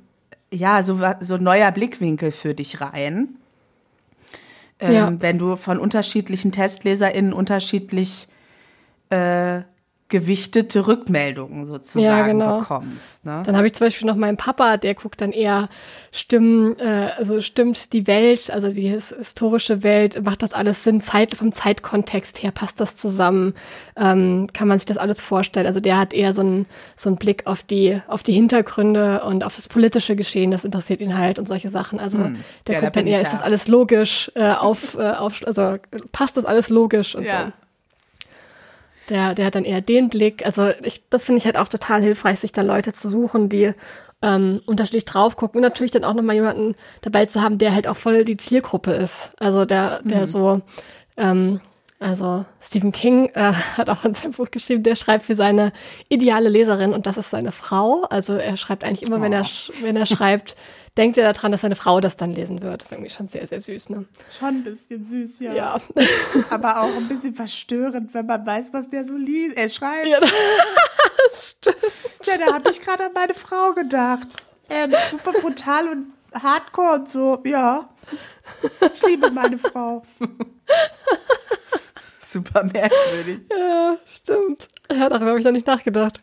ja, 0.53 0.83
so, 0.83 0.99
so 1.19 1.33
ein 1.33 1.43
neuer 1.43 1.71
Blickwinkel 1.71 2.31
für 2.31 2.53
dich 2.53 2.79
rein. 2.79 3.39
Ähm, 4.79 4.93
ja. 4.93 5.13
Wenn 5.17 5.37
du 5.37 5.55
von 5.55 5.79
unterschiedlichen 5.79 6.51
TestleserInnen 6.51 7.33
unterschiedlich 7.33 8.27
äh, 9.09 9.61
gewichtete 10.09 10.87
Rückmeldungen 10.87 11.65
sozusagen 11.65 12.03
ja, 12.03 12.27
genau. 12.27 12.59
bekommst. 12.59 13.25
Ne? 13.25 13.43
Dann 13.45 13.55
habe 13.55 13.67
ich 13.67 13.73
zum 13.73 13.85
Beispiel 13.85 14.07
noch 14.07 14.15
meinen 14.15 14.37
Papa, 14.37 14.77
der 14.77 14.95
guckt 14.95 15.21
dann 15.21 15.31
eher 15.31 15.69
Stimmen, 16.11 16.79
äh, 16.79 17.11
also 17.15 17.41
stimmt 17.41 17.93
die 17.93 18.07
Welt, 18.07 18.49
also 18.49 18.71
die 18.71 18.87
historische 18.89 19.83
Welt, 19.83 20.23
macht 20.25 20.41
das 20.41 20.53
alles 20.53 20.83
Sinn, 20.83 20.99
Zeit 20.99 21.35
vom 21.35 21.51
Zeitkontext 21.51 22.41
her, 22.41 22.49
passt 22.51 22.79
das 22.79 22.95
zusammen, 22.95 23.53
ähm, 23.95 24.47
kann 24.51 24.67
man 24.67 24.79
sich 24.79 24.87
das 24.87 24.97
alles 24.97 25.21
vorstellen. 25.21 25.67
Also 25.67 25.79
der 25.79 25.99
hat 25.99 26.13
eher 26.15 26.33
so 26.33 26.41
einen 26.41 26.65
so 26.95 27.09
einen 27.09 27.17
Blick 27.17 27.45
auf 27.45 27.61
die 27.61 28.01
auf 28.07 28.23
die 28.23 28.33
Hintergründe 28.33 29.23
und 29.23 29.43
auf 29.43 29.55
das 29.55 29.67
politische 29.67 30.15
Geschehen, 30.15 30.49
das 30.49 30.65
interessiert 30.65 31.01
ihn 31.01 31.15
halt 31.15 31.37
und 31.37 31.47
solche 31.47 31.69
Sachen. 31.69 31.99
Also 31.99 32.17
hm. 32.17 32.35
der 32.65 32.75
ja, 32.75 32.81
guckt 32.81 32.95
da 32.95 33.01
dann 33.01 33.07
eher, 33.07 33.21
ist 33.21 33.33
das 33.33 33.43
alles 33.43 33.67
logisch, 33.67 34.31
äh, 34.33 34.53
auf, 34.53 34.97
äh, 34.97 35.11
auf, 35.11 35.45
also 35.45 35.77
passt 36.11 36.35
das 36.35 36.45
alles 36.45 36.69
logisch 36.69 37.13
und 37.13 37.25
ja. 37.25 37.45
so. 37.45 37.51
Der, 39.09 39.35
der 39.35 39.45
hat 39.45 39.55
dann 39.55 39.65
eher 39.65 39.81
den 39.81 40.09
Blick. 40.09 40.45
Also 40.45 40.69
ich, 40.83 41.03
das 41.09 41.25
finde 41.25 41.39
ich 41.39 41.45
halt 41.45 41.57
auch 41.57 41.67
total 41.67 42.01
hilfreich, 42.01 42.39
sich 42.39 42.51
da 42.51 42.61
Leute 42.61 42.93
zu 42.93 43.09
suchen, 43.09 43.49
die 43.49 43.73
ähm, 44.21 44.61
unterschiedlich 44.65 45.05
drauf 45.05 45.35
gucken 45.35 45.59
und 45.59 45.63
natürlich 45.63 45.91
dann 45.91 46.03
auch 46.03 46.13
nochmal 46.13 46.35
jemanden 46.35 46.75
dabei 47.01 47.25
zu 47.25 47.41
haben, 47.41 47.57
der 47.57 47.73
halt 47.73 47.87
auch 47.87 47.97
voll 47.97 48.25
die 48.25 48.37
Zielgruppe 48.37 48.91
ist. 48.91 49.31
Also 49.39 49.65
der, 49.65 50.01
der 50.03 50.21
mhm. 50.21 50.25
so, 50.25 50.61
ähm, 51.17 51.61
also 51.99 52.45
Stephen 52.61 52.93
King 52.93 53.29
äh, 53.33 53.51
hat 53.51 53.89
auch 53.89 54.05
in 54.05 54.13
seinem 54.13 54.31
Buch 54.31 54.49
geschrieben, 54.51 54.83
der 54.83 54.95
schreibt 54.95 55.25
für 55.25 55.35
seine 55.35 55.73
ideale 56.07 56.47
Leserin 56.47 56.93
und 56.93 57.05
das 57.05 57.17
ist 57.17 57.29
seine 57.29 57.51
Frau. 57.51 58.03
Also 58.03 58.35
er 58.35 58.55
schreibt 58.55 58.85
eigentlich 58.85 59.03
immer, 59.03 59.17
oh. 59.17 59.21
wenn 59.21 59.33
er 59.33 59.43
oh. 59.43 59.73
wenn 59.81 59.97
er 59.97 60.05
schreibt, 60.05 60.55
denkt 60.97 61.17
er 61.17 61.33
daran, 61.33 61.51
dass 61.51 61.61
seine 61.61 61.75
Frau 61.75 61.99
das 61.99 62.15
dann 62.15 62.31
lesen 62.31 62.61
wird. 62.61 62.81
Das 62.81 62.87
ist 62.87 62.93
irgendwie 62.93 63.09
schon 63.09 63.27
sehr, 63.27 63.45
sehr 63.47 63.59
süß, 63.59 63.89
ne? 63.89 64.05
Schon 64.29 64.47
ein 64.47 64.63
bisschen 64.63 65.03
süß, 65.03 65.41
ja. 65.41 65.53
Ja. 65.53 65.77
Aber 66.49 66.81
auch 66.81 66.95
ein 66.95 67.09
bisschen 67.09 67.33
verstörend, 67.33 68.13
wenn 68.13 68.25
man 68.25 68.45
weiß, 68.45 68.71
was 68.71 68.89
der 68.89 69.03
so 69.03 69.15
liest. 69.15 69.57
Er 69.57 69.67
schreibt. 69.67 70.07
Ja, 70.07 70.19
das 71.31 71.49
stimmt. 71.49 71.77
Ja, 72.23 72.37
da 72.37 72.53
habe 72.53 72.69
ich 72.69 72.79
gerade 72.79 73.05
an 73.07 73.13
meine 73.13 73.33
Frau 73.33 73.73
gedacht. 73.73 74.37
Ähm, 74.69 74.93
super 75.09 75.33
brutal 75.33 75.89
und 75.89 76.13
hardcore 76.33 76.99
und 76.99 77.09
so, 77.09 77.41
ja. 77.45 77.89
Ich 78.93 79.05
liebe 79.05 79.31
meine 79.31 79.57
Frau. 79.57 80.03
super 82.31 82.63
merkwürdig. 82.63 83.41
Ja, 83.51 83.97
stimmt. 84.13 84.69
Ja, 84.91 85.09
darüber 85.09 85.31
habe 85.31 85.39
ich 85.39 85.45
noch 85.45 85.51
nicht 85.51 85.67
nachgedacht. 85.67 86.21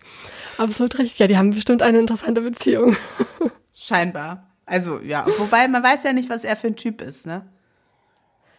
Absolut 0.59 0.99
recht. 0.99 1.19
Ja, 1.19 1.27
die 1.27 1.37
haben 1.37 1.51
bestimmt 1.51 1.83
eine 1.83 1.99
interessante 1.99 2.41
Beziehung. 2.41 2.97
Scheinbar. 3.73 4.51
Also 4.65 5.01
ja, 5.01 5.27
wobei 5.39 5.69
man 5.69 5.83
weiß 5.83 6.05
ja 6.05 6.13
nicht, 6.13 6.29
was 6.29 6.45
er 6.45 6.57
für 6.57 6.69
ein 6.69 6.77
Typ 6.77 7.01
ist, 7.01 7.27
ne? 7.27 7.47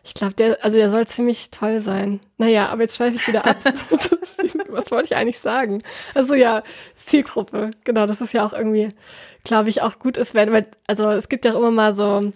Ich 0.04 0.14
glaube, 0.14 0.36
der, 0.36 0.64
also 0.64 0.78
der 0.78 0.90
soll 0.90 1.06
ziemlich 1.06 1.52
toll 1.52 1.82
sein. 1.82 2.22
Naja, 2.38 2.70
aber 2.70 2.84
jetzt 2.84 2.96
schweife 2.96 3.18
ich 3.18 3.28
wieder 3.28 3.46
ab. 3.46 3.58
was 4.70 4.90
wollte 4.90 5.06
ich 5.06 5.16
eigentlich 5.18 5.40
sagen? 5.40 5.84
Also 6.14 6.34
ja, 6.34 6.64
Zielgruppe, 6.96 7.72
genau, 7.84 8.06
das 8.06 8.22
ist 8.22 8.34
ja 8.34 8.46
auch 8.46 8.54
irgendwie, 8.54 8.90
glaube 9.44 9.70
ich, 9.70 9.82
auch 9.82 10.00
gut 10.00 10.16
ist, 10.16 10.34
wenn, 10.34 10.54
weil, 10.54 10.68
also 10.86 11.10
es 11.10 11.28
gibt 11.28 11.44
ja 11.44 11.54
auch 11.54 11.58
immer 11.58 11.72
mal 11.72 11.94
so, 11.94 12.32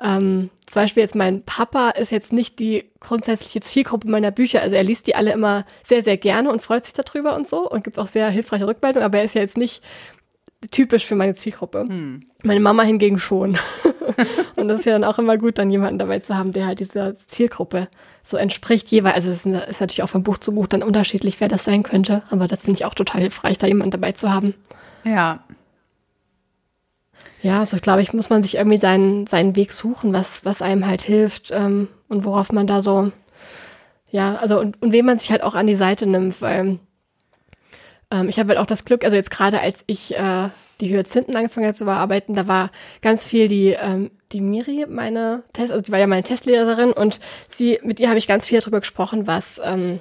ähm, 0.00 0.50
zum 0.66 0.82
Beispiel 0.82 1.02
jetzt 1.02 1.14
mein 1.14 1.42
Papa 1.42 1.90
ist 1.90 2.12
jetzt 2.12 2.32
nicht 2.32 2.58
die 2.58 2.90
grundsätzliche 3.00 3.60
Zielgruppe 3.60 4.08
meiner 4.08 4.30
Bücher. 4.30 4.62
Also 4.62 4.76
er 4.76 4.84
liest 4.84 5.06
die 5.06 5.14
alle 5.14 5.32
immer 5.32 5.64
sehr, 5.82 6.02
sehr 6.02 6.16
gerne 6.16 6.50
und 6.50 6.62
freut 6.62 6.84
sich 6.84 6.94
darüber 6.94 7.34
und 7.34 7.48
so 7.48 7.68
und 7.68 7.84
gibt 7.84 7.98
auch 7.98 8.06
sehr 8.06 8.30
hilfreiche 8.30 8.66
Rückmeldungen, 8.66 9.04
aber 9.04 9.18
er 9.18 9.24
ist 9.24 9.34
ja 9.34 9.40
jetzt 9.40 9.56
nicht 9.56 9.82
typisch 10.70 11.06
für 11.06 11.14
meine 11.14 11.34
Zielgruppe. 11.34 11.80
Hm. 11.80 12.24
Meine 12.42 12.60
Mama 12.60 12.82
hingegen 12.82 13.18
schon. 13.18 13.58
und 14.56 14.68
das 14.68 14.80
ist 14.80 14.84
ja 14.86 14.92
dann 14.92 15.04
auch 15.04 15.18
immer 15.18 15.38
gut, 15.38 15.58
dann 15.58 15.70
jemanden 15.70 15.98
dabei 15.98 16.18
zu 16.20 16.36
haben, 16.36 16.52
der 16.52 16.66
halt 16.66 16.80
dieser 16.80 17.16
Zielgruppe 17.26 17.88
so 18.22 18.36
entspricht. 18.36 18.88
Jeweils, 18.88 19.14
also 19.14 19.30
es 19.30 19.46
ist 19.46 19.80
natürlich 19.80 20.02
auch 20.02 20.08
von 20.08 20.22
Buch 20.22 20.38
zu 20.38 20.54
Buch 20.54 20.66
dann 20.66 20.82
unterschiedlich, 20.82 21.40
wer 21.40 21.48
das 21.48 21.64
sein 21.64 21.82
könnte. 21.82 22.22
Aber 22.30 22.48
das 22.48 22.64
finde 22.64 22.78
ich 22.78 22.84
auch 22.84 22.94
total 22.94 23.20
hilfreich, 23.20 23.58
da 23.58 23.66
jemanden 23.66 23.92
dabei 23.92 24.12
zu 24.12 24.32
haben. 24.32 24.54
Ja. 25.04 25.44
Ja, 27.42 27.60
also 27.60 27.76
glaube 27.76 28.02
ich, 28.02 28.12
muss 28.12 28.30
man 28.30 28.42
sich 28.42 28.56
irgendwie 28.56 28.78
seinen, 28.78 29.26
seinen 29.26 29.54
Weg 29.54 29.72
suchen, 29.72 30.12
was, 30.12 30.44
was 30.44 30.60
einem 30.60 30.86
halt 30.86 31.02
hilft 31.02 31.50
ähm, 31.52 31.88
und 32.08 32.24
worauf 32.24 32.52
man 32.52 32.66
da 32.66 32.82
so, 32.82 33.12
ja, 34.10 34.36
also 34.36 34.58
und, 34.58 34.80
und 34.82 34.92
wen 34.92 35.06
man 35.06 35.18
sich 35.18 35.30
halt 35.30 35.42
auch 35.42 35.54
an 35.54 35.66
die 35.66 35.76
Seite 35.76 36.06
nimmt, 36.06 36.42
weil 36.42 36.78
ähm, 38.10 38.28
ich 38.28 38.38
habe 38.38 38.50
halt 38.50 38.58
auch 38.58 38.66
das 38.66 38.84
Glück, 38.84 39.04
also 39.04 39.16
jetzt 39.16 39.30
gerade 39.30 39.60
als 39.60 39.84
ich 39.86 40.16
äh, 40.16 40.48
die 40.80 40.90
Hyazinthen 40.90 41.36
angefangen 41.36 41.66
habe 41.66 41.76
zu 41.76 41.84
bearbeiten, 41.84 42.34
da 42.34 42.48
war 42.48 42.70
ganz 43.02 43.24
viel 43.24 43.48
die, 43.48 43.76
ähm, 43.80 44.10
die 44.32 44.40
Miri, 44.40 44.86
meine 44.88 45.44
Test, 45.52 45.70
also 45.70 45.82
die 45.82 45.92
war 45.92 45.98
ja 45.98 46.06
meine 46.06 46.22
Testlehrerin 46.22 46.92
und 46.92 47.20
sie, 47.48 47.78
mit 47.82 48.00
ihr 48.00 48.08
habe 48.08 48.18
ich 48.18 48.26
ganz 48.26 48.46
viel 48.46 48.60
darüber 48.60 48.80
gesprochen, 48.80 49.26
was, 49.26 49.60
ähm, 49.64 50.00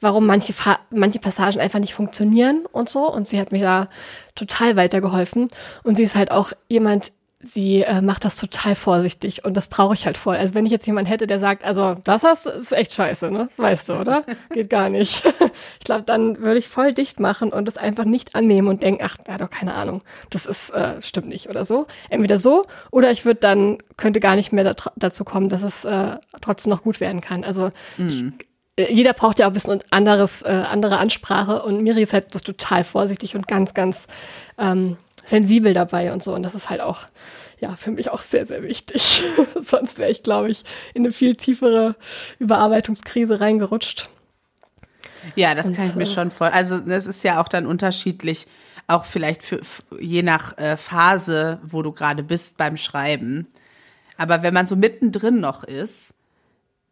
warum 0.00 0.26
manche, 0.26 0.54
manche 0.90 1.18
Passagen 1.18 1.60
einfach 1.60 1.78
nicht 1.78 1.94
funktionieren 1.94 2.64
und 2.72 2.88
so. 2.88 3.10
Und 3.12 3.28
sie 3.28 3.40
hat 3.40 3.52
mir 3.52 3.62
da 3.62 3.88
total 4.34 4.76
weitergeholfen. 4.76 5.48
Und 5.82 5.96
sie 5.96 6.02
ist 6.02 6.16
halt 6.16 6.30
auch 6.30 6.52
jemand, 6.68 7.12
sie 7.40 7.82
äh, 7.82 8.02
macht 8.02 8.24
das 8.24 8.36
total 8.36 8.74
vorsichtig 8.74 9.44
und 9.44 9.56
das 9.56 9.68
brauche 9.68 9.94
ich 9.94 10.06
halt 10.06 10.16
voll. 10.16 10.36
Also 10.36 10.54
wenn 10.54 10.66
ich 10.66 10.72
jetzt 10.72 10.86
jemanden 10.86 11.08
hätte, 11.08 11.28
der 11.28 11.38
sagt, 11.38 11.64
also 11.64 11.94
das 12.02 12.24
hast, 12.24 12.46
ist 12.46 12.72
echt 12.72 12.92
scheiße, 12.92 13.30
ne? 13.30 13.48
Weißt 13.56 13.88
du, 13.88 13.94
oder? 13.94 14.24
Geht 14.50 14.70
gar 14.70 14.88
nicht. 14.88 15.24
ich 15.78 15.84
glaube, 15.84 16.02
dann 16.02 16.40
würde 16.40 16.58
ich 16.58 16.68
voll 16.68 16.92
dicht 16.92 17.20
machen 17.20 17.52
und 17.52 17.66
das 17.66 17.76
einfach 17.76 18.04
nicht 18.04 18.34
annehmen 18.34 18.66
und 18.66 18.82
denken, 18.82 19.04
ach, 19.04 19.18
hat 19.28 19.40
doch 19.40 19.50
keine 19.50 19.74
Ahnung, 19.74 20.02
das 20.30 20.46
ist 20.46 20.70
äh, 20.70 21.00
stimmt 21.00 21.28
nicht 21.28 21.48
oder 21.48 21.64
so. 21.64 21.86
Entweder 22.10 22.38
so 22.38 22.66
oder 22.90 23.12
ich 23.12 23.24
würde 23.24 23.40
dann 23.40 23.78
könnte 23.96 24.18
gar 24.18 24.34
nicht 24.34 24.52
mehr 24.52 24.64
da, 24.64 24.74
dazu 24.96 25.24
kommen, 25.24 25.48
dass 25.48 25.62
es 25.62 25.84
äh, 25.84 26.16
trotzdem 26.40 26.70
noch 26.70 26.82
gut 26.82 26.98
werden 26.98 27.20
kann. 27.20 27.44
Also 27.44 27.70
mhm. 27.98 28.08
ich, 28.08 28.24
jeder 28.78 29.12
braucht 29.12 29.38
ja 29.38 29.46
auch 29.46 29.50
ein 29.50 29.54
bisschen 29.54 29.80
anderes, 29.90 30.42
äh, 30.42 30.48
andere 30.48 30.98
Ansprache 30.98 31.62
und 31.62 31.82
Miri 31.82 32.02
ist 32.02 32.12
halt 32.12 32.30
total 32.30 32.84
vorsichtig 32.84 33.34
und 33.34 33.48
ganz, 33.48 33.74
ganz 33.74 34.06
ähm, 34.58 34.96
sensibel 35.24 35.74
dabei 35.74 36.12
und 36.12 36.22
so. 36.22 36.34
Und 36.34 36.42
das 36.42 36.54
ist 36.54 36.70
halt 36.70 36.80
auch, 36.80 37.00
ja, 37.60 37.76
für 37.76 37.90
mich 37.90 38.10
auch 38.10 38.20
sehr, 38.20 38.46
sehr 38.46 38.62
wichtig. 38.62 39.22
Sonst 39.60 39.98
wäre 39.98 40.10
ich, 40.10 40.22
glaube 40.22 40.50
ich, 40.50 40.64
in 40.94 41.04
eine 41.04 41.12
viel 41.12 41.34
tiefere 41.34 41.96
Überarbeitungskrise 42.38 43.40
reingerutscht. 43.40 44.08
Ja, 45.34 45.54
das 45.54 45.66
und 45.66 45.76
kann 45.76 45.88
ich 45.88 45.94
mir 45.94 46.06
schon 46.06 46.30
vor. 46.30 46.52
Also 46.52 46.78
das 46.78 47.06
ist 47.06 47.24
ja 47.24 47.40
auch 47.40 47.48
dann 47.48 47.66
unterschiedlich, 47.66 48.46
auch 48.86 49.04
vielleicht 49.04 49.42
für 49.42 49.60
je 49.98 50.22
nach 50.22 50.56
äh, 50.56 50.76
Phase, 50.76 51.60
wo 51.62 51.82
du 51.82 51.92
gerade 51.92 52.22
bist 52.22 52.56
beim 52.56 52.76
Schreiben. 52.76 53.48
Aber 54.16 54.42
wenn 54.42 54.54
man 54.54 54.66
so 54.66 54.76
mittendrin 54.76 55.40
noch 55.40 55.64
ist 55.64 56.14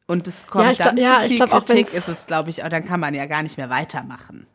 und 0.07 0.27
es 0.27 0.47
kommt 0.47 0.79
ja, 0.79 0.85
dann 0.85 0.97
ja, 0.97 1.21
zu 1.21 1.29
viel 1.29 1.37
glaub, 1.37 1.67
Kritik, 1.67 1.93
ist 1.93 2.09
es, 2.09 2.27
glaube 2.27 2.51
ich, 2.51 2.57
dann 2.57 2.85
kann 2.85 3.01
man 3.01 3.15
ja 3.15 3.27
gar 3.27 3.43
nicht 3.43 3.57
mehr 3.57 3.71
weitermachen. 3.71 4.47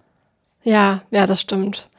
Ja, 0.63 1.03
ja, 1.11 1.27
das 1.27 1.41
stimmt. 1.41 1.89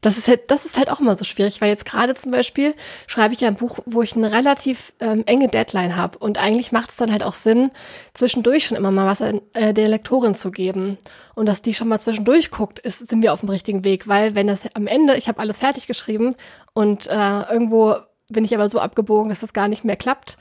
Das 0.00 0.16
ist 0.16 0.28
halt, 0.28 0.48
das 0.48 0.64
ist 0.64 0.76
halt 0.76 0.90
auch 0.90 1.00
immer 1.00 1.16
so 1.16 1.24
schwierig, 1.24 1.60
weil 1.60 1.70
jetzt 1.70 1.84
gerade 1.84 2.14
zum 2.14 2.30
Beispiel 2.30 2.74
schreibe 3.08 3.34
ich 3.34 3.40
ja 3.40 3.48
ein 3.48 3.56
Buch, 3.56 3.80
wo 3.84 4.00
ich 4.00 4.14
eine 4.14 4.30
relativ 4.30 4.92
ähm, 5.00 5.24
enge 5.26 5.48
Deadline 5.48 5.96
habe 5.96 6.18
und 6.18 6.38
eigentlich 6.38 6.70
macht 6.70 6.90
es 6.90 6.96
dann 6.96 7.10
halt 7.10 7.24
auch 7.24 7.34
Sinn, 7.34 7.72
zwischendurch 8.14 8.66
schon 8.66 8.76
immer 8.76 8.92
mal 8.92 9.06
was 9.06 9.20
an, 9.20 9.40
äh, 9.54 9.74
der 9.74 9.88
Lektorin 9.88 10.36
zu 10.36 10.52
geben 10.52 10.98
und 11.34 11.46
dass 11.46 11.62
die 11.62 11.74
schon 11.74 11.88
mal 11.88 12.00
zwischendurch 12.00 12.52
guckt, 12.52 12.78
ist, 12.78 13.08
sind 13.08 13.22
wir 13.22 13.32
auf 13.32 13.40
dem 13.40 13.48
richtigen 13.48 13.82
Weg, 13.82 14.06
weil 14.06 14.36
wenn 14.36 14.46
das 14.46 14.60
am 14.74 14.86
Ende, 14.86 15.16
ich 15.16 15.26
habe 15.26 15.40
alles 15.40 15.58
fertig 15.58 15.88
geschrieben 15.88 16.36
und 16.74 17.08
äh, 17.08 17.52
irgendwo 17.52 17.96
bin 18.28 18.44
ich 18.44 18.54
aber 18.54 18.68
so 18.68 18.78
abgebogen, 18.78 19.30
dass 19.30 19.40
das 19.40 19.52
gar 19.52 19.66
nicht 19.66 19.84
mehr 19.84 19.96
klappt, 19.96 20.38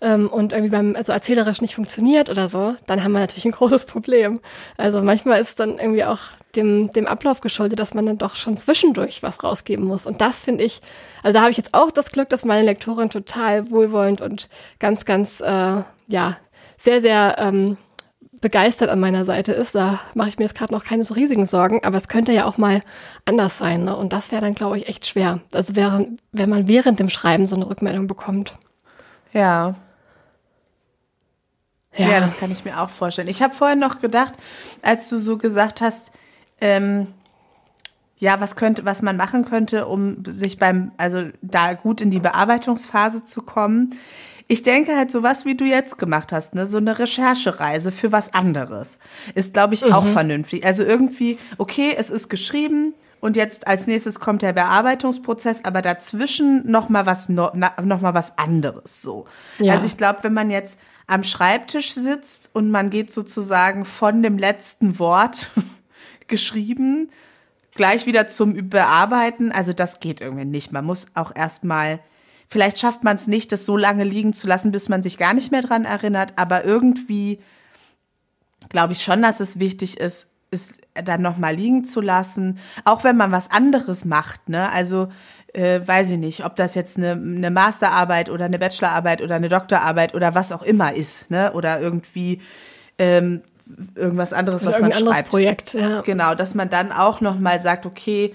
ähm, 0.00 0.28
und 0.28 0.52
irgendwie 0.52 0.70
beim, 0.70 0.96
also 0.96 1.12
erzählerisch 1.12 1.60
nicht 1.60 1.74
funktioniert 1.74 2.30
oder 2.30 2.48
so, 2.48 2.74
dann 2.86 3.02
haben 3.02 3.12
wir 3.12 3.20
natürlich 3.20 3.44
ein 3.44 3.52
großes 3.52 3.86
Problem. 3.86 4.40
Also 4.76 5.02
manchmal 5.02 5.40
ist 5.40 5.50
es 5.50 5.54
dann 5.56 5.78
irgendwie 5.78 6.04
auch 6.04 6.20
dem, 6.54 6.92
dem 6.92 7.06
Ablauf 7.06 7.40
geschuldet, 7.40 7.78
dass 7.78 7.94
man 7.94 8.06
dann 8.06 8.18
doch 8.18 8.36
schon 8.36 8.56
zwischendurch 8.56 9.22
was 9.22 9.42
rausgeben 9.42 9.84
muss. 9.84 10.06
Und 10.06 10.20
das 10.20 10.42
finde 10.42 10.64
ich, 10.64 10.80
also 11.22 11.34
da 11.34 11.40
habe 11.40 11.50
ich 11.50 11.56
jetzt 11.56 11.74
auch 11.74 11.90
das 11.90 12.12
Glück, 12.12 12.28
dass 12.28 12.44
meine 12.44 12.64
Lektorin 12.64 13.10
total 13.10 13.70
wohlwollend 13.70 14.20
und 14.20 14.48
ganz, 14.78 15.04
ganz, 15.04 15.40
äh, 15.40 15.82
ja, 16.08 16.36
sehr, 16.78 17.00
sehr 17.00 17.36
ähm, 17.38 17.76
begeistert 18.40 18.90
an 18.90 19.00
meiner 19.00 19.24
Seite 19.24 19.52
ist. 19.52 19.74
Da 19.74 20.00
mache 20.14 20.28
ich 20.28 20.38
mir 20.38 20.44
jetzt 20.44 20.56
gerade 20.56 20.72
noch 20.72 20.84
keine 20.84 21.04
so 21.04 21.14
riesigen 21.14 21.46
Sorgen, 21.46 21.82
aber 21.84 21.96
es 21.96 22.08
könnte 22.08 22.32
ja 22.32 22.44
auch 22.44 22.58
mal 22.58 22.82
anders 23.24 23.58
sein. 23.58 23.84
Ne? 23.84 23.96
Und 23.96 24.12
das 24.12 24.30
wäre 24.30 24.42
dann, 24.42 24.54
glaube 24.54 24.78
ich, 24.78 24.88
echt 24.88 25.06
schwer. 25.06 25.40
Also 25.52 25.74
wäre, 25.74 26.06
wenn 26.32 26.50
man 26.50 26.68
während 26.68 27.00
dem 27.00 27.08
Schreiben 27.08 27.48
so 27.48 27.56
eine 27.56 27.68
Rückmeldung 27.68 28.06
bekommt. 28.06 28.54
Ja, 29.32 29.74
ja. 31.96 32.08
ja, 32.08 32.20
das 32.20 32.36
kann 32.36 32.50
ich 32.50 32.64
mir 32.64 32.80
auch 32.80 32.90
vorstellen. 32.90 33.28
Ich 33.28 33.42
habe 33.42 33.54
vorhin 33.54 33.78
noch 33.78 34.00
gedacht, 34.00 34.34
als 34.82 35.08
du 35.08 35.18
so 35.18 35.38
gesagt 35.38 35.80
hast, 35.80 36.12
ähm, 36.60 37.08
ja, 38.18 38.40
was 38.40 38.56
könnte, 38.56 38.84
was 38.84 39.02
man 39.02 39.16
machen 39.16 39.44
könnte, 39.44 39.86
um 39.86 40.22
sich 40.24 40.58
beim, 40.58 40.92
also 40.96 41.24
da 41.42 41.74
gut 41.74 42.00
in 42.00 42.10
die 42.10 42.20
Bearbeitungsphase 42.20 43.24
zu 43.24 43.42
kommen. 43.42 43.90
Ich 44.48 44.62
denke 44.62 44.96
halt 44.96 45.10
sowas, 45.10 45.44
wie 45.44 45.56
du 45.56 45.64
jetzt 45.64 45.98
gemacht 45.98 46.32
hast, 46.32 46.54
ne, 46.54 46.66
so 46.66 46.78
eine 46.78 46.98
Recherchereise 46.98 47.92
für 47.92 48.12
was 48.12 48.32
anderes, 48.32 48.98
ist, 49.34 49.52
glaube 49.52 49.74
ich, 49.74 49.84
auch 49.92 50.04
mhm. 50.04 50.12
vernünftig. 50.12 50.64
Also 50.64 50.82
irgendwie, 50.82 51.38
okay, 51.58 51.94
es 51.96 52.10
ist 52.10 52.28
geschrieben 52.28 52.94
und 53.20 53.36
jetzt 53.36 53.66
als 53.66 53.86
nächstes 53.86 54.20
kommt 54.20 54.42
der 54.42 54.52
Bearbeitungsprozess, 54.52 55.64
aber 55.64 55.82
dazwischen 55.82 56.70
noch 56.70 56.88
mal 56.88 57.06
was, 57.06 57.28
noch, 57.28 57.54
mal 57.54 58.14
was 58.14 58.38
anderes, 58.38 59.02
so. 59.02 59.26
Ja. 59.58 59.74
Also 59.74 59.86
ich 59.86 59.96
glaube, 59.96 60.20
wenn 60.22 60.32
man 60.32 60.50
jetzt 60.50 60.78
am 61.06 61.24
Schreibtisch 61.24 61.92
sitzt 61.92 62.50
und 62.54 62.70
man 62.70 62.90
geht 62.90 63.12
sozusagen 63.12 63.84
von 63.84 64.22
dem 64.22 64.38
letzten 64.38 64.98
Wort 64.98 65.50
geschrieben, 66.28 67.10
gleich 67.74 68.06
wieder 68.06 68.28
zum 68.28 68.54
Überarbeiten. 68.54 69.52
Also 69.52 69.72
das 69.72 70.00
geht 70.00 70.20
irgendwie 70.20 70.44
nicht. 70.44 70.72
Man 70.72 70.84
muss 70.84 71.06
auch 71.14 71.34
erstmal, 71.34 72.00
vielleicht 72.48 72.78
schafft 72.78 73.04
man 73.04 73.16
es 73.16 73.26
nicht, 73.26 73.52
das 73.52 73.66
so 73.66 73.76
lange 73.76 74.04
liegen 74.04 74.32
zu 74.32 74.46
lassen, 74.46 74.72
bis 74.72 74.88
man 74.88 75.02
sich 75.02 75.16
gar 75.16 75.34
nicht 75.34 75.52
mehr 75.52 75.62
dran 75.62 75.84
erinnert, 75.84 76.32
aber 76.36 76.64
irgendwie 76.64 77.40
glaube 78.68 78.94
ich 78.94 79.02
schon, 79.02 79.22
dass 79.22 79.40
es 79.40 79.60
wichtig 79.60 79.98
ist, 79.98 80.28
es 80.50 80.74
dann 80.94 81.22
nochmal 81.22 81.54
liegen 81.54 81.84
zu 81.84 82.00
lassen, 82.00 82.58
auch 82.84 83.04
wenn 83.04 83.16
man 83.16 83.32
was 83.32 83.50
anderes 83.50 84.04
macht, 84.04 84.48
ne? 84.48 84.70
Also 84.72 85.08
äh, 85.56 85.80
weiß 85.86 86.10
ich 86.10 86.18
nicht, 86.18 86.44
ob 86.44 86.56
das 86.56 86.74
jetzt 86.74 86.98
eine, 86.98 87.12
eine 87.12 87.50
Masterarbeit 87.50 88.28
oder 88.28 88.44
eine 88.44 88.58
Bachelorarbeit 88.58 89.22
oder 89.22 89.36
eine 89.36 89.48
Doktorarbeit 89.48 90.14
oder 90.14 90.34
was 90.34 90.52
auch 90.52 90.62
immer 90.62 90.94
ist, 90.94 91.30
ne? 91.30 91.52
Oder 91.52 91.80
irgendwie 91.80 92.42
ähm, 92.98 93.42
irgendwas 93.94 94.32
anderes, 94.32 94.62
Oder 94.62 94.72
was 94.72 94.80
man 94.80 94.90
irgendein 94.90 94.98
anderes 94.98 95.16
schreibt. 95.16 95.30
Projekt, 95.30 95.74
ja. 95.74 96.02
Genau, 96.02 96.34
dass 96.34 96.54
man 96.54 96.68
dann 96.68 96.92
auch 96.92 97.20
nochmal 97.20 97.60
sagt, 97.60 97.86
okay, 97.86 98.34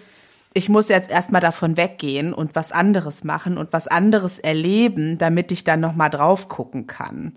ich 0.54 0.68
muss 0.68 0.90
jetzt 0.90 1.10
erstmal 1.10 1.42
davon 1.42 1.78
weggehen 1.78 2.34
und 2.34 2.56
was 2.56 2.72
anderes 2.72 3.24
machen 3.24 3.58
und 3.58 3.72
was 3.72 3.88
anderes 3.88 4.40
erleben, 4.40 5.18
damit 5.18 5.52
ich 5.52 5.64
dann 5.64 5.80
nochmal 5.80 6.10
drauf 6.10 6.50
gucken 6.50 6.88
kann. 6.88 7.36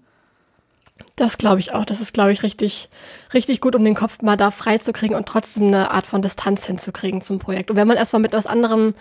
Das 1.17 1.39
glaube 1.39 1.61
ich 1.61 1.73
auch. 1.73 1.85
Das 1.85 2.01
ist, 2.01 2.15
glaube 2.15 2.33
ich, 2.33 2.43
richtig, 2.43 2.89
richtig 3.33 3.61
gut, 3.61 3.77
um 3.77 3.85
den 3.85 3.95
Kopf 3.95 4.23
mal 4.23 4.37
da 4.37 4.51
frei 4.51 4.79
zu 4.79 4.93
kriegen 4.93 5.15
und 5.15 5.27
trotzdem 5.27 5.69
eine 5.69 5.91
Art 5.91 6.07
von 6.07 6.23
Distanz 6.23 6.67
hinzukriegen 6.67 7.21
zum 7.21 7.39
Projekt. 7.39 7.71
Und 7.71 7.77
wenn 7.77 7.87
man 7.87 7.97
erstmal 7.97 8.23
mit 8.23 8.33
was 8.33 8.47
anderem 8.47 8.95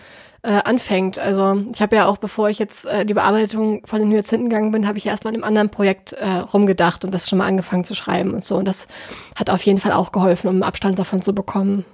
äh, 0.44 0.62
anfängt, 0.66 1.18
also 1.18 1.64
ich 1.74 1.82
habe 1.82 1.96
ja 1.96 2.06
auch, 2.06 2.18
bevor 2.18 2.50
ich 2.50 2.60
jetzt 2.60 2.86
äh, 2.86 3.06
die 3.06 3.14
Bearbeitung 3.14 3.86
von 3.88 4.02
den 4.02 4.12
Hyazinthen 4.12 4.50
gegangen 4.50 4.72
bin, 4.72 4.86
habe 4.86 4.98
ich 4.98 5.06
erstmal 5.06 5.34
in 5.34 5.40
einem 5.40 5.48
anderen 5.48 5.70
Projekt 5.70 6.12
äh, 6.14 6.28
rumgedacht 6.28 7.06
und 7.06 7.14
das 7.14 7.30
schon 7.30 7.38
mal 7.40 7.48
angefangen 7.48 7.86
zu 7.86 7.96
schreiben 7.96 8.34
und 8.34 8.44
so. 8.44 8.58
Und 8.58 8.66
das 8.66 8.88
hat 9.36 9.50
auf 9.50 9.64
jeden 9.64 9.80
Fall 9.80 9.94
auch 9.94 10.12
geholfen, 10.12 10.50
um 10.50 10.62
Abstand 10.62 11.00
davon 11.00 11.22
zu 11.22 11.34
bekommen. 11.34 11.86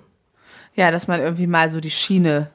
Ja, 0.73 0.89
dass 0.89 1.07
man 1.07 1.21
irgendwie 1.21 1.45
mal 1.45 1.69
so 1.69 1.79
die 1.79 1.91
Schiene 1.91 2.49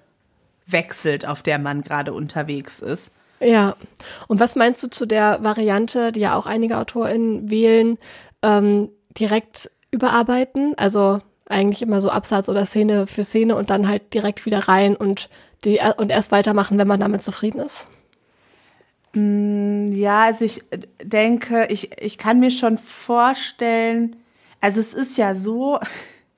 wechselt, 0.66 1.28
auf 1.28 1.42
der 1.42 1.60
man 1.60 1.82
gerade 1.82 2.12
unterwegs 2.12 2.80
ist. 2.80 3.12
Ja. 3.38 3.76
Und 4.26 4.40
was 4.40 4.56
meinst 4.56 4.82
du 4.82 4.88
zu 4.88 5.06
der 5.06 5.44
Variante, 5.44 6.10
die 6.10 6.20
ja 6.20 6.34
auch 6.34 6.46
einige 6.46 6.78
AutorInnen 6.78 7.50
wählen, 7.50 7.98
ähm, 8.42 8.88
direkt 9.16 9.70
überarbeiten? 9.92 10.74
Also 10.76 11.20
eigentlich 11.48 11.82
immer 11.82 12.00
so 12.00 12.10
Absatz 12.10 12.48
oder 12.48 12.66
Szene 12.66 13.06
für 13.06 13.22
Szene 13.22 13.54
und 13.54 13.70
dann 13.70 13.86
halt 13.86 14.12
direkt 14.12 14.44
wieder 14.46 14.60
rein 14.60 14.96
und 14.96 15.28
die 15.64 15.80
und 15.96 16.10
erst 16.10 16.32
weitermachen, 16.32 16.78
wenn 16.78 16.88
man 16.88 17.00
damit 17.00 17.22
zufrieden 17.22 17.60
ist. 17.60 17.86
Ja, 19.14 20.22
also 20.24 20.44
ich 20.44 20.62
denke, 21.02 21.66
ich, 21.70 22.02
ich 22.02 22.18
kann 22.18 22.40
mir 22.40 22.50
schon 22.50 22.78
vorstellen, 22.78 24.16
also 24.60 24.80
es 24.80 24.92
ist 24.92 25.16
ja 25.16 25.34
so, 25.34 25.78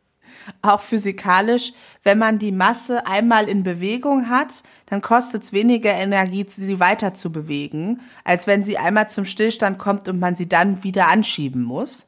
auch 0.63 0.81
physikalisch, 0.81 1.73
wenn 2.03 2.19
man 2.19 2.39
die 2.39 2.53
Masse 2.53 3.07
einmal 3.07 3.49
in 3.49 3.63
Bewegung 3.63 4.29
hat, 4.29 4.63
dann 4.87 5.01
kostet 5.01 5.43
es 5.43 5.53
weniger 5.53 5.93
Energie, 5.93 6.45
sie 6.49 6.79
weiter 6.79 7.15
zu 7.15 7.33
bewegen, 7.33 8.01
als 8.25 8.47
wenn 8.47 8.63
sie 8.63 8.79
einmal 8.79 9.09
zum 9.09 9.25
Stillstand 9.25 9.79
kommt 9.79 10.09
und 10.09 10.21
man 10.21 10.37
sie 10.37 10.49
dann 10.49 10.85
wieder 10.85 11.09
anschieben 11.09 11.63
muss. 11.63 12.06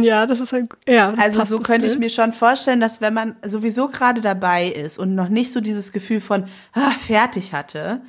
Ja, 0.00 0.26
das 0.26 0.40
ist 0.40 0.54
ein, 0.54 0.68
ja. 0.88 1.10
das 1.10 1.20
Also 1.20 1.44
so 1.44 1.58
könnte 1.58 1.86
ich 1.86 1.98
mir 1.98 2.10
schon 2.10 2.32
vorstellen, 2.32 2.80
dass 2.80 3.00
wenn 3.00 3.14
man 3.14 3.36
sowieso 3.44 3.88
gerade 3.88 4.20
dabei 4.20 4.68
ist 4.68 4.98
und 4.98 5.14
noch 5.14 5.28
nicht 5.28 5.52
so 5.52 5.60
dieses 5.60 5.92
Gefühl 5.92 6.20
von 6.20 6.44
ah, 6.72 6.92
fertig 6.92 7.52
hatte, 7.52 8.00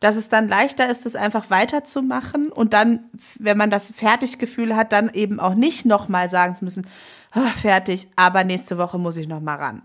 dass 0.00 0.16
es 0.16 0.28
dann 0.28 0.48
leichter 0.48 0.88
ist, 0.88 1.06
das 1.06 1.16
einfach 1.16 1.50
weiterzumachen 1.50 2.50
und 2.50 2.74
dann, 2.74 3.04
wenn 3.38 3.56
man 3.56 3.70
das 3.70 3.90
Fertiggefühl 3.90 4.76
hat, 4.76 4.92
dann 4.92 5.10
eben 5.14 5.40
auch 5.40 5.54
nicht 5.54 5.86
nochmal 5.86 6.28
sagen 6.28 6.56
zu 6.56 6.64
müssen, 6.64 6.86
ah, 7.32 7.50
fertig, 7.50 8.08
aber 8.14 8.44
nächste 8.44 8.78
Woche 8.78 8.98
muss 8.98 9.16
ich 9.16 9.28
nochmal 9.28 9.56
ran. 9.56 9.82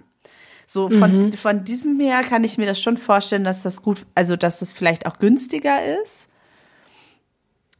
So 0.68 0.90
von, 0.90 1.34
von 1.34 1.64
diesem 1.64 2.00
her 2.00 2.22
kann 2.22 2.44
ich 2.44 2.60
mir 2.60 2.68
das 2.68 2.80
schon 2.80 2.98
vorstellen, 2.98 3.44
dass 3.44 3.64
das 3.64 3.82
gut, 3.82 4.06
also 4.14 4.36
dass 4.36 4.60
das 4.60 4.72
vielleicht 4.72 5.08
auch 5.08 5.18
günstiger 5.18 5.80
ist. 6.04 6.28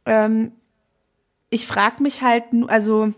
Ähm, 0.06 0.52
ich 1.50 1.68
frage 1.68 2.02
mich 2.02 2.22
halt, 2.22 2.44
also 2.66 3.12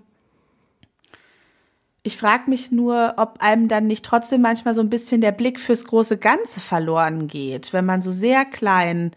ich 2.03 2.17
frage 2.17 2.51
mich 2.51 2.73
nur, 2.73 3.15
ob 3.17 3.37
einem 3.41 3.69
dann 3.69 3.87
nicht 3.87 4.05
trotzdem 4.05 4.41
manchmal 4.41 4.75
so 4.75 4.81
ein 4.81 4.91
bisschen 4.91 5.21
der 5.21 5.33
Blick 5.33 5.61
fürs 5.61 5.85
große 5.85 6.19
Ganze 6.19 6.61
verloren 6.61 7.29
geht, 7.29 7.73
wenn 7.73 7.85
man 7.85 8.03
so 8.03 8.11
sehr 8.11 8.45
klein 8.45 9.13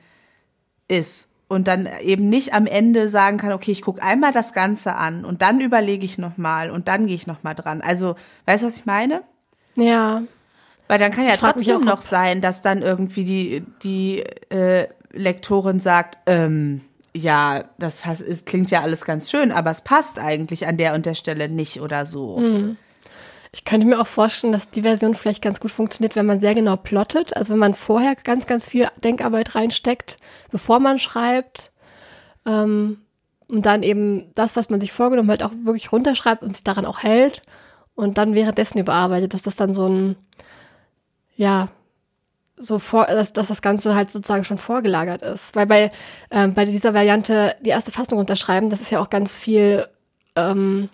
ist 0.87 1.31
und 1.47 1.67
dann 1.67 1.87
eben 2.01 2.29
nicht 2.29 2.53
am 2.53 2.67
Ende 2.67 3.09
sagen 3.09 3.37
kann, 3.37 3.51
okay, 3.51 3.71
ich 3.71 3.81
gucke 3.81 4.03
einmal 4.03 4.31
das 4.31 4.53
Ganze 4.53 4.95
an 4.95 5.25
und 5.25 5.41
dann 5.41 5.61
überlege 5.61 6.05
ich 6.05 6.17
nochmal 6.17 6.69
und 6.69 6.87
dann 6.87 7.07
gehe 7.07 7.15
ich 7.15 7.27
nochmal 7.27 7.55
dran. 7.55 7.81
Also, 7.81 8.15
weißt 8.45 8.63
du, 8.63 8.67
was 8.67 8.77
ich 8.77 8.85
meine? 8.85 9.23
Ja, 9.75 10.23
Weil 10.87 10.99
dann 10.99 11.11
kann 11.11 11.25
ja 11.25 11.37
trotzdem 11.37 11.77
auch, 11.77 11.85
noch 11.85 12.01
sein, 12.01 12.41
dass 12.41 12.61
dann 12.61 12.81
irgendwie 12.81 13.23
die, 13.23 13.63
die 13.81 14.19
äh, 14.49 14.87
Lektorin 15.11 15.79
sagt, 15.79 16.19
ähm, 16.27 16.81
ja, 17.15 17.63
das 17.77 18.05
has- 18.05 18.19
es 18.21 18.43
klingt 18.45 18.71
ja 18.71 18.81
alles 18.81 19.05
ganz 19.05 19.31
schön, 19.31 19.51
aber 19.51 19.71
es 19.71 19.81
passt 19.81 20.19
eigentlich 20.19 20.67
an 20.67 20.77
der 20.77 20.93
und 20.93 21.05
der 21.05 21.15
Stelle 21.15 21.47
nicht 21.47 21.79
oder 21.79 22.05
so. 22.05 22.37
Hm. 22.37 22.77
Ich 23.53 23.63
könnte 23.63 23.87
mir 23.87 24.01
auch 24.01 24.07
vorstellen, 24.07 24.51
dass 24.51 24.69
die 24.69 24.81
Version 24.81 25.13
vielleicht 25.13 25.41
ganz 25.41 25.61
gut 25.61 25.71
funktioniert, 25.71 26.17
wenn 26.17 26.25
man 26.25 26.41
sehr 26.41 26.53
genau 26.53 26.75
plottet. 26.75 27.37
Also 27.37 27.53
wenn 27.53 27.59
man 27.59 27.73
vorher 27.73 28.15
ganz, 28.15 28.47
ganz 28.47 28.67
viel 28.67 28.89
Denkarbeit 29.01 29.55
reinsteckt, 29.55 30.17
bevor 30.51 30.81
man 30.81 30.99
schreibt. 30.99 31.71
Ähm, 32.45 32.97
und 33.47 33.65
dann 33.65 33.81
eben 33.81 34.33
das, 34.33 34.57
was 34.57 34.69
man 34.69 34.81
sich 34.81 34.91
vorgenommen 34.91 35.31
hat, 35.31 35.41
auch 35.41 35.53
wirklich 35.63 35.93
runterschreibt 35.93 36.43
und 36.43 36.53
sich 36.53 36.65
daran 36.65 36.85
auch 36.85 37.03
hält. 37.03 37.43
Und 37.95 38.17
dann 38.17 38.33
währenddessen 38.33 38.77
überarbeitet, 38.79 39.33
dass 39.33 39.43
das 39.43 39.55
dann 39.55 39.73
so 39.73 39.87
ein, 39.87 40.17
ja, 41.37 41.69
so 42.57 42.79
vor, 42.79 43.05
dass, 43.05 43.33
dass 43.33 43.47
das 43.47 43.61
Ganze 43.61 43.95
halt 43.95 44.11
sozusagen 44.11 44.43
schon 44.43 44.57
vorgelagert 44.57 45.21
ist. 45.21 45.55
Weil 45.55 45.65
bei, 45.65 45.91
ähm, 46.31 46.53
bei 46.53 46.65
dieser 46.65 46.93
Variante 46.93 47.55
die 47.61 47.69
erste 47.69 47.91
Fassung 47.91 48.17
unterschreiben, 48.17 48.69
das 48.69 48.81
ist 48.81 48.91
ja 48.91 48.99
auch 48.99 49.09
ganz 49.09 49.37
viel 49.37 49.87
ähm, 50.35 50.89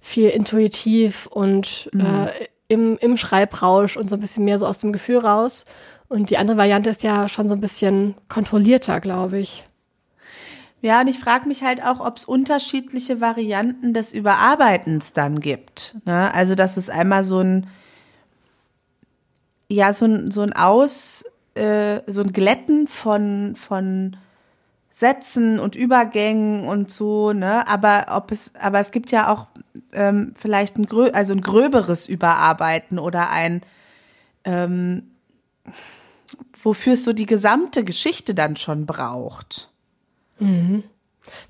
viel 0.00 0.28
intuitiv 0.28 1.26
und 1.26 1.90
äh, 1.94 2.46
im, 2.68 2.98
im 2.98 3.16
Schreibrausch 3.16 3.96
und 3.96 4.08
so 4.08 4.16
ein 4.16 4.20
bisschen 4.20 4.44
mehr 4.44 4.58
so 4.58 4.66
aus 4.66 4.78
dem 4.78 4.92
Gefühl 4.92 5.18
raus. 5.18 5.64
Und 6.08 6.30
die 6.30 6.38
andere 6.38 6.56
Variante 6.56 6.90
ist 6.90 7.02
ja 7.02 7.28
schon 7.28 7.48
so 7.48 7.54
ein 7.54 7.60
bisschen 7.60 8.14
kontrollierter, 8.28 9.00
glaube 9.00 9.38
ich. 9.38 9.64
Ja, 10.80 11.00
und 11.00 11.08
ich 11.08 11.18
frage 11.18 11.48
mich 11.48 11.62
halt 11.62 11.82
auch, 11.82 12.00
ob 12.00 12.18
es 12.18 12.24
unterschiedliche 12.24 13.20
Varianten 13.20 13.92
des 13.92 14.12
Überarbeitens 14.12 15.12
dann 15.12 15.40
gibt. 15.40 15.96
Ne? 16.04 16.32
Also, 16.32 16.54
dass 16.54 16.76
es 16.76 16.88
einmal 16.88 17.24
so 17.24 17.40
ein, 17.40 17.66
ja, 19.70 19.92
so 19.92 20.06
ein, 20.06 20.30
so 20.30 20.42
ein 20.42 20.52
Aus, 20.52 21.24
äh, 21.54 22.00
so 22.06 22.22
ein 22.22 22.32
Glätten 22.32 22.86
von, 22.86 23.54
von 23.56 24.16
Sätzen 24.90 25.60
und 25.60 25.76
Übergängen 25.76 26.66
und 26.66 26.90
so, 26.90 27.32
ne? 27.32 27.68
Aber 27.68 28.06
ob 28.10 28.32
es, 28.32 28.52
aber 28.56 28.80
es 28.80 28.90
gibt 28.90 29.10
ja 29.10 29.32
auch 29.32 29.46
ähm, 29.92 30.32
vielleicht 30.36 30.76
ein, 30.76 30.86
grö 30.86 31.10
also 31.10 31.34
ein 31.34 31.40
gröberes 31.40 32.08
Überarbeiten 32.08 32.98
oder 32.98 33.30
ein, 33.30 33.62
ähm, 34.44 35.10
wofür 36.62 36.94
es 36.94 37.04
so 37.04 37.12
die 37.12 37.26
gesamte 37.26 37.84
Geschichte 37.84 38.34
dann 38.34 38.56
schon 38.56 38.86
braucht. 38.86 39.70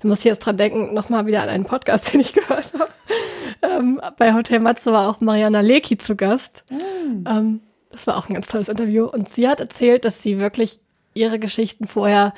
Da 0.01 0.07
muss 0.07 0.19
ich 0.19 0.25
jetzt 0.25 0.39
dran 0.39 0.57
denken, 0.57 0.93
nochmal 0.93 1.25
wieder 1.25 1.41
an 1.41 1.49
einen 1.49 1.65
Podcast, 1.65 2.13
den 2.13 2.19
ich 2.19 2.33
gehört 2.33 2.73
habe. 2.73 2.89
Ähm, 3.61 4.01
bei 4.17 4.33
Hotel 4.33 4.59
Matze 4.59 4.91
war 4.91 5.09
auch 5.09 5.21
Mariana 5.21 5.61
Leki 5.61 5.97
zu 5.97 6.15
Gast. 6.15 6.63
Ähm, 7.25 7.61
das 7.89 8.07
war 8.07 8.17
auch 8.17 8.29
ein 8.29 8.35
ganz 8.35 8.47
tolles 8.47 8.69
Interview. 8.69 9.05
Und 9.05 9.29
sie 9.29 9.47
hat 9.47 9.59
erzählt, 9.59 10.05
dass 10.05 10.21
sie 10.21 10.39
wirklich 10.39 10.79
ihre 11.13 11.39
Geschichten 11.39 11.87
vorher 11.87 12.33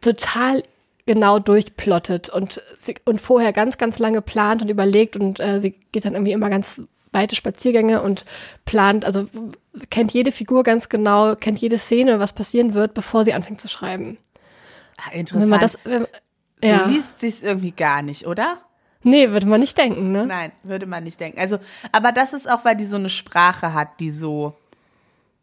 total 0.00 0.62
genau 1.06 1.38
durchplottet 1.38 2.28
und, 2.28 2.62
sie, 2.74 2.94
und 3.04 3.20
vorher 3.20 3.52
ganz, 3.52 3.78
ganz 3.78 3.98
lange 3.98 4.22
plant 4.22 4.62
und 4.62 4.68
überlegt 4.68 5.16
und 5.16 5.40
äh, 5.40 5.60
sie 5.60 5.74
geht 5.92 6.04
dann 6.04 6.14
irgendwie 6.14 6.32
immer 6.32 6.50
ganz 6.50 6.80
weite 7.12 7.36
Spaziergänge 7.36 8.02
und 8.02 8.24
plant, 8.64 9.04
also 9.04 9.28
kennt 9.90 10.12
jede 10.12 10.32
Figur 10.32 10.62
ganz 10.62 10.88
genau, 10.88 11.34
kennt 11.34 11.58
jede 11.58 11.78
Szene, 11.78 12.20
was 12.20 12.32
passieren 12.32 12.74
wird, 12.74 12.94
bevor 12.94 13.24
sie 13.24 13.34
anfängt 13.34 13.60
zu 13.60 13.68
schreiben. 13.68 14.16
Ah, 14.96 15.10
Wenn 15.10 15.20
interessant. 15.20 15.50
man 15.50 15.60
das, 15.60 15.78
wenn, 15.84 16.06
so 16.62 16.68
ja. 16.68 16.86
liest 16.86 17.20
sich's 17.20 17.42
irgendwie 17.42 17.72
gar 17.72 18.02
nicht, 18.02 18.26
oder? 18.26 18.58
Nee, 19.02 19.30
würde 19.30 19.46
man 19.46 19.60
nicht 19.60 19.76
denken, 19.76 20.12
ne? 20.12 20.26
Nein, 20.26 20.52
würde 20.62 20.86
man 20.86 21.02
nicht 21.02 21.18
denken. 21.18 21.40
Also, 21.40 21.58
aber 21.90 22.12
das 22.12 22.32
ist 22.32 22.48
auch, 22.48 22.64
weil 22.64 22.76
die 22.76 22.86
so 22.86 22.96
eine 22.96 23.08
Sprache 23.08 23.74
hat, 23.74 23.98
die 23.98 24.12
so 24.12 24.54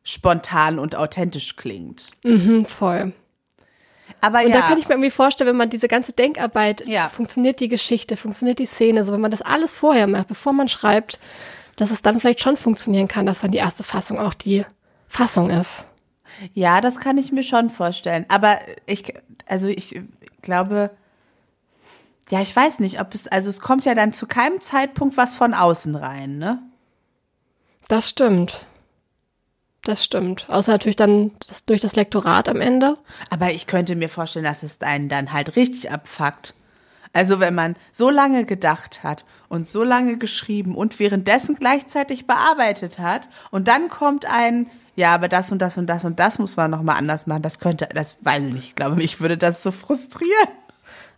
spontan 0.09 0.79
und 0.79 0.95
authentisch 0.95 1.55
klingt. 1.55 2.07
Mhm, 2.23 2.65
voll. 2.65 3.13
Aber 4.21 4.39
Und 4.41 4.49
ja, 4.49 4.55
da 4.55 4.61
kann 4.67 4.77
ich 4.77 4.87
mir 4.87 4.95
irgendwie 4.95 5.11
vorstellen, 5.11 5.49
wenn 5.49 5.55
man 5.55 5.69
diese 5.69 5.87
ganze 5.87 6.11
Denkarbeit, 6.13 6.85
Ja. 6.87 7.09
funktioniert 7.09 7.59
die 7.59 7.67
Geschichte, 7.69 8.17
funktioniert 8.17 8.59
die 8.59 8.65
Szene, 8.65 9.03
so 9.03 9.13
wenn 9.13 9.21
man 9.21 9.31
das 9.31 9.41
alles 9.41 9.75
vorher 9.75 10.07
macht, 10.07 10.27
bevor 10.27 10.51
man 10.51 10.67
schreibt, 10.67 11.19
dass 11.75 11.91
es 11.91 12.01
dann 12.01 12.19
vielleicht 12.19 12.41
schon 12.41 12.57
funktionieren 12.57 13.07
kann, 13.07 13.25
dass 13.25 13.41
dann 13.41 13.51
die 13.51 13.59
erste 13.59 13.83
Fassung 13.83 14.19
auch 14.19 14.33
die 14.33 14.65
Fassung 15.07 15.49
ist. 15.49 15.85
ja, 16.53 16.81
das 16.81 16.99
kann 16.99 17.17
ich 17.17 17.31
mir 17.31 17.43
schon 17.43 17.69
vorstellen. 17.69 18.25
Aber 18.29 18.59
ich, 18.85 19.13
also 19.47 19.67
ich 19.67 20.01
glaube, 20.41 20.91
ja, 22.29 22.41
ich 22.41 22.55
weiß 22.55 22.79
nicht, 22.79 22.99
ob 22.99 23.13
es, 23.15 23.27
also 23.27 23.49
es 23.49 23.61
kommt 23.61 23.85
ja 23.85 23.93
dann 23.95 24.11
zu 24.11 24.27
keinem 24.27 24.59
Zeitpunkt 24.59 25.17
was 25.17 25.33
von 25.33 25.53
außen 25.53 25.95
rein, 25.95 26.37
ne? 26.37 26.61
Das 27.87 28.09
stimmt. 28.09 28.65
Das 29.89 30.05
stimmt. 30.05 30.45
Außer 30.49 30.73
natürlich 30.73 30.97
dann 30.97 31.31
das, 31.47 31.65
durch 31.65 31.81
das 31.81 31.95
Lektorat 31.95 32.47
am 32.47 32.61
Ende. 32.61 32.93
Aber 33.31 33.49
ich 33.49 33.65
könnte 33.65 33.95
mir 33.95 34.07
vorstellen, 34.07 34.45
dass 34.45 34.61
es 34.61 34.79
einen 34.81 35.09
dann 35.09 35.33
halt 35.33 35.55
richtig 35.55 35.89
abfuckt. 35.89 36.53
Also 37.11 37.39
wenn 37.39 37.55
man 37.55 37.75
so 37.91 38.11
lange 38.11 38.45
gedacht 38.45 39.01
hat 39.01 39.25
und 39.47 39.67
so 39.67 39.83
lange 39.83 40.17
geschrieben 40.17 40.75
und 40.75 40.99
währenddessen 40.99 41.55
gleichzeitig 41.55 42.27
bearbeitet 42.27 42.99
hat 42.99 43.29
und 43.49 43.67
dann 43.67 43.89
kommt 43.89 44.27
ein, 44.27 44.69
ja, 44.95 45.11
aber 45.15 45.27
das 45.27 45.51
und 45.51 45.59
das 45.59 45.75
und 45.75 45.87
das 45.87 46.05
und 46.05 46.19
das 46.19 46.37
muss 46.37 46.55
man 46.55 46.69
nochmal 46.69 46.97
anders 46.97 47.25
machen. 47.25 47.41
Das 47.41 47.57
könnte, 47.57 47.89
das 47.91 48.17
weiß 48.21 48.43
ich 48.43 48.53
nicht. 48.53 48.67
Ich 48.67 48.75
glaube, 48.75 48.95
mich 48.95 49.19
würde 49.19 49.39
das 49.39 49.63
so 49.63 49.71
frustrieren. 49.71 50.49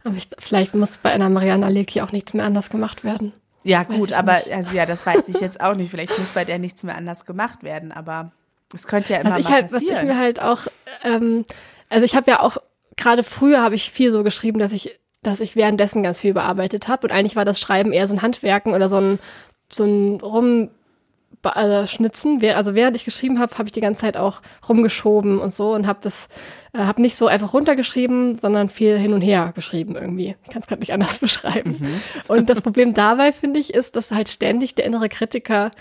Aber 0.05 0.15
ich, 0.15 0.29
vielleicht 0.39 0.75
muss 0.75 0.97
bei 0.97 1.11
einer 1.11 1.27
Mariana 1.27 1.67
Leki 1.67 1.99
auch 1.99 2.13
nichts 2.13 2.33
mehr 2.33 2.45
anders 2.45 2.69
gemacht 2.69 3.03
werden. 3.03 3.33
Ja, 3.63 3.83
gut, 3.83 4.13
aber 4.13 4.35
nicht. 4.35 4.53
also 4.53 4.73
ja, 4.77 4.85
das 4.85 5.05
weiß 5.05 5.27
ich 5.27 5.41
jetzt 5.41 5.59
auch 5.59 5.75
nicht. 5.75 5.91
Vielleicht 5.91 6.17
muss 6.17 6.29
bei 6.29 6.45
der 6.45 6.57
nichts 6.57 6.83
mehr 6.83 6.95
anders 6.95 7.25
gemacht 7.25 7.63
werden, 7.63 7.91
aber 7.91 8.31
es 8.73 8.87
könnte 8.87 9.13
ja 9.13 9.19
immer 9.19 9.31
was 9.31 9.39
ich 9.39 9.49
halt, 9.49 9.71
passieren. 9.71 9.93
Was 9.93 10.01
ich 10.01 10.07
mir 10.07 10.17
halt 10.17 10.41
auch, 10.41 10.67
ähm, 11.03 11.45
also 11.89 12.05
ich 12.05 12.15
habe 12.15 12.29
ja 12.29 12.41
auch, 12.41 12.57
gerade 12.97 13.23
früher 13.23 13.61
habe 13.61 13.75
ich 13.75 13.91
viel 13.91 14.11
so 14.11 14.23
geschrieben, 14.23 14.59
dass 14.59 14.71
ich, 14.71 14.99
dass 15.23 15.39
ich 15.39 15.55
währenddessen 15.55 16.03
ganz 16.03 16.19
viel 16.19 16.33
bearbeitet 16.33 16.87
habe. 16.87 17.07
Und 17.07 17.11
eigentlich 17.11 17.35
war 17.35 17.45
das 17.45 17.59
Schreiben 17.59 17.93
eher 17.93 18.07
so 18.07 18.15
ein 18.15 18.21
Handwerken 18.21 18.73
oder 18.73 18.89
so 18.89 18.97
ein, 18.97 19.19
so 19.71 19.85
ein 19.85 20.19
Rum 20.21 20.69
also 21.43 21.87
schnitzen. 21.87 22.43
Also 22.53 22.75
während 22.75 22.95
ich 22.95 23.05
geschrieben 23.05 23.39
habe, 23.39 23.57
habe 23.57 23.67
ich 23.67 23.71
die 23.71 23.81
ganze 23.81 24.01
Zeit 24.01 24.17
auch 24.17 24.41
rumgeschoben 24.67 25.39
und 25.39 25.53
so 25.53 25.73
und 25.73 25.87
habe 25.87 25.99
das, 26.01 26.27
äh, 26.73 26.79
habe 26.79 27.01
nicht 27.01 27.15
so 27.15 27.27
einfach 27.27 27.53
runtergeschrieben, 27.53 28.35
sondern 28.35 28.69
viel 28.69 28.97
hin 28.97 29.13
und 29.13 29.21
her 29.21 29.51
geschrieben 29.55 29.95
irgendwie. 29.95 30.35
Ich 30.43 30.51
kann 30.51 30.61
es 30.61 30.67
gerade 30.67 30.81
nicht 30.81 30.93
anders 30.93 31.17
beschreiben. 31.19 31.77
Mhm. 31.79 32.01
Und 32.27 32.49
das 32.49 32.61
Problem 32.61 32.93
dabei 32.93 33.31
finde 33.31 33.59
ich 33.59 33.73
ist, 33.73 33.95
dass 33.95 34.11
halt 34.11 34.29
ständig 34.29 34.75
der 34.75 34.85
innere 34.85 35.09
Kritiker 35.09 35.71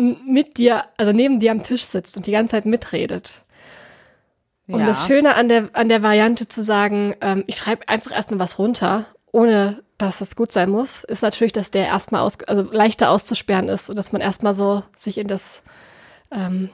mit 0.00 0.56
dir, 0.56 0.84
also 0.96 1.12
neben 1.12 1.40
dir 1.40 1.52
am 1.52 1.62
Tisch 1.62 1.84
sitzt 1.84 2.16
und 2.16 2.26
die 2.26 2.32
ganze 2.32 2.52
Zeit 2.52 2.66
mitredet. 2.66 3.42
Und 4.66 4.80
ja. 4.80 4.86
das 4.86 5.06
Schöne 5.06 5.34
an 5.34 5.48
der, 5.48 5.70
an 5.72 5.88
der 5.88 6.02
Variante 6.02 6.46
zu 6.46 6.62
sagen, 6.62 7.14
ähm, 7.20 7.44
ich 7.46 7.56
schreibe 7.56 7.88
einfach 7.88 8.12
erstmal 8.12 8.38
was 8.38 8.58
runter, 8.58 9.06
ohne 9.32 9.82
dass 9.98 10.20
es 10.20 10.36
gut 10.36 10.52
sein 10.52 10.70
muss, 10.70 11.04
ist 11.04 11.22
natürlich, 11.22 11.52
dass 11.52 11.70
der 11.70 11.86
erstmal 11.86 12.22
aus, 12.22 12.38
also 12.46 12.62
leichter 12.62 13.10
auszusperren 13.10 13.68
ist 13.68 13.90
und 13.90 13.96
dass 13.96 14.12
man 14.12 14.22
erstmal 14.22 14.54
so 14.54 14.82
sich 14.96 15.18
in 15.18 15.28
das 15.28 15.62
ähm, 16.30 16.70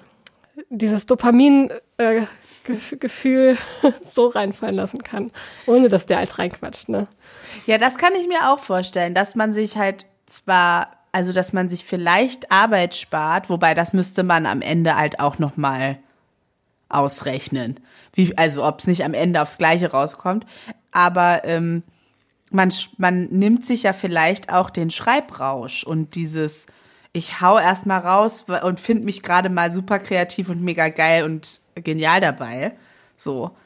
dieses 0.69 1.07
Dopamin-Gefühl 1.07 3.57
äh, 3.83 3.93
so 4.05 4.29
reinfallen 4.29 4.77
lassen 4.77 5.03
kann, 5.03 5.33
ohne 5.67 5.89
dass 5.89 6.07
der 6.07 6.19
als 6.19 6.39
reinquatscht, 6.39 6.89
ne? 6.89 7.09
Ja, 7.67 7.79
das 7.79 7.99
kann 7.99 8.15
ich 8.15 8.29
mir 8.29 8.51
auch 8.51 8.59
vorstellen, 8.59 9.15
dass 9.15 9.35
man 9.35 9.55
sich 9.55 9.77
halt 9.77 10.07
zwar, 10.27 10.93
also 11.17 11.33
dass 11.33 11.55
man 11.55 11.71
sich 11.71 11.87
vielleicht 11.87 12.53
Arbeit 12.53 12.95
spart, 12.95 13.49
wobei 13.49 13.73
das 13.73 13.95
müsste 13.95 14.23
man 14.23 14.45
am 14.45 14.61
Ende 14.61 14.97
halt 14.97 15.19
auch 15.19 15.39
noch 15.39 15.57
mal 15.57 15.97
ausrechnen, 16.91 17.81
wie, 18.13 18.37
also 18.37 18.63
ob 18.67 18.81
es 18.81 18.87
nicht 18.87 19.03
am 19.03 19.15
Ende 19.15 19.41
aufs 19.41 19.57
Gleiche 19.57 19.93
rauskommt, 19.93 20.45
aber 20.93 21.47
ähm, 21.47 21.85
man, 22.51 22.71
man 22.99 23.29
nimmt 23.31 23.65
sich 23.65 23.85
ja 23.85 23.95
vielleicht 23.95 24.53
auch 24.53 24.69
den 24.69 24.91
Schreibrausch 24.91 25.85
und 25.85 26.17
dieses, 26.17 26.67
ich 27.15 27.41
hau 27.41 27.59
erstmal 27.59 28.01
raus 28.01 28.45
und 28.63 28.79
finde 28.79 29.07
mich 29.07 29.23
gerade 29.23 29.49
mal 29.49 29.71
super 29.71 29.99
kreativ 29.99 30.51
und 30.51 30.61
mega 30.61 30.91
geil 30.91 31.25
und 31.25 31.63
genial 31.77 32.21
dabei. 32.21 32.77
So. 33.17 33.57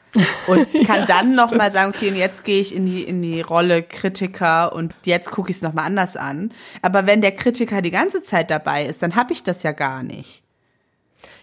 Und 0.47 0.67
kann 0.87 1.01
ja, 1.01 1.05
dann 1.05 1.35
nochmal 1.35 1.71
sagen, 1.71 1.93
okay, 1.95 2.09
und 2.09 2.15
jetzt 2.15 2.43
gehe 2.43 2.59
ich 2.59 2.75
in 2.75 2.85
die, 2.85 3.03
in 3.03 3.21
die 3.21 3.41
Rolle 3.41 3.83
Kritiker 3.83 4.73
und 4.73 4.93
jetzt 5.05 5.31
gucke 5.31 5.51
ich 5.51 5.57
es 5.57 5.61
nochmal 5.61 5.85
anders 5.85 6.17
an. 6.17 6.51
Aber 6.81 7.05
wenn 7.05 7.21
der 7.21 7.31
Kritiker 7.31 7.81
die 7.81 7.91
ganze 7.91 8.21
Zeit 8.21 8.51
dabei 8.51 8.85
ist, 8.85 9.01
dann 9.01 9.15
habe 9.15 9.33
ich 9.33 9.43
das 9.43 9.63
ja 9.63 9.71
gar 9.71 10.03
nicht. 10.03 10.41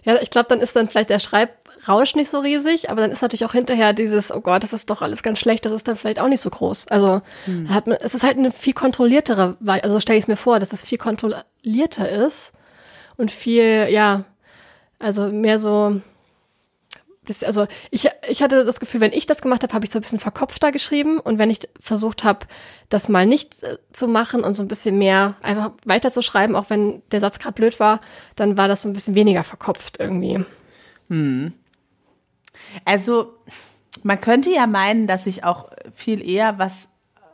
Ja, 0.05 0.17
ich 0.21 0.31
glaube, 0.31 0.49
dann 0.49 0.61
ist 0.61 0.77
dann 0.77 0.89
vielleicht 0.89 1.11
der 1.11 1.19
Schreibrausch 1.19 2.15
nicht 2.15 2.31
so 2.31 2.39
riesig, 2.39 2.91
aber 2.91 3.01
dann 3.01 3.11
ist 3.11 3.23
natürlich 3.23 3.45
auch 3.45 3.53
hinterher 3.53 3.93
dieses, 3.93 4.33
oh 4.33 4.41
Gott, 4.41 4.63
das 4.63 4.73
ist 4.73 4.89
doch 4.91 5.03
alles 5.03 5.23
ganz 5.23 5.39
schlecht, 5.39 5.65
das 5.65 5.73
ist 5.73 5.89
dann 5.89 5.97
vielleicht 5.97 6.21
auch 6.21 6.29
nicht 6.29 6.41
so 6.41 6.51
groß. 6.51 6.89
Also 6.89 7.21
hm. 7.45 7.69
hat 7.69 7.87
man, 7.87 7.99
es 8.01 8.15
ist 8.15 8.23
halt 8.23 8.39
eine 8.39 8.53
viel 8.53 8.75
kontrolliertere, 8.75 9.57
also 9.67 10.01
stelle 10.01 10.19
ich 10.19 10.25
es 10.25 10.29
mir 10.29 10.37
vor, 10.37 10.61
dass 10.61 10.73
es 10.73 10.85
viel 10.85 10.99
kontrollierter 10.99 12.09
ist 12.09 12.53
und 13.17 13.31
viel, 13.31 13.89
ja, 13.91 14.25
also 14.99 15.29
mehr 15.29 15.59
so, 15.59 16.01
also 17.45 17.67
ich, 17.91 18.09
ich 18.29 18.43
hatte 18.43 18.65
das 18.65 18.81
Gefühl, 18.81 19.01
wenn 19.01 19.13
ich 19.13 19.27
das 19.27 19.43
gemacht 19.43 19.63
habe, 19.63 19.73
habe 19.75 19.85
ich 19.85 19.91
so 19.91 19.99
ein 19.99 20.03
bisschen 20.03 20.19
verkopfter 20.19 20.73
geschrieben 20.73 21.19
und 21.19 21.39
wenn 21.39 21.51
ich 21.51 21.69
versucht 21.81 22.25
habe, 22.25 22.47
das 22.89 23.09
mal 23.09 23.27
nicht 23.27 23.63
äh, 23.63 23.79
zu 23.93 24.09
machen 24.09 24.43
und 24.43 24.55
so 24.55 24.63
ein 24.63 24.69
bisschen 24.69 24.99
mehr 24.99 25.37
einfach 25.43 25.73
weiterzuschreiben, 25.85 26.57
auch 26.57 26.71
wenn 26.71 27.03
der 27.11 27.21
Satz 27.21 27.39
gerade 27.39 27.55
blöd 27.55 27.81
war, 27.81 28.01
dann 28.37 28.57
war 28.57 28.69
das 28.69 28.83
so 28.83 28.89
ein 28.89 28.93
bisschen 28.93 29.15
weniger 29.15 29.45
verkopft 29.45 29.99
irgendwie. 29.99 30.45
Hm. 31.09 31.53
Also 32.85 33.35
man 34.03 34.21
könnte 34.21 34.51
ja 34.51 34.67
meinen, 34.67 35.07
dass 35.07 35.27
ich 35.27 35.45
auch 35.45 35.71
viel 35.95 36.27
eher 36.27 36.59
was 36.59 36.89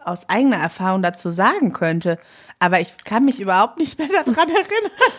aus 0.05 0.28
eigener 0.28 0.57
Erfahrung 0.57 1.03
dazu 1.03 1.30
sagen 1.30 1.72
könnte, 1.72 2.18
aber 2.59 2.80
ich 2.80 3.05
kann 3.05 3.24
mich 3.24 3.40
überhaupt 3.40 3.78
nicht 3.78 3.99
mehr 3.99 4.09
daran 4.09 4.34
erinnern. 4.36 5.12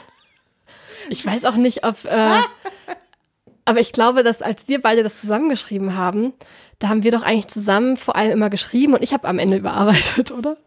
Ich 1.09 1.26
weiß 1.26 1.45
auch 1.45 1.55
nicht, 1.55 1.86
ob 1.86 2.03
äh, 2.05 2.39
Aber 3.66 3.80
ich 3.80 3.91
glaube, 3.91 4.24
dass 4.24 4.41
als 4.41 4.68
wir 4.68 4.82
beide 4.82 5.03
das 5.03 5.20
zusammengeschrieben 5.20 5.95
haben, 5.95 6.34
da 6.80 6.89
haben 6.89 7.03
wir 7.03 7.11
doch 7.11 7.24
eigentlich 7.24 7.47
zusammen 7.47 7.97
vor 7.97 8.16
allem 8.16 8.32
immer 8.32 8.49
geschrieben 8.49 8.93
und 8.93 9.03
ich 9.03 9.13
habe 9.13 9.28
am 9.28 9.39
Ende 9.39 9.57
überarbeitet, 9.57 10.32
oder? 10.32 10.57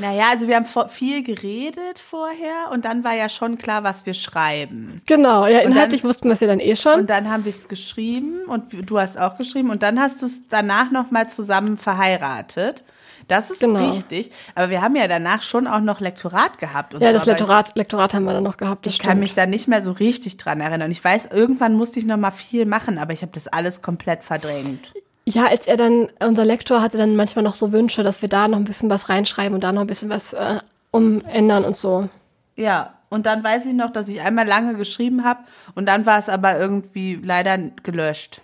Naja, 0.00 0.26
also 0.30 0.46
wir 0.46 0.56
haben 0.56 0.88
viel 0.88 1.24
geredet 1.24 1.98
vorher 1.98 2.70
und 2.72 2.84
dann 2.84 3.02
war 3.02 3.14
ja 3.14 3.28
schon 3.28 3.58
klar, 3.58 3.82
was 3.82 4.06
wir 4.06 4.14
schreiben. 4.14 5.02
Genau, 5.06 5.46
ja, 5.46 5.58
inhaltlich 5.58 6.02
dann, 6.02 6.08
wussten 6.08 6.28
wir 6.28 6.34
es 6.34 6.40
ja 6.40 6.46
dann 6.46 6.60
eh 6.60 6.76
schon. 6.76 7.00
Und 7.00 7.10
dann 7.10 7.28
haben 7.28 7.44
wir 7.44 7.50
es 7.50 7.66
geschrieben 7.66 8.44
und 8.46 8.88
du 8.88 8.98
hast 8.98 9.18
auch 9.18 9.36
geschrieben 9.36 9.70
und 9.70 9.82
dann 9.82 10.00
hast 10.00 10.22
du 10.22 10.26
es 10.26 10.48
danach 10.48 10.92
nochmal 10.92 11.28
zusammen 11.28 11.78
verheiratet. 11.78 12.84
Das 13.32 13.50
ist 13.50 13.60
genau. 13.60 13.92
richtig. 13.92 14.30
Aber 14.54 14.68
wir 14.68 14.82
haben 14.82 14.94
ja 14.94 15.08
danach 15.08 15.40
schon 15.40 15.66
auch 15.66 15.80
noch 15.80 16.00
Lektorat 16.00 16.58
gehabt. 16.58 16.92
ja, 16.92 16.98
so. 16.98 17.12
das 17.14 17.24
Lektorat, 17.24 17.74
Lektorat 17.76 18.12
haben 18.12 18.24
wir 18.24 18.34
dann 18.34 18.42
noch 18.44 18.58
gehabt. 18.58 18.86
ich 18.86 18.96
stimmt. 18.96 19.08
kann 19.08 19.18
mich 19.20 19.32
da 19.32 19.46
nicht 19.46 19.68
mehr 19.68 19.82
so 19.82 19.92
richtig 19.92 20.36
dran 20.36 20.60
erinnern. 20.60 20.90
Ich 20.90 21.02
weiß, 21.02 21.30
irgendwann 21.32 21.72
musste 21.72 21.98
ich 21.98 22.04
noch 22.04 22.18
mal 22.18 22.30
viel 22.30 22.66
machen, 22.66 22.98
aber 22.98 23.14
ich 23.14 23.22
habe 23.22 23.32
das 23.32 23.48
alles 23.48 23.80
komplett 23.80 24.22
verdrängt. 24.22 24.92
Ja, 25.24 25.46
als 25.46 25.66
er 25.66 25.78
dann, 25.78 26.10
unser 26.22 26.44
Lektor 26.44 26.82
hatte 26.82 26.98
dann 26.98 27.16
manchmal 27.16 27.42
noch 27.42 27.54
so 27.54 27.72
Wünsche, 27.72 28.02
dass 28.02 28.20
wir 28.20 28.28
da 28.28 28.48
noch 28.48 28.58
ein 28.58 28.64
bisschen 28.64 28.90
was 28.90 29.08
reinschreiben 29.08 29.54
und 29.54 29.64
da 29.64 29.72
noch 29.72 29.80
ein 29.80 29.86
bisschen 29.86 30.10
was 30.10 30.34
äh, 30.34 30.58
umändern 30.90 31.64
und 31.64 31.74
so. 31.74 32.10
Ja, 32.56 32.98
und 33.08 33.24
dann 33.24 33.42
weiß 33.42 33.64
ich 33.64 33.72
noch, 33.72 33.94
dass 33.94 34.10
ich 34.10 34.20
einmal 34.20 34.46
lange 34.46 34.74
geschrieben 34.74 35.24
habe 35.24 35.40
und 35.74 35.86
dann 35.86 36.04
war 36.04 36.18
es 36.18 36.28
aber 36.28 36.58
irgendwie 36.58 37.14
leider 37.14 37.56
gelöscht. 37.82 38.42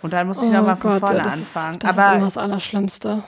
Und 0.00 0.14
dann 0.14 0.28
musste 0.28 0.46
ich 0.46 0.52
oh 0.52 0.54
nochmal 0.54 0.76
von 0.76 0.92
Gott, 0.92 1.00
vorne 1.00 1.24
anfangen. 1.24 1.74
Ist, 1.74 1.84
das 1.84 1.98
aber 1.98 2.10
ist 2.10 2.16
immer 2.16 2.24
das 2.24 2.38
Allerschlimmste 2.38 3.22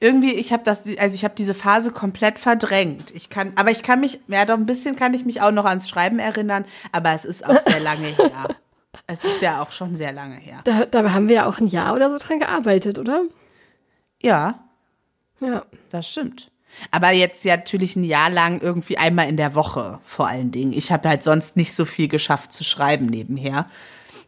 irgendwie, 0.00 0.34
ich 0.34 0.52
habe 0.52 0.62
das, 0.64 0.82
also 0.98 1.14
ich 1.14 1.24
habe 1.24 1.34
diese 1.36 1.54
Phase 1.54 1.90
komplett 1.90 2.38
verdrängt. 2.38 3.10
Ich 3.12 3.30
kann, 3.30 3.52
aber 3.56 3.70
ich 3.70 3.82
kann 3.82 4.00
mich, 4.00 4.20
ja 4.28 4.44
doch 4.44 4.56
ein 4.56 4.66
bisschen 4.66 4.96
kann 4.96 5.14
ich 5.14 5.24
mich 5.24 5.40
auch 5.40 5.52
noch 5.52 5.64
ans 5.64 5.88
Schreiben 5.88 6.18
erinnern, 6.18 6.64
aber 6.92 7.12
es 7.12 7.24
ist 7.24 7.46
auch 7.46 7.60
sehr 7.60 7.80
lange 7.80 8.08
her. 8.08 8.48
Es 9.06 9.24
ist 9.24 9.42
ja 9.42 9.60
auch 9.60 9.72
schon 9.72 9.96
sehr 9.96 10.12
lange 10.12 10.36
her. 10.36 10.60
Da, 10.64 10.86
da 10.86 11.12
haben 11.12 11.28
wir 11.28 11.34
ja 11.34 11.46
auch 11.46 11.58
ein 11.58 11.66
Jahr 11.66 11.94
oder 11.94 12.08
so 12.08 12.16
dran 12.16 12.38
gearbeitet, 12.38 12.98
oder? 12.98 13.24
Ja. 14.22 14.60
Ja. 15.40 15.66
Das 15.90 16.08
stimmt. 16.08 16.50
Aber 16.90 17.10
jetzt 17.10 17.44
ja 17.44 17.56
natürlich 17.56 17.96
ein 17.96 18.04
Jahr 18.04 18.30
lang 18.30 18.60
irgendwie 18.60 18.96
einmal 18.96 19.28
in 19.28 19.36
der 19.36 19.54
Woche 19.54 20.00
vor 20.04 20.28
allen 20.28 20.52
Dingen. 20.52 20.72
Ich 20.72 20.90
habe 20.90 21.08
halt 21.08 21.22
sonst 21.22 21.56
nicht 21.56 21.74
so 21.74 21.84
viel 21.84 22.08
geschafft 22.08 22.52
zu 22.52 22.64
schreiben 22.64 23.06
nebenher 23.06 23.68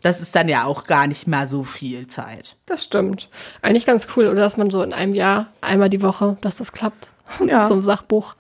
das 0.03 0.21
ist 0.21 0.35
dann 0.35 0.49
ja 0.49 0.65
auch 0.65 0.85
gar 0.85 1.07
nicht 1.07 1.27
mehr 1.27 1.47
so 1.47 1.65
viel 1.65 2.07
Zeit. 2.07 2.57
Das 2.67 2.85
stimmt. 2.85 3.29
Eigentlich 3.63 3.87
ganz 3.87 4.07
cool, 4.17 4.27
oder 4.27 4.41
dass 4.41 4.57
man 4.57 4.71
so 4.71 4.83
in 4.83 4.93
einem 4.93 5.15
Jahr 5.15 5.49
einmal 5.61 5.91
die 5.91 6.03
Woche, 6.03 6.37
dass 6.41 6.57
das 6.57 6.73
klappt. 6.73 7.11
Ja. 7.45 7.67
Zum 7.67 7.83
Sachbuch. 7.83 8.37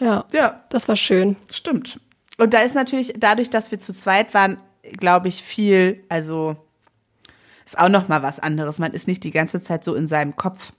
Ja. 0.00 0.26
Ja. 0.32 0.62
Das 0.68 0.86
war 0.86 0.96
schön. 0.96 1.36
Stimmt. 1.50 1.98
Und 2.36 2.52
da 2.52 2.60
ist 2.60 2.74
natürlich, 2.74 3.14
dadurch, 3.16 3.48
dass 3.48 3.70
wir 3.70 3.80
zu 3.80 3.94
zweit 3.94 4.34
waren, 4.34 4.58
glaube 4.82 5.28
ich, 5.28 5.42
viel, 5.42 6.04
also 6.10 6.56
ist 7.64 7.78
auch 7.78 7.88
noch 7.88 8.08
mal 8.08 8.22
was 8.22 8.38
anderes. 8.38 8.78
Man 8.78 8.92
ist 8.92 9.08
nicht 9.08 9.24
die 9.24 9.30
ganze 9.30 9.62
Zeit 9.62 9.82
so 9.82 9.94
in 9.94 10.06
seinem 10.06 10.36
Kopf. 10.36 10.72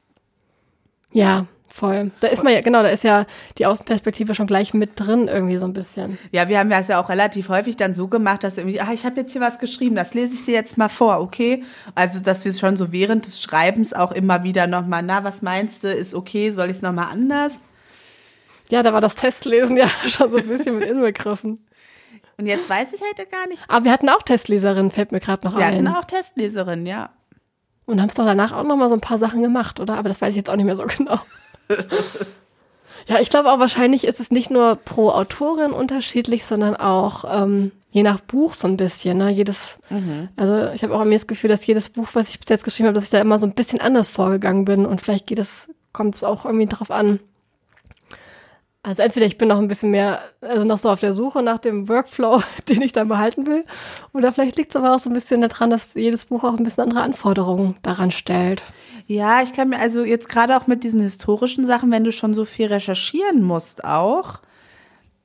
Ja, 1.11 1.47
Voll. 1.72 2.11
Da 2.20 2.28
ist 2.28 2.43
man 2.43 2.51
ja, 2.51 2.61
genau, 2.61 2.82
da 2.82 2.89
ist 2.89 3.03
ja 3.03 3.26
die 3.57 3.65
Außenperspektive 3.65 4.34
schon 4.34 4.47
gleich 4.47 4.74
mit 4.74 4.91
drin, 4.95 5.28
irgendwie 5.28 5.57
so 5.57 5.65
ein 5.65 5.74
bisschen. 5.74 6.17
Ja, 6.32 6.49
wir 6.49 6.57
haben 6.57 6.70
das 6.70 6.88
ja 6.88 6.99
auch 6.99 7.09
relativ 7.09 7.49
häufig 7.49 7.78
dann 7.78 7.93
so 7.93 8.07
gemacht, 8.07 8.43
dass 8.43 8.57
irgendwie, 8.57 8.82
ah, 8.82 8.91
ich 8.91 9.05
habe 9.05 9.22
jetzt 9.22 9.34
hier 9.34 9.41
was 9.41 9.59
geschrieben, 9.59 9.95
das 9.95 10.13
lese 10.13 10.34
ich 10.34 10.43
dir 10.43 10.55
jetzt 10.55 10.78
mal 10.78 10.89
vor, 10.89 11.20
okay? 11.20 11.63
Also, 11.93 12.22
dass 12.22 12.43
wir 12.43 12.53
schon 12.53 12.76
so 12.76 12.91
während 12.91 13.26
des 13.26 13.41
Schreibens 13.41 13.93
auch 13.93 14.11
immer 14.11 14.43
wieder 14.43 14.67
nochmal, 14.67 15.03
na, 15.03 15.24
was 15.24 15.41
meinst 15.41 15.84
du, 15.84 15.93
ist 15.93 16.15
okay, 16.15 16.51
soll 16.51 16.70
ich 16.70 16.78
es 16.78 16.82
nochmal 16.82 17.07
anders? 17.11 17.53
Ja, 18.70 18.84
da 18.84 18.93
war 18.93 19.01
das 19.01 19.15
Testlesen 19.15 19.78
ja 19.78 19.89
schon 20.07 20.32
so 20.32 20.38
ein 20.38 20.47
bisschen 20.47 20.80
mit 20.80 20.89
inbegriffen. 20.89 21.59
Und 22.38 22.45
jetzt 22.45 22.70
weiß 22.70 22.93
ich 22.93 23.01
halt 23.01 23.30
gar 23.30 23.47
nicht. 23.47 23.63
Aber 23.67 23.86
wir 23.86 23.91
hatten 23.91 24.09
auch 24.09 24.24
Testleserinnen, 24.24 24.91
fällt 24.91 25.11
mir 25.11 25.20
gerade 25.20 25.45
noch 25.45 25.57
wir 25.57 25.65
ein. 25.65 25.84
Wir 25.84 25.91
hatten 25.91 25.97
auch 25.99 26.05
Testleserinnen, 26.05 26.86
ja. 26.86 27.09
Und 27.86 27.99
haben 27.99 28.09
es 28.09 28.15
doch 28.15 28.26
danach 28.26 28.53
auch 28.53 28.63
nochmal 28.63 28.88
so 28.88 28.93
ein 28.93 29.01
paar 29.01 29.17
Sachen 29.17 29.41
gemacht, 29.41 29.80
oder? 29.80 29.95
Aber 29.95 30.07
das 30.09 30.22
weiß 30.22 30.30
ich 30.30 30.36
jetzt 30.38 30.49
auch 30.49 30.55
nicht 30.55 30.65
mehr 30.65 30.76
so 30.76 30.86
genau. 30.97 31.20
Ja, 33.07 33.20
ich 33.20 33.32
glaube 33.32 33.51
auch 33.51 33.57
wahrscheinlich 33.57 34.05
ist 34.05 34.20
es 34.20 34.30
nicht 34.30 34.51
nur 34.51 34.76
pro 34.76 35.09
Autorin 35.09 35.72
unterschiedlich, 35.72 36.45
sondern 36.45 36.76
auch 36.76 37.26
ähm, 37.28 37.72
je 37.89 38.03
nach 38.03 38.20
Buch 38.20 38.53
so 38.53 38.67
ein 38.67 38.78
bisschen. 38.78 39.17
Ne? 39.17 39.32
Jedes, 39.32 39.80
mhm. 39.89 40.30
also 40.36 40.72
ich 40.74 40.84
habe 40.84 40.93
auch 40.95 41.03
mir 41.03 41.15
das 41.15 41.26
Gefühl, 41.26 41.49
dass 41.49 41.65
jedes 41.65 41.89
Buch, 41.89 42.09
was 42.13 42.30
ich 42.30 42.39
bis 42.39 42.49
jetzt 42.49 42.63
geschrieben 42.63 42.88
habe, 42.88 42.93
dass 42.93 43.05
ich 43.05 43.09
da 43.09 43.20
immer 43.20 43.39
so 43.39 43.47
ein 43.47 43.55
bisschen 43.55 43.82
anders 43.82 44.07
vorgegangen 44.09 44.65
bin 44.65 44.86
und 44.86 45.01
vielleicht 45.01 45.26
geht 45.26 45.39
es, 45.39 45.74
kommt 45.91 46.15
es 46.15 46.24
auch 46.24 46.45
irgendwie 46.45 46.67
drauf 46.67 46.91
an. 46.91 47.20
Also 48.82 49.01
entweder 49.03 49.25
ich 49.25 49.38
bin 49.38 49.49
noch 49.49 49.59
ein 49.59 49.67
bisschen 49.67 49.91
mehr, 49.91 50.21
also 50.39 50.63
noch 50.63 50.77
so 50.77 50.89
auf 50.89 51.01
der 51.01 51.11
Suche 51.11 51.43
nach 51.43 51.59
dem 51.59 51.89
Workflow, 51.89 52.41
den 52.69 52.82
ich 52.82 52.93
dann 52.93 53.09
behalten 53.09 53.45
will, 53.45 53.65
oder 54.13 54.32
vielleicht 54.32 54.57
liegt 54.57 54.71
es 54.71 54.75
aber 54.77 54.95
auch 54.95 54.99
so 54.99 55.09
ein 55.09 55.13
bisschen 55.13 55.41
daran, 55.41 55.69
dass 55.69 55.95
jedes 55.95 56.25
Buch 56.25 56.43
auch 56.45 56.57
ein 56.57 56.63
bisschen 56.63 56.86
andere 56.86 57.01
Anforderungen 57.01 57.75
daran 57.82 58.11
stellt. 58.11 58.63
Ja, 59.05 59.41
ich 59.41 59.51
kann 59.53 59.69
mir 59.69 59.80
also 59.80 60.03
jetzt 60.03 60.30
gerade 60.30 60.55
auch 60.55 60.67
mit 60.67 60.84
diesen 60.84 61.01
historischen 61.01 61.65
Sachen, 61.65 61.91
wenn 61.91 62.05
du 62.05 62.11
schon 62.11 62.34
so 62.34 62.45
viel 62.45 62.67
recherchieren 62.67 63.43
musst 63.43 63.84
auch, 63.84 64.39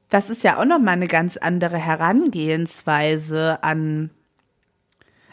das 0.08 0.30
ist 0.30 0.42
ja 0.42 0.58
auch 0.60 0.64
noch 0.64 0.78
mal 0.78 0.92
eine 0.92 1.08
ganz 1.08 1.36
andere 1.36 1.76
Herangehensweise 1.76 3.58
an 3.62 4.10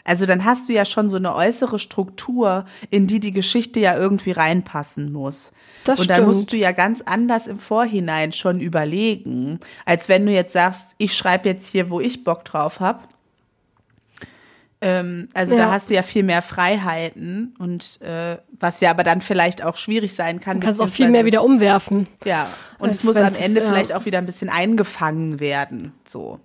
also 0.04 0.26
dann 0.26 0.44
hast 0.44 0.68
du 0.68 0.72
ja 0.72 0.84
schon 0.84 1.10
so 1.10 1.16
eine 1.16 1.34
äußere 1.34 1.78
Struktur, 1.78 2.64
in 2.90 3.06
die 3.06 3.20
die 3.20 3.32
Geschichte 3.32 3.78
ja 3.80 3.96
irgendwie 3.96 4.32
reinpassen 4.32 5.12
muss. 5.12 5.52
Das 5.84 6.00
und 6.00 6.10
dann 6.10 6.16
stimmt. 6.16 6.28
musst 6.28 6.52
du 6.52 6.56
ja 6.56 6.72
ganz 6.72 7.02
anders 7.02 7.46
im 7.46 7.58
Vorhinein 7.58 8.32
schon 8.32 8.60
überlegen, 8.60 9.60
als 9.84 10.08
wenn 10.08 10.26
du 10.26 10.32
jetzt 10.32 10.52
sagst, 10.52 10.94
ich 10.98 11.16
schreibe 11.16 11.48
jetzt 11.48 11.66
hier, 11.68 11.90
wo 11.90 12.00
ich 12.00 12.24
Bock 12.24 12.44
drauf 12.44 12.80
habe. 12.80 13.00
Ähm, 14.80 15.28
also 15.32 15.54
ja. 15.54 15.66
da 15.66 15.70
hast 15.70 15.90
du 15.90 15.94
ja 15.94 16.02
viel 16.02 16.24
mehr 16.24 16.42
Freiheiten 16.42 17.54
und 17.60 18.00
äh, 18.02 18.38
was 18.58 18.80
ja 18.80 18.90
aber 18.90 19.04
dann 19.04 19.20
vielleicht 19.20 19.62
auch 19.62 19.76
schwierig 19.76 20.14
sein 20.14 20.40
kann. 20.40 20.58
Du 20.58 20.66
kannst 20.66 20.80
auch 20.80 20.88
viel 20.88 21.08
mehr 21.10 21.24
wieder 21.24 21.44
umwerfen. 21.44 22.08
Ja, 22.24 22.48
und 22.80 22.90
es 22.90 23.04
muss 23.04 23.14
am 23.16 23.36
Ende 23.36 23.60
ja. 23.60 23.66
vielleicht 23.68 23.92
auch 23.92 24.04
wieder 24.06 24.18
ein 24.18 24.26
bisschen 24.26 24.48
eingefangen 24.48 25.38
werden. 25.38 25.92
So. 26.08 26.40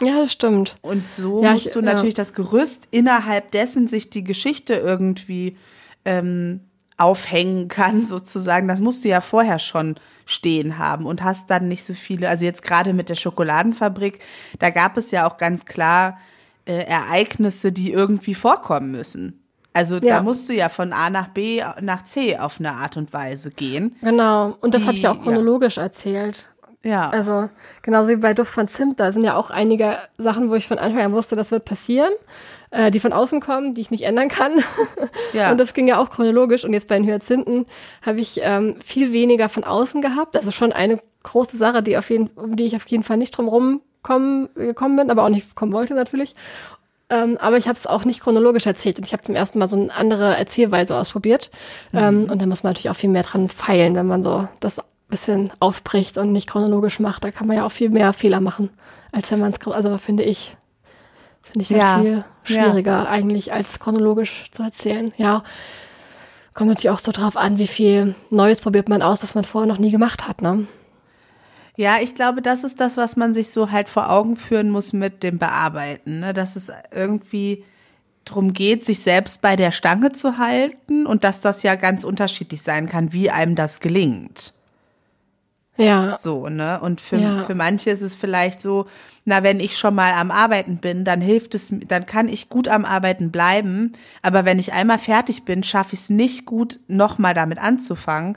Ja, 0.00 0.18
das 0.18 0.32
stimmt. 0.32 0.76
Und 0.82 1.02
so 1.14 1.42
ja, 1.42 1.52
musst 1.52 1.66
ich, 1.66 1.72
du 1.72 1.80
natürlich 1.80 2.14
das 2.14 2.34
Gerüst 2.34 2.88
innerhalb 2.90 3.50
dessen 3.50 3.86
sich 3.86 4.10
die 4.10 4.24
Geschichte 4.24 4.74
irgendwie 4.74 5.56
ähm, 6.04 6.60
aufhängen 6.96 7.68
kann, 7.68 8.04
sozusagen. 8.06 8.68
Das 8.68 8.80
musst 8.80 9.04
du 9.04 9.08
ja 9.08 9.20
vorher 9.20 9.58
schon 9.58 9.96
stehen 10.26 10.78
haben 10.78 11.06
und 11.06 11.22
hast 11.22 11.50
dann 11.50 11.68
nicht 11.68 11.84
so 11.84 11.94
viele, 11.94 12.28
also 12.28 12.44
jetzt 12.44 12.62
gerade 12.62 12.92
mit 12.92 13.08
der 13.08 13.14
Schokoladenfabrik, 13.14 14.18
da 14.58 14.70
gab 14.70 14.96
es 14.96 15.12
ja 15.12 15.28
auch 15.28 15.36
ganz 15.36 15.64
klar 15.64 16.18
äh, 16.64 16.84
Ereignisse, 16.84 17.70
die 17.70 17.92
irgendwie 17.92 18.34
vorkommen 18.34 18.90
müssen. 18.90 19.44
Also 19.72 19.96
ja. 19.96 20.16
da 20.16 20.22
musst 20.22 20.48
du 20.48 20.54
ja 20.54 20.68
von 20.68 20.92
A 20.92 21.10
nach 21.10 21.28
B 21.28 21.62
nach 21.82 22.02
C 22.02 22.38
auf 22.38 22.58
eine 22.58 22.72
Art 22.72 22.96
und 22.96 23.12
Weise 23.12 23.50
gehen. 23.50 23.94
Genau. 24.00 24.56
Und 24.60 24.74
das 24.74 24.86
habe 24.86 24.94
ich 24.94 25.02
ja 25.02 25.12
auch 25.12 25.20
chronologisch 25.20 25.76
ja. 25.76 25.82
erzählt. 25.82 26.48
Ja. 26.86 27.10
Also 27.10 27.50
genauso 27.82 28.10
wie 28.10 28.16
bei 28.16 28.32
Duft 28.32 28.52
von 28.52 28.68
Zimt, 28.68 29.00
da 29.00 29.10
sind 29.10 29.24
ja 29.24 29.34
auch 29.34 29.50
einige 29.50 29.98
Sachen, 30.18 30.50
wo 30.50 30.54
ich 30.54 30.68
von 30.68 30.78
Anfang 30.78 31.02
an 31.02 31.12
wusste, 31.12 31.34
das 31.34 31.50
wird 31.50 31.64
passieren, 31.64 32.12
äh, 32.70 32.92
die 32.92 33.00
von 33.00 33.12
außen 33.12 33.40
kommen, 33.40 33.74
die 33.74 33.80
ich 33.80 33.90
nicht 33.90 34.04
ändern 34.04 34.28
kann. 34.28 34.52
Ja. 35.32 35.50
Und 35.50 35.58
das 35.58 35.74
ging 35.74 35.86
ja 35.86 35.98
auch 35.98 36.08
chronologisch. 36.08 36.64
Und 36.64 36.72
jetzt 36.72 36.88
bei 36.88 36.96
den 36.96 37.06
Hyazinthen 37.06 37.66
habe 38.00 38.20
ich 38.20 38.40
ähm, 38.42 38.76
viel 38.82 39.12
weniger 39.12 39.48
von 39.48 39.64
außen 39.64 40.00
gehabt. 40.00 40.36
Also 40.36 40.50
schon 40.50 40.72
eine 40.72 40.98
große 41.24 41.56
Sache, 41.56 41.82
die 41.82 41.98
auf 41.98 42.08
jeden, 42.08 42.28
um 42.28 42.56
die 42.56 42.64
ich 42.64 42.76
auf 42.76 42.86
jeden 42.86 43.02
Fall 43.02 43.18
nicht 43.18 43.32
drum 43.32 43.48
rum 43.48 43.82
kommen, 44.02 44.48
gekommen 44.54 44.96
bin, 44.96 45.10
aber 45.10 45.24
auch 45.24 45.28
nicht 45.28 45.54
kommen 45.54 45.72
wollte 45.72 45.94
natürlich. 45.94 46.34
Ähm, 47.10 47.36
aber 47.38 47.58
ich 47.58 47.66
habe 47.66 47.76
es 47.76 47.86
auch 47.86 48.04
nicht 48.04 48.20
chronologisch 48.20 48.66
erzählt 48.66 48.98
und 48.98 49.04
ich 49.04 49.12
habe 49.12 49.22
zum 49.24 49.34
ersten 49.34 49.58
Mal 49.58 49.68
so 49.68 49.76
eine 49.76 49.94
andere 49.94 50.36
Erzählweise 50.36 50.96
ausprobiert. 50.96 51.50
Mhm. 51.92 51.98
Ähm, 51.98 52.30
und 52.30 52.40
da 52.40 52.46
muss 52.46 52.62
man 52.62 52.70
natürlich 52.70 52.90
auch 52.90 52.96
viel 52.96 53.10
mehr 53.10 53.24
dran 53.24 53.48
feilen, 53.48 53.94
wenn 53.94 54.06
man 54.06 54.22
so 54.22 54.48
das 54.60 54.80
bisschen 55.08 55.50
aufbricht 55.60 56.18
und 56.18 56.32
nicht 56.32 56.48
chronologisch 56.48 57.00
macht. 57.00 57.24
Da 57.24 57.30
kann 57.30 57.46
man 57.46 57.56
ja 57.56 57.66
auch 57.66 57.72
viel 57.72 57.90
mehr 57.90 58.12
Fehler 58.12 58.40
machen, 58.40 58.70
als 59.12 59.30
wenn 59.30 59.40
man 59.40 59.52
es, 59.52 59.66
also 59.66 59.96
finde 59.98 60.24
ich, 60.24 60.56
finde 61.42 61.60
ich 61.60 61.70
ja. 61.70 62.00
viel 62.00 62.24
schwieriger 62.44 63.04
ja. 63.04 63.06
eigentlich 63.06 63.52
als 63.52 63.78
chronologisch 63.78 64.50
zu 64.50 64.62
erzählen. 64.62 65.12
Ja, 65.16 65.42
kommt 66.54 66.68
natürlich 66.68 66.90
auch 66.90 66.98
so 66.98 67.12
drauf 67.12 67.36
an, 67.36 67.58
wie 67.58 67.66
viel 67.66 68.14
Neues 68.30 68.60
probiert 68.60 68.88
man 68.88 69.02
aus, 69.02 69.20
das 69.20 69.34
man 69.34 69.44
vorher 69.44 69.68
noch 69.68 69.78
nie 69.78 69.90
gemacht 69.90 70.26
hat, 70.26 70.42
ne? 70.42 70.66
Ja, 71.76 71.98
ich 72.00 72.14
glaube, 72.14 72.40
das 72.40 72.64
ist 72.64 72.80
das, 72.80 72.96
was 72.96 73.16
man 73.16 73.34
sich 73.34 73.50
so 73.50 73.70
halt 73.70 73.90
vor 73.90 74.10
Augen 74.10 74.36
führen 74.36 74.70
muss 74.70 74.94
mit 74.94 75.22
dem 75.22 75.38
Bearbeiten, 75.38 76.20
ne? 76.20 76.32
dass 76.32 76.56
es 76.56 76.72
irgendwie 76.90 77.64
drum 78.24 78.54
geht, 78.54 78.82
sich 78.84 79.00
selbst 79.00 79.42
bei 79.42 79.56
der 79.56 79.72
Stange 79.72 80.12
zu 80.12 80.38
halten 80.38 81.06
und 81.06 81.22
dass 81.22 81.40
das 81.40 81.62
ja 81.62 81.74
ganz 81.74 82.02
unterschiedlich 82.02 82.62
sein 82.62 82.88
kann, 82.88 83.12
wie 83.12 83.30
einem 83.30 83.54
das 83.54 83.80
gelingt. 83.80 84.54
Ja. 85.76 86.16
So, 86.18 86.48
ne? 86.48 86.80
Und 86.80 87.00
für, 87.00 87.16
ja. 87.16 87.42
für 87.44 87.54
manche 87.54 87.90
ist 87.90 88.02
es 88.02 88.14
vielleicht 88.14 88.62
so, 88.62 88.86
na, 89.24 89.42
wenn 89.42 89.60
ich 89.60 89.76
schon 89.76 89.94
mal 89.94 90.12
am 90.12 90.30
Arbeiten 90.30 90.78
bin, 90.78 91.04
dann 91.04 91.20
hilft 91.20 91.54
es, 91.54 91.72
dann 91.88 92.06
kann 92.06 92.28
ich 92.28 92.48
gut 92.48 92.68
am 92.68 92.84
Arbeiten 92.84 93.30
bleiben. 93.30 93.92
Aber 94.22 94.44
wenn 94.44 94.58
ich 94.58 94.72
einmal 94.72 94.98
fertig 94.98 95.44
bin, 95.44 95.62
schaffe 95.62 95.94
ich 95.94 96.00
es 96.00 96.10
nicht 96.10 96.46
gut, 96.46 96.80
nochmal 96.88 97.34
damit 97.34 97.58
anzufangen 97.58 98.36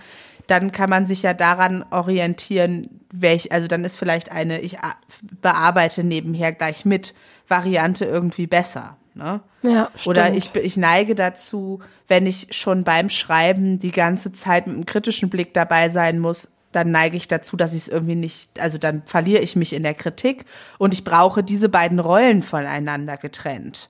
dann 0.50 0.72
kann 0.72 0.90
man 0.90 1.06
sich 1.06 1.22
ja 1.22 1.34
daran 1.34 1.86
orientieren, 1.92 2.82
welch, 3.12 3.52
also 3.52 3.68
dann 3.68 3.86
ist 3.86 3.98
vielleicht 3.98 4.32
eine, 4.32 4.60
ich 4.62 4.78
bearbeite 5.42 6.04
nebenher 6.04 6.52
gleich 6.52 6.86
mit 6.86 7.14
Variante 7.48 8.06
irgendwie 8.06 8.48
besser. 8.48 8.98
Ne? 9.14 9.42
Ja, 9.62 9.92
stimmt. 9.96 10.08
Oder 10.08 10.34
ich, 10.34 10.56
ich 10.56 10.78
neige 10.78 11.14
dazu, 11.14 11.82
wenn 12.08 12.26
ich 12.26 12.48
schon 12.52 12.84
beim 12.84 13.10
Schreiben 13.10 13.78
die 13.78 13.92
ganze 13.92 14.32
Zeit 14.32 14.66
mit 14.66 14.76
einem 14.76 14.86
kritischen 14.86 15.30
Blick 15.30 15.54
dabei 15.54 15.90
sein 15.90 16.20
muss, 16.20 16.50
dann 16.72 16.92
neige 16.92 17.18
ich 17.18 17.28
dazu, 17.28 17.58
dass 17.58 17.74
ich 17.74 17.84
es 17.84 17.88
irgendwie 17.88 18.16
nicht, 18.16 18.62
also 18.62 18.78
dann 18.78 19.04
verliere 19.06 19.42
ich 19.42 19.56
mich 19.56 19.74
in 19.74 19.84
der 19.84 19.94
Kritik 19.94 20.46
und 20.78 20.94
ich 20.94 21.04
brauche 21.04 21.44
diese 21.44 21.70
beiden 21.70 22.00
Rollen 22.00 22.44
voneinander 22.44 23.18
getrennt. 23.18 23.90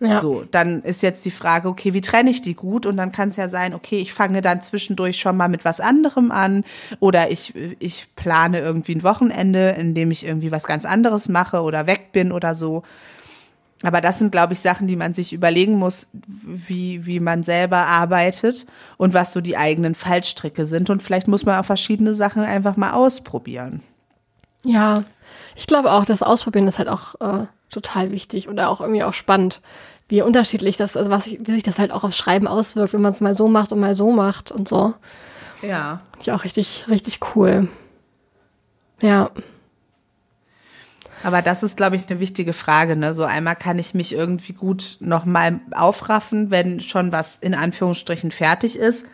Ja. 0.00 0.20
So, 0.20 0.42
dann 0.42 0.82
ist 0.82 1.00
jetzt 1.02 1.24
die 1.24 1.30
Frage, 1.30 1.68
okay, 1.68 1.94
wie 1.94 2.00
trenne 2.00 2.28
ich 2.28 2.42
die 2.42 2.54
gut? 2.54 2.86
Und 2.86 2.96
dann 2.96 3.12
kann 3.12 3.28
es 3.28 3.36
ja 3.36 3.48
sein, 3.48 3.72
okay, 3.72 3.98
ich 3.98 4.12
fange 4.12 4.40
dann 4.40 4.60
zwischendurch 4.60 5.20
schon 5.20 5.36
mal 5.36 5.48
mit 5.48 5.64
was 5.64 5.78
anderem 5.78 6.32
an 6.32 6.64
oder 6.98 7.30
ich, 7.30 7.54
ich 7.78 8.08
plane 8.16 8.58
irgendwie 8.58 8.96
ein 8.96 9.04
Wochenende, 9.04 9.70
in 9.78 9.94
dem 9.94 10.10
ich 10.10 10.26
irgendwie 10.26 10.50
was 10.50 10.64
ganz 10.64 10.84
anderes 10.84 11.28
mache 11.28 11.62
oder 11.62 11.86
weg 11.86 12.10
bin 12.10 12.32
oder 12.32 12.56
so. 12.56 12.82
Aber 13.82 14.00
das 14.00 14.18
sind, 14.18 14.32
glaube 14.32 14.52
ich, 14.52 14.60
Sachen, 14.60 14.86
die 14.86 14.96
man 14.96 15.14
sich 15.14 15.32
überlegen 15.32 15.74
muss, 15.74 16.06
wie, 16.12 17.04
wie 17.04 17.20
man 17.20 17.42
selber 17.42 17.78
arbeitet 17.78 18.66
und 18.96 19.12
was 19.12 19.32
so 19.32 19.40
die 19.40 19.56
eigenen 19.56 19.94
Fallstricke 19.94 20.66
sind. 20.66 20.88
Und 20.90 21.02
vielleicht 21.02 21.28
muss 21.28 21.44
man 21.44 21.58
auch 21.58 21.64
verschiedene 21.64 22.14
Sachen 22.14 22.42
einfach 22.42 22.76
mal 22.76 22.92
ausprobieren. 22.92 23.82
Ja, 24.64 25.04
ich 25.56 25.66
glaube 25.66 25.90
auch, 25.90 26.04
das 26.04 26.22
Ausprobieren 26.22 26.68
ist 26.68 26.78
halt 26.78 26.88
auch 26.88 27.20
äh, 27.20 27.46
total 27.70 28.12
wichtig 28.12 28.48
oder 28.48 28.68
auch 28.68 28.80
irgendwie 28.80 29.02
auch 29.02 29.14
spannend 29.14 29.60
wie 30.08 30.20
unterschiedlich 30.20 30.76
das, 30.76 30.94
also 30.94 31.08
was, 31.08 31.26
wie 31.26 31.50
sich 31.50 31.62
das 31.62 31.78
halt 31.78 31.90
auch 31.90 32.04
aufs 32.04 32.18
Schreiben 32.18 32.46
auswirkt, 32.46 32.92
wenn 32.92 33.00
man 33.00 33.14
es 33.14 33.22
mal 33.22 33.34
so 33.34 33.48
macht 33.48 33.72
und 33.72 33.80
mal 33.80 33.94
so 33.94 34.12
macht 34.12 34.52
und 34.52 34.68
so. 34.68 34.92
Ja. 35.62 36.02
Finde 36.10 36.22
ich 36.22 36.32
auch 36.32 36.44
richtig, 36.44 36.84
richtig 36.88 37.20
cool. 37.34 37.68
Ja. 39.00 39.30
Aber 41.24 41.42
das 41.42 41.62
ist, 41.62 41.76
glaube 41.76 41.96
ich, 41.96 42.08
eine 42.08 42.20
wichtige 42.20 42.52
Frage. 42.52 42.96
Ne? 42.96 43.14
So 43.14 43.24
einmal 43.24 43.56
kann 43.56 43.78
ich 43.78 43.94
mich 43.94 44.12
irgendwie 44.12 44.52
gut 44.52 44.96
nochmal 45.00 45.60
aufraffen, 45.72 46.50
wenn 46.50 46.80
schon 46.80 47.12
was 47.12 47.36
in 47.40 47.54
Anführungsstrichen 47.54 48.30
fertig 48.30 48.76
ist. 48.76 49.06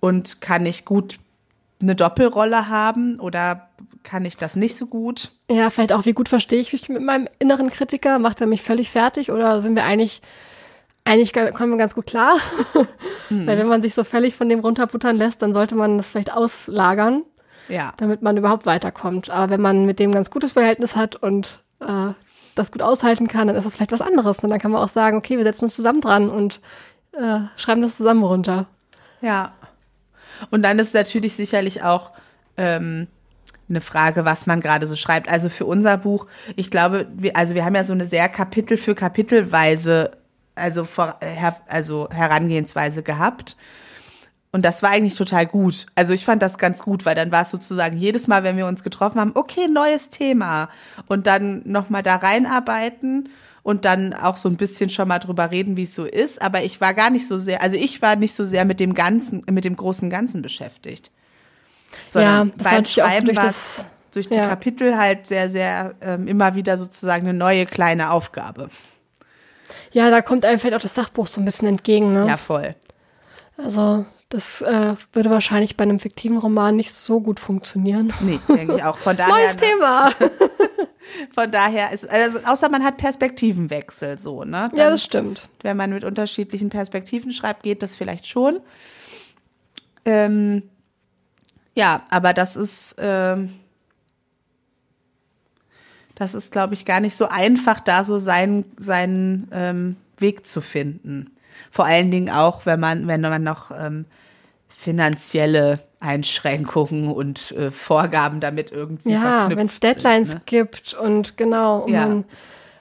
Und 0.00 0.40
kann 0.40 0.66
ich 0.66 0.84
gut 0.84 1.18
eine 1.80 1.94
Doppelrolle 1.94 2.68
haben 2.68 3.18
oder 3.20 3.68
kann 4.02 4.24
ich 4.24 4.36
das 4.36 4.56
nicht 4.56 4.76
so 4.76 4.86
gut? 4.86 5.30
Ja, 5.50 5.70
vielleicht 5.70 5.92
auch, 5.92 6.06
wie 6.06 6.12
gut 6.12 6.28
verstehe 6.28 6.60
ich 6.60 6.72
mich 6.72 6.88
mit 6.88 7.02
meinem 7.02 7.28
inneren 7.38 7.70
Kritiker? 7.70 8.18
Macht 8.18 8.40
er 8.40 8.46
mich 8.46 8.62
völlig 8.62 8.90
fertig 8.90 9.30
oder 9.30 9.60
sind 9.60 9.76
wir 9.76 9.84
eigentlich, 9.84 10.22
eigentlich 11.04 11.32
kommen 11.32 11.70
wir 11.70 11.78
ganz 11.78 11.94
gut 11.94 12.06
klar? 12.06 12.38
Hm. 13.28 13.46
Weil 13.46 13.56
wenn 13.56 13.68
man 13.68 13.82
sich 13.82 13.94
so 13.94 14.02
völlig 14.02 14.34
von 14.34 14.48
dem 14.48 14.58
runterbuttern 14.58 15.16
lässt, 15.16 15.42
dann 15.42 15.54
sollte 15.54 15.76
man 15.76 15.96
das 15.96 16.10
vielleicht 16.10 16.32
auslagern, 16.32 17.22
ja. 17.68 17.92
damit 17.96 18.22
man 18.22 18.36
überhaupt 18.36 18.66
weiterkommt. 18.66 19.30
Aber 19.30 19.50
wenn 19.50 19.60
man 19.60 19.84
mit 19.84 19.98
dem 19.98 20.12
ganz 20.12 20.30
gutes 20.30 20.52
Verhältnis 20.52 20.96
hat 20.96 21.16
und 21.16 21.60
äh, 21.80 22.12
das 22.54 22.72
gut 22.72 22.82
aushalten 22.82 23.28
kann, 23.28 23.46
dann 23.46 23.56
ist 23.56 23.64
das 23.64 23.76
vielleicht 23.76 23.92
was 23.92 24.02
anderes. 24.02 24.40
Und 24.40 24.50
dann 24.50 24.58
kann 24.58 24.70
man 24.70 24.82
auch 24.82 24.88
sagen, 24.88 25.16
okay, 25.16 25.36
wir 25.36 25.44
setzen 25.44 25.64
uns 25.64 25.74
zusammen 25.76 26.00
dran 26.00 26.28
und 26.28 26.60
äh, 27.12 27.40
schreiben 27.56 27.82
das 27.82 27.96
zusammen 27.96 28.22
runter. 28.22 28.66
Ja. 29.20 29.52
Und 30.50 30.62
dann 30.62 30.78
ist 30.78 30.94
natürlich 30.94 31.34
sicherlich 31.34 31.82
auch 31.82 32.10
ähm, 32.56 33.06
eine 33.68 33.80
Frage, 33.80 34.24
was 34.24 34.46
man 34.46 34.60
gerade 34.60 34.86
so 34.86 34.96
schreibt. 34.96 35.28
Also 35.28 35.48
für 35.48 35.64
unser 35.64 35.96
Buch, 35.96 36.26
ich 36.56 36.70
glaube, 36.70 37.06
wir, 37.14 37.36
also 37.36 37.54
wir 37.54 37.64
haben 37.64 37.74
ja 37.74 37.84
so 37.84 37.92
eine 37.92 38.06
sehr 38.06 38.28
Kapitel 38.28 38.76
für 38.76 38.94
Kapitelweise, 38.94 40.12
also, 40.54 40.84
vor, 40.84 41.16
her, 41.20 41.56
also 41.68 42.08
Herangehensweise 42.10 43.02
gehabt. 43.02 43.56
Und 44.52 44.62
das 44.66 44.82
war 44.82 44.90
eigentlich 44.90 45.14
total 45.14 45.46
gut. 45.46 45.86
Also 45.94 46.12
ich 46.12 46.26
fand 46.26 46.42
das 46.42 46.58
ganz 46.58 46.82
gut, 46.82 47.06
weil 47.06 47.14
dann 47.14 47.32
war 47.32 47.42
es 47.42 47.50
sozusagen 47.50 47.96
jedes 47.96 48.28
Mal, 48.28 48.44
wenn 48.44 48.58
wir 48.58 48.66
uns 48.66 48.84
getroffen 48.84 49.18
haben, 49.18 49.32
okay, 49.34 49.66
neues 49.66 50.10
Thema. 50.10 50.68
Und 51.06 51.26
dann 51.26 51.62
nochmal 51.64 52.02
da 52.02 52.16
reinarbeiten 52.16 53.30
und 53.62 53.86
dann 53.86 54.12
auch 54.12 54.36
so 54.36 54.50
ein 54.50 54.56
bisschen 54.56 54.90
schon 54.90 55.08
mal 55.08 55.20
drüber 55.20 55.50
reden, 55.50 55.78
wie 55.78 55.84
es 55.84 55.94
so 55.94 56.04
ist. 56.04 56.42
Aber 56.42 56.62
ich 56.62 56.82
war 56.82 56.92
gar 56.92 57.08
nicht 57.08 57.26
so 57.26 57.38
sehr, 57.38 57.62
also 57.62 57.76
ich 57.76 58.02
war 58.02 58.16
nicht 58.16 58.34
so 58.34 58.44
sehr 58.44 58.66
mit 58.66 58.78
dem 58.78 58.92
Ganzen, 58.92 59.42
mit 59.50 59.64
dem 59.64 59.74
großen 59.74 60.10
Ganzen 60.10 60.42
beschäftigt. 60.42 61.10
Sondern 62.06 62.48
ja, 62.48 62.54
das 62.58 62.72
beim 62.72 62.84
Schreiben 62.84 63.26
durch, 63.26 63.38
das, 63.38 63.86
durch 64.12 64.28
die 64.28 64.36
ja. 64.36 64.48
Kapitel 64.48 64.98
halt 64.98 65.26
sehr, 65.26 65.48
sehr 65.48 65.94
ähm, 66.02 66.28
immer 66.28 66.54
wieder 66.54 66.76
sozusagen 66.76 67.26
eine 67.26 67.38
neue 67.38 67.64
kleine 67.64 68.10
Aufgabe. 68.10 68.68
Ja, 69.92 70.10
da 70.10 70.20
kommt 70.20 70.44
einem 70.44 70.58
vielleicht 70.58 70.76
auch 70.76 70.82
das 70.82 70.94
Sachbuch 70.94 71.26
so 71.26 71.40
ein 71.40 71.44
bisschen 71.46 71.68
entgegen, 71.68 72.12
ne? 72.12 72.26
Ja, 72.26 72.36
voll. 72.36 72.74
Also, 73.56 74.06
das 74.32 74.62
äh, 74.62 74.94
würde 75.12 75.28
wahrscheinlich 75.28 75.76
bei 75.76 75.82
einem 75.84 75.98
fiktiven 75.98 76.38
Roman 76.38 76.74
nicht 76.74 76.94
so 76.94 77.20
gut 77.20 77.38
funktionieren. 77.38 78.14
Nee, 78.20 78.40
denke 78.48 78.76
ich 78.76 78.82
auch. 78.82 78.96
Von 78.96 79.14
daher, 79.14 79.34
Neues 79.34 79.56
ne? 79.56 79.60
Thema. 79.60 80.12
Von 81.34 81.50
daher 81.50 81.92
ist, 81.92 82.08
also 82.08 82.38
außer 82.46 82.70
man 82.70 82.82
hat 82.82 82.96
Perspektivenwechsel 82.96 84.18
so, 84.18 84.44
ne? 84.44 84.70
Dann, 84.70 84.76
ja, 84.76 84.90
das 84.90 85.04
stimmt. 85.04 85.48
Wenn 85.60 85.76
man 85.76 85.92
mit 85.92 86.02
unterschiedlichen 86.04 86.70
Perspektiven 86.70 87.30
schreibt, 87.32 87.62
geht 87.62 87.82
das 87.82 87.94
vielleicht 87.94 88.26
schon. 88.26 88.60
Ähm, 90.06 90.62
ja, 91.74 92.02
aber 92.08 92.32
das 92.32 92.56
ist, 92.56 92.96
ähm, 92.98 93.52
das 96.14 96.32
ist, 96.34 96.52
glaube 96.52 96.72
ich, 96.72 96.86
gar 96.86 97.00
nicht 97.00 97.16
so 97.16 97.28
einfach, 97.28 97.80
da 97.80 98.06
so 98.06 98.18
seinen, 98.18 98.64
seinen 98.78 99.48
ähm, 99.52 99.96
Weg 100.16 100.46
zu 100.46 100.62
finden. 100.62 101.32
Vor 101.70 101.84
allen 101.84 102.10
Dingen 102.10 102.30
auch, 102.30 102.64
wenn 102.64 102.80
man, 102.80 103.06
wenn 103.06 103.20
man 103.20 103.42
noch 103.42 103.70
ähm, 103.70 104.06
finanzielle 104.82 105.78
Einschränkungen 106.00 107.08
und 107.08 107.52
äh, 107.52 107.70
Vorgaben 107.70 108.40
damit 108.40 108.72
irgendwie 108.72 109.12
ja, 109.12 109.48
wenn 109.48 109.66
es 109.66 109.78
Deadlines 109.78 110.30
sind, 110.30 110.38
ne? 110.38 110.42
gibt 110.44 110.94
und 110.94 111.36
genau, 111.36 111.84
und, 111.84 111.92
ja. 111.92 112.06
man, 112.06 112.24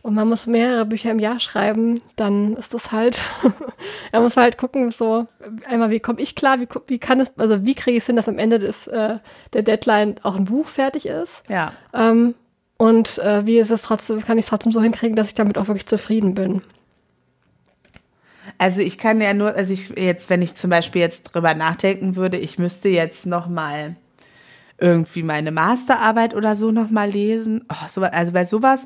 und 0.01 0.15
man 0.15 0.27
muss 0.27 0.47
mehrere 0.47 0.85
Bücher 0.85 1.11
im 1.11 1.19
Jahr 1.19 1.39
schreiben, 1.39 2.01
dann 2.15 2.55
ist 2.55 2.73
das 2.73 2.91
halt, 2.91 3.21
er 4.11 4.21
muss 4.21 4.35
halt 4.35 4.57
gucken, 4.57 4.89
so 4.89 5.27
einmal, 5.69 5.91
wie 5.91 5.99
komme 5.99 6.19
ich 6.19 6.35
klar, 6.35 6.59
wie, 6.59 6.67
wie 6.87 6.97
kann 6.97 7.19
es, 7.19 7.37
also 7.37 7.63
wie 7.63 7.75
kriege 7.75 7.97
ich 7.97 8.03
es 8.03 8.07
hin, 8.07 8.15
dass 8.15 8.27
am 8.27 8.39
Ende 8.39 8.57
des, 8.57 8.87
äh, 8.87 9.19
der 9.53 9.61
Deadline 9.61 10.15
auch 10.23 10.35
ein 10.35 10.45
Buch 10.45 10.67
fertig 10.67 11.05
ist. 11.05 11.43
Ja. 11.47 11.73
Ähm, 11.93 12.33
und 12.77 13.19
äh, 13.19 13.45
wie 13.45 13.59
ist 13.59 13.69
es 13.69 13.83
trotzdem, 13.83 14.25
kann 14.25 14.39
ich 14.39 14.45
es 14.45 14.49
trotzdem 14.49 14.71
so 14.71 14.81
hinkriegen, 14.81 15.15
dass 15.15 15.27
ich 15.27 15.35
damit 15.35 15.59
auch 15.59 15.67
wirklich 15.67 15.85
zufrieden 15.85 16.33
bin. 16.33 16.63
Also 18.61 18.81
ich 18.81 18.99
kann 18.99 19.19
ja 19.21 19.33
nur, 19.33 19.55
also 19.55 19.73
ich 19.73 19.89
jetzt, 19.97 20.29
wenn 20.29 20.43
ich 20.43 20.53
zum 20.53 20.69
Beispiel 20.69 21.01
jetzt 21.01 21.23
drüber 21.23 21.55
nachdenken 21.55 22.15
würde, 22.15 22.37
ich 22.37 22.59
müsste 22.59 22.89
jetzt 22.89 23.25
noch 23.25 23.47
mal 23.47 23.95
irgendwie 24.77 25.23
meine 25.23 25.51
Masterarbeit 25.51 26.35
oder 26.35 26.55
so 26.55 26.71
noch 26.71 26.91
mal 26.91 27.09
lesen. 27.09 27.65
Oh, 27.71 27.87
so, 27.87 28.03
also 28.03 28.31
bei 28.33 28.45
sowas 28.45 28.85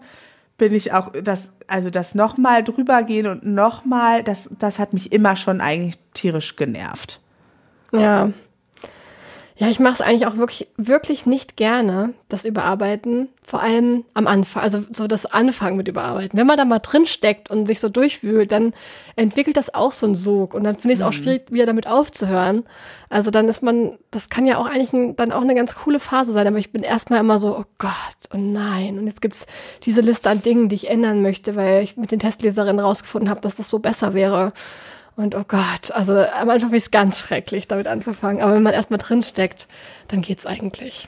bin 0.58 0.74
ich 0.74 0.94
auch, 0.94 1.12
das, 1.12 1.52
also 1.68 1.90
das 1.90 2.16
noch 2.16 2.38
mal 2.38 2.64
drüber 2.64 3.04
gehen 3.04 3.28
und 3.28 3.46
noch 3.46 3.84
mal, 3.84 4.24
das, 4.24 4.50
das 4.60 4.80
hat 4.80 4.94
mich 4.94 5.12
immer 5.12 5.36
schon 5.36 5.60
eigentlich 5.60 6.00
tierisch 6.14 6.56
genervt. 6.56 7.20
Ja, 7.92 8.32
ja, 9.58 9.70
ich 9.70 9.80
mache 9.80 9.94
es 9.94 10.02
eigentlich 10.02 10.28
auch 10.28 10.36
wirklich, 10.36 10.68
wirklich 10.76 11.26
nicht 11.26 11.56
gerne, 11.56 12.14
das 12.28 12.44
Überarbeiten. 12.44 13.30
Vor 13.42 13.62
allem 13.62 14.04
am 14.14 14.28
Anfang, 14.28 14.62
also 14.62 14.84
so 14.92 15.08
das 15.08 15.26
Anfangen 15.26 15.78
mit 15.78 15.88
Überarbeiten. 15.88 16.38
Wenn 16.38 16.48
man 16.48 16.58
da 16.58 16.66
mal 16.66 16.80
drin 16.80 17.06
steckt 17.06 17.50
und 17.50 17.66
sich 17.66 17.80
so 17.80 17.88
durchwühlt, 17.88 18.52
dann 18.52 18.74
entwickelt 19.16 19.56
das 19.56 19.74
auch 19.74 19.94
so 19.94 20.08
einen 20.08 20.16
Sog. 20.16 20.54
Und 20.56 20.66
dann 20.66 20.76
finde 20.76 20.96
ich 20.96 21.00
es 21.00 21.06
mhm. 21.06 21.10
auch 21.10 21.14
schwierig, 21.14 21.52
wieder 21.52 21.66
damit 21.66 21.88
aufzuhören. 21.88 22.66
Also 23.08 23.32
dann 23.32 23.48
ist 23.48 23.64
man, 23.64 23.98
das 24.12 24.28
kann 24.28 24.46
ja 24.46 24.58
auch 24.58 24.66
eigentlich 24.66 24.92
ein, 24.92 25.16
dann 25.16 25.32
auch 25.32 25.44
eine 25.44 25.56
ganz 25.56 25.74
coole 25.74 26.00
Phase 26.00 26.34
sein. 26.34 26.48
Aber 26.48 26.58
ich 26.58 26.74
bin 26.74 26.84
erstmal 26.84 27.22
immer 27.22 27.40
so, 27.40 27.58
oh 27.58 27.66
Gott, 27.78 27.94
oh 28.34 28.38
nein. 28.38 29.00
Und 29.00 29.08
jetzt 29.08 29.22
gibt's 29.22 29.46
diese 29.86 30.02
Liste 30.02 30.30
an 30.30 30.42
Dingen, 30.42 30.68
die 30.68 30.76
ich 30.76 30.90
ändern 30.90 31.22
möchte, 31.22 31.56
weil 31.56 31.82
ich 31.82 31.96
mit 31.96 32.12
den 32.12 32.20
Testleserinnen 32.20 32.84
rausgefunden 32.84 33.30
habe, 33.30 33.40
dass 33.40 33.56
das 33.56 33.70
so 33.70 33.80
besser 33.80 34.14
wäre. 34.14 34.52
Und 35.16 35.36
oh 35.36 35.46
Gott, 35.48 35.92
also 35.92 36.14
am 36.14 36.50
Anfang 36.50 36.60
finde 36.60 36.78
ich 36.78 36.84
es 36.84 36.92
ganz 36.92 37.20
schrecklich, 37.20 37.68
damit 37.68 37.88
anzufangen. 37.88 38.42
Aber 38.42 38.54
wenn 38.54 38.64
man 38.64 38.74
erstmal 38.74 38.98
drinsteckt, 38.98 39.68
dann 40.10 40.22
geht's 40.22 40.46
eigentlich. 40.46 41.08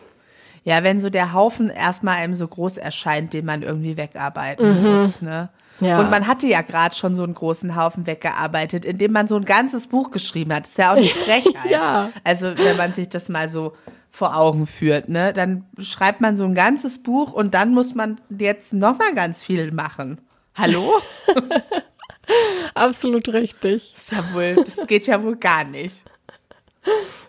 Ja, 0.63 0.83
wenn 0.83 0.99
so 0.99 1.09
der 1.09 1.33
Haufen 1.33 1.69
erstmal 1.69 2.17
einem 2.17 2.35
so 2.35 2.47
groß 2.47 2.77
erscheint, 2.77 3.33
den 3.33 3.45
man 3.45 3.63
irgendwie 3.63 3.97
wegarbeiten 3.97 4.81
mhm. 4.81 4.91
muss, 4.91 5.21
ne? 5.21 5.49
Ja. 5.79 5.99
Und 5.99 6.09
man 6.09 6.25
hatte 6.25 6.47
ja 6.47 6.61
gerade 6.61 6.95
schon 6.95 7.15
so 7.15 7.23
einen 7.23 7.35
großen 7.35 7.75
Haufen 7.75 8.07
weggearbeitet, 8.07 8.83
indem 8.83 9.11
man 9.11 9.27
so 9.27 9.35
ein 9.35 9.45
ganzes 9.45 9.87
Buch 9.87 10.09
geschrieben 10.09 10.51
hat. 10.53 10.63
Das 10.63 10.71
ist 10.71 10.77
ja 10.77 10.91
auch 10.91 10.97
eine 10.97 11.05
Frechheit. 11.25 11.69
ja. 11.69 12.09
Also, 12.23 12.57
wenn 12.57 12.77
man 12.77 12.93
sich 12.93 13.09
das 13.09 13.29
mal 13.29 13.47
so 13.47 13.73
vor 14.09 14.35
Augen 14.35 14.65
führt, 14.65 15.07
ne? 15.07 15.33
Dann 15.33 15.65
schreibt 15.77 16.19
man 16.19 16.35
so 16.35 16.45
ein 16.45 16.55
ganzes 16.55 17.03
Buch 17.03 17.33
und 17.33 17.53
dann 17.53 17.73
muss 17.73 17.93
man 17.93 18.19
jetzt 18.29 18.73
noch 18.73 18.97
mal 18.97 19.13
ganz 19.13 19.43
viel 19.43 19.71
machen. 19.71 20.19
Hallo? 20.55 20.93
Absolut 22.73 23.27
richtig. 23.29 23.93
Das, 23.95 24.11
ja 24.11 24.33
wohl, 24.33 24.55
das 24.63 24.87
geht 24.87 25.07
ja 25.07 25.21
wohl 25.23 25.35
gar 25.35 25.63
nicht. 25.63 26.03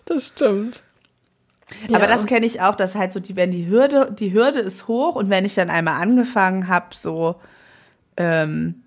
Das 0.05 0.27
stimmt. 0.27 0.81
Aber 1.89 2.01
ja. 2.01 2.07
das 2.07 2.25
kenne 2.25 2.45
ich 2.45 2.61
auch, 2.61 2.75
dass 2.75 2.95
halt 2.95 3.11
so 3.11 3.19
die, 3.19 3.35
wenn 3.35 3.51
die 3.51 3.67
Hürde, 3.67 4.11
die 4.17 4.33
Hürde 4.33 4.59
ist 4.59 4.87
hoch 4.87 5.15
und 5.15 5.29
wenn 5.29 5.45
ich 5.45 5.55
dann 5.55 5.69
einmal 5.69 6.01
angefangen 6.01 6.67
habe, 6.67 6.95
so 6.95 7.35
ähm, 8.17 8.83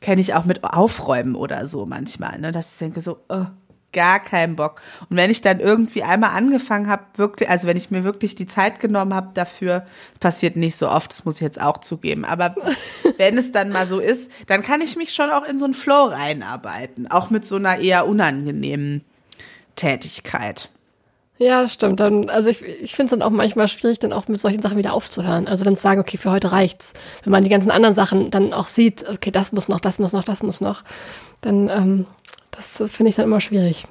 kenne 0.00 0.20
ich 0.20 0.34
auch 0.34 0.44
mit 0.44 0.64
Aufräumen 0.64 1.34
oder 1.34 1.68
so 1.68 1.86
manchmal, 1.86 2.38
ne, 2.38 2.52
dass 2.52 2.72
ich 2.72 2.78
denke 2.78 3.02
so, 3.02 3.18
oh, 3.28 3.46
gar 3.92 4.20
keinen 4.20 4.56
Bock. 4.56 4.80
Und 5.08 5.16
wenn 5.16 5.30
ich 5.30 5.40
dann 5.40 5.60
irgendwie 5.60 6.02
einmal 6.02 6.30
angefangen 6.30 6.88
habe, 6.88 7.04
wirklich, 7.16 7.48
also 7.48 7.66
wenn 7.66 7.76
ich 7.76 7.90
mir 7.90 8.04
wirklich 8.04 8.34
die 8.34 8.46
Zeit 8.46 8.80
genommen 8.80 9.14
habe 9.14 9.30
dafür, 9.34 9.86
passiert 10.20 10.56
nicht 10.56 10.76
so 10.76 10.88
oft, 10.88 11.10
das 11.10 11.24
muss 11.24 11.36
ich 11.36 11.42
jetzt 11.42 11.60
auch 11.60 11.78
zugeben, 11.78 12.24
aber 12.24 12.54
wenn 13.16 13.38
es 13.38 13.52
dann 13.52 13.70
mal 13.70 13.86
so 13.86 13.98
ist, 13.98 14.30
dann 14.46 14.62
kann 14.62 14.80
ich 14.80 14.96
mich 14.96 15.14
schon 15.14 15.30
auch 15.30 15.44
in 15.44 15.58
so 15.58 15.64
einen 15.64 15.74
Flow 15.74 16.04
reinarbeiten, 16.04 17.10
auch 17.10 17.30
mit 17.30 17.44
so 17.44 17.56
einer 17.56 17.78
eher 17.78 18.06
unangenehmen 18.06 19.04
Tätigkeit. 19.76 20.68
Ja, 21.38 21.68
stimmt. 21.68 22.00
Dann, 22.00 22.30
also 22.30 22.48
ich, 22.48 22.62
ich 22.62 22.94
finde 22.94 23.06
es 23.06 23.10
dann 23.10 23.22
auch 23.22 23.30
manchmal 23.30 23.68
schwierig, 23.68 23.98
dann 23.98 24.12
auch 24.12 24.26
mit 24.28 24.40
solchen 24.40 24.62
Sachen 24.62 24.78
wieder 24.78 24.94
aufzuhören. 24.94 25.48
Also 25.48 25.64
dann 25.64 25.76
zu 25.76 25.82
sagen, 25.82 26.00
okay, 26.00 26.16
für 26.16 26.30
heute 26.30 26.52
reicht's. 26.52 26.94
Wenn 27.24 27.30
man 27.30 27.44
die 27.44 27.50
ganzen 27.50 27.70
anderen 27.70 27.94
Sachen 27.94 28.30
dann 28.30 28.54
auch 28.54 28.68
sieht, 28.68 29.06
okay, 29.08 29.30
das 29.30 29.52
muss 29.52 29.68
noch, 29.68 29.80
das 29.80 29.98
muss 29.98 30.12
noch, 30.12 30.24
das 30.24 30.42
muss 30.42 30.60
noch, 30.60 30.82
dann 31.42 31.68
ähm, 31.68 32.06
das 32.56 32.82
finde 32.88 33.10
ich 33.10 33.16
dann 33.16 33.26
immer 33.26 33.40
schwierig. 33.40 33.86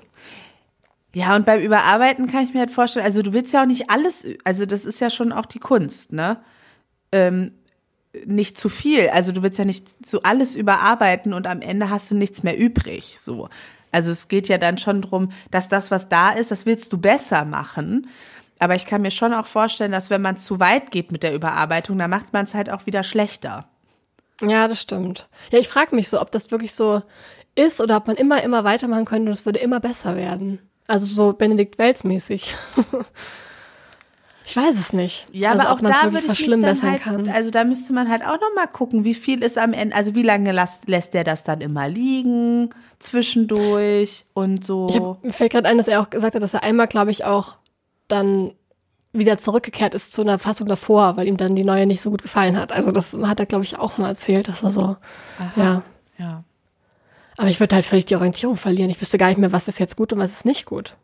Ja, 1.13 1.35
und 1.35 1.45
beim 1.45 1.61
Überarbeiten 1.61 2.27
kann 2.27 2.43
ich 2.43 2.53
mir 2.53 2.59
halt 2.59 2.71
vorstellen, 2.71 3.05
also 3.05 3.21
du 3.21 3.31
willst 3.31 3.53
ja 3.53 3.61
auch 3.61 3.67
nicht 3.67 3.89
alles, 3.89 4.27
also 4.43 4.65
das 4.65 4.83
ist 4.83 4.99
ja 4.99 5.09
schon 5.09 5.31
auch 5.31 5.45
die 5.45 5.59
Kunst, 5.59 6.11
ne? 6.11 6.41
Ähm, 7.11 7.53
nicht 8.25 8.57
zu 8.57 8.69
viel. 8.69 9.09
Also 9.09 9.31
du 9.31 9.43
willst 9.43 9.59
ja 9.59 9.65
nicht 9.65 10.05
so 10.05 10.21
alles 10.23 10.55
überarbeiten 10.55 11.33
und 11.33 11.47
am 11.47 11.61
Ende 11.61 11.89
hast 11.89 12.11
du 12.11 12.15
nichts 12.15 12.43
mehr 12.43 12.57
übrig. 12.57 13.17
So. 13.19 13.49
Also 13.91 14.11
es 14.11 14.27
geht 14.27 14.47
ja 14.47 14.57
dann 14.57 14.77
schon 14.77 15.01
drum, 15.01 15.31
dass 15.51 15.69
das, 15.69 15.91
was 15.91 16.09
da 16.09 16.31
ist, 16.31 16.51
das 16.51 16.65
willst 16.65 16.91
du 16.93 16.97
besser 16.97 17.45
machen. 17.45 18.07
Aber 18.59 18.75
ich 18.75 18.85
kann 18.85 19.01
mir 19.01 19.11
schon 19.11 19.33
auch 19.33 19.47
vorstellen, 19.47 19.91
dass 19.91 20.09
wenn 20.09 20.21
man 20.21 20.37
zu 20.37 20.59
weit 20.59 20.91
geht 20.91 21.11
mit 21.11 21.23
der 21.23 21.33
Überarbeitung, 21.33 21.97
dann 21.97 22.09
macht 22.09 22.33
man 22.33 22.45
es 22.45 22.53
halt 22.53 22.69
auch 22.69 22.85
wieder 22.85 23.03
schlechter. 23.03 23.67
Ja, 24.41 24.67
das 24.67 24.81
stimmt. 24.81 25.27
Ja, 25.51 25.59
ich 25.59 25.67
frage 25.67 25.95
mich 25.95 26.09
so, 26.09 26.21
ob 26.21 26.31
das 26.31 26.51
wirklich 26.51 26.73
so 26.73 27.01
ist 27.55 27.79
oder 27.81 27.97
ob 27.97 28.07
man 28.07 28.15
immer, 28.15 28.43
immer 28.43 28.63
weitermachen 28.63 29.05
könnte 29.05 29.27
und 29.27 29.33
es 29.33 29.45
würde 29.45 29.59
immer 29.59 29.79
besser 29.79 30.15
werden. 30.15 30.59
Also 30.87 31.05
so 31.05 31.33
Benedikt 31.33 31.77
Wells 31.77 32.03
mäßig. 32.03 32.55
ich 34.45 34.55
weiß 34.55 34.75
es 34.79 34.93
nicht. 34.93 35.25
Ja, 35.31 35.51
also, 35.51 35.63
aber 35.63 35.71
auch 35.71 35.81
da 35.81 36.13
würde 36.13 36.27
ich 36.31 36.47
mich 36.47 36.61
dann 36.61 36.81
halt, 36.81 37.01
kann. 37.01 37.27
also 37.29 37.49
da 37.49 37.63
müsste 37.63 37.93
man 37.93 38.09
halt 38.09 38.23
auch 38.23 38.39
noch 38.39 38.53
mal 38.55 38.67
gucken, 38.67 39.03
wie 39.03 39.15
viel 39.15 39.43
ist 39.43 39.57
am 39.57 39.73
Ende, 39.73 39.95
also 39.95 40.15
wie 40.15 40.23
lange 40.23 40.51
lässt, 40.51 40.87
lässt 40.87 41.13
der 41.13 41.23
das 41.23 41.43
dann 41.43 41.61
immer 41.61 41.87
liegen 41.87 42.69
zwischendurch 42.99 44.25
und 44.33 44.65
so. 44.65 44.89
Ich 44.89 44.99
hab, 44.99 45.23
mir 45.23 45.33
fällt 45.33 45.51
gerade 45.51 45.67
ein, 45.67 45.77
dass 45.77 45.87
er 45.87 46.01
auch 46.01 46.09
gesagt 46.09 46.35
hat, 46.35 46.43
dass 46.43 46.53
er 46.53 46.63
einmal, 46.63 46.87
glaube 46.87 47.11
ich, 47.11 47.25
auch 47.25 47.57
dann 48.07 48.53
wieder 49.13 49.37
zurückgekehrt 49.37 49.93
ist 49.93 50.13
zu 50.13 50.21
einer 50.21 50.39
Fassung 50.39 50.67
davor, 50.67 51.17
weil 51.17 51.27
ihm 51.27 51.37
dann 51.37 51.55
die 51.55 51.63
neue 51.63 51.85
nicht 51.85 52.01
so 52.01 52.11
gut 52.11 52.21
gefallen 52.21 52.57
hat. 52.57 52.71
Also 52.71 52.91
das 52.91 53.13
hat 53.13 53.39
er, 53.39 53.45
glaube 53.45 53.63
ich, 53.63 53.77
auch 53.79 53.97
mal 53.97 54.09
erzählt, 54.09 54.47
dass 54.47 54.63
er 54.63 54.71
so, 54.71 54.81
Aha, 54.81 54.97
ja. 55.55 55.83
Ja. 56.17 56.43
Aber 57.37 57.49
ich 57.49 57.59
würde 57.59 57.75
halt 57.75 57.85
völlig 57.85 58.05
die 58.05 58.15
Orientierung 58.15 58.57
verlieren. 58.57 58.89
Ich 58.89 59.01
wüsste 59.01 59.17
gar 59.17 59.27
nicht 59.27 59.37
mehr, 59.37 59.51
was 59.51 59.67
ist 59.67 59.79
jetzt 59.79 59.95
gut 59.95 60.13
und 60.13 60.19
was 60.19 60.31
ist 60.31 60.45
nicht 60.45 60.65
gut. 60.65 60.95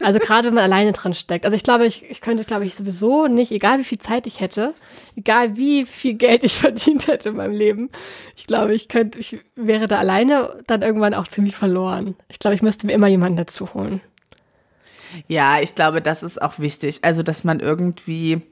Also 0.00 0.18
gerade 0.18 0.48
wenn 0.48 0.54
man 0.54 0.64
alleine 0.64 0.92
drin 0.92 1.14
steckt. 1.14 1.44
Also 1.44 1.56
ich 1.56 1.62
glaube, 1.62 1.86
ich, 1.86 2.04
ich 2.10 2.20
könnte, 2.20 2.44
glaube 2.44 2.66
ich, 2.66 2.74
sowieso 2.74 3.28
nicht, 3.28 3.50
egal 3.50 3.78
wie 3.78 3.84
viel 3.84 3.98
Zeit 3.98 4.26
ich 4.26 4.40
hätte, 4.40 4.74
egal 5.16 5.56
wie 5.56 5.86
viel 5.86 6.14
Geld 6.14 6.44
ich 6.44 6.54
verdient 6.58 7.06
hätte 7.06 7.30
in 7.30 7.36
meinem 7.36 7.54
Leben, 7.54 7.90
ich 8.36 8.46
glaube, 8.46 8.74
ich 8.74 8.88
könnte, 8.88 9.18
ich 9.18 9.38
wäre 9.54 9.86
da 9.86 9.98
alleine 9.98 10.62
dann 10.66 10.82
irgendwann 10.82 11.14
auch 11.14 11.28
ziemlich 11.28 11.56
verloren. 11.56 12.14
Ich 12.28 12.38
glaube, 12.38 12.54
ich 12.54 12.62
müsste 12.62 12.86
mir 12.86 12.92
immer 12.92 13.08
jemanden 13.08 13.38
dazu 13.38 13.72
holen. 13.72 14.00
Ja, 15.28 15.60
ich 15.60 15.74
glaube, 15.74 16.02
das 16.02 16.22
ist 16.22 16.42
auch 16.42 16.58
wichtig. 16.58 16.98
Also, 17.02 17.22
dass 17.22 17.44
man 17.44 17.60
irgendwie 17.60 18.42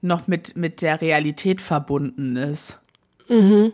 noch 0.00 0.26
mit, 0.26 0.56
mit 0.56 0.82
der 0.82 1.00
Realität 1.00 1.60
verbunden 1.60 2.36
ist. 2.36 2.78
Mhm. 3.28 3.72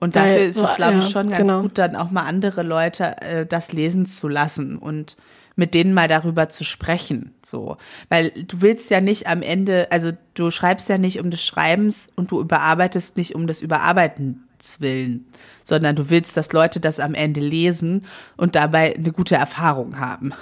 Und 0.00 0.16
dafür 0.16 0.32
Weil, 0.32 0.48
ist 0.48 0.56
es, 0.58 0.74
glaube 0.76 0.94
ja, 0.94 0.98
ich, 1.00 1.08
schon 1.08 1.28
ganz 1.28 1.42
genau. 1.42 1.62
gut, 1.62 1.78
dann 1.78 1.96
auch 1.96 2.10
mal 2.10 2.24
andere 2.24 2.62
Leute 2.62 3.20
äh, 3.20 3.46
das 3.46 3.72
lesen 3.72 4.06
zu 4.06 4.28
lassen 4.28 4.78
und 4.78 5.16
mit 5.56 5.74
denen 5.74 5.92
mal 5.92 6.06
darüber 6.06 6.48
zu 6.48 6.62
sprechen. 6.62 7.34
So. 7.44 7.78
Weil 8.08 8.30
du 8.30 8.60
willst 8.60 8.90
ja 8.90 9.00
nicht 9.00 9.26
am 9.26 9.42
Ende, 9.42 9.88
also 9.90 10.12
du 10.34 10.52
schreibst 10.52 10.88
ja 10.88 10.98
nicht 10.98 11.18
um 11.20 11.30
des 11.30 11.44
Schreibens 11.44 12.06
und 12.14 12.30
du 12.30 12.40
überarbeitest 12.40 13.16
nicht 13.16 13.34
um 13.34 13.48
des 13.48 13.60
Überarbeitens 13.60 14.80
willen, 14.80 15.26
sondern 15.64 15.96
du 15.96 16.10
willst, 16.10 16.36
dass 16.36 16.52
Leute 16.52 16.78
das 16.78 17.00
am 17.00 17.14
Ende 17.14 17.40
lesen 17.40 18.04
und 18.36 18.54
dabei 18.54 18.94
eine 18.94 19.10
gute 19.10 19.34
Erfahrung 19.34 19.98
haben. 19.98 20.32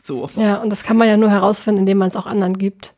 So. 0.00 0.30
Ja, 0.36 0.58
und 0.58 0.70
das 0.70 0.84
kann 0.84 0.98
man 0.98 1.08
ja 1.08 1.16
nur 1.16 1.30
herausfinden, 1.30 1.80
indem 1.80 1.98
man 1.98 2.10
es 2.10 2.16
auch 2.16 2.26
anderen 2.26 2.56
gibt. 2.56 2.94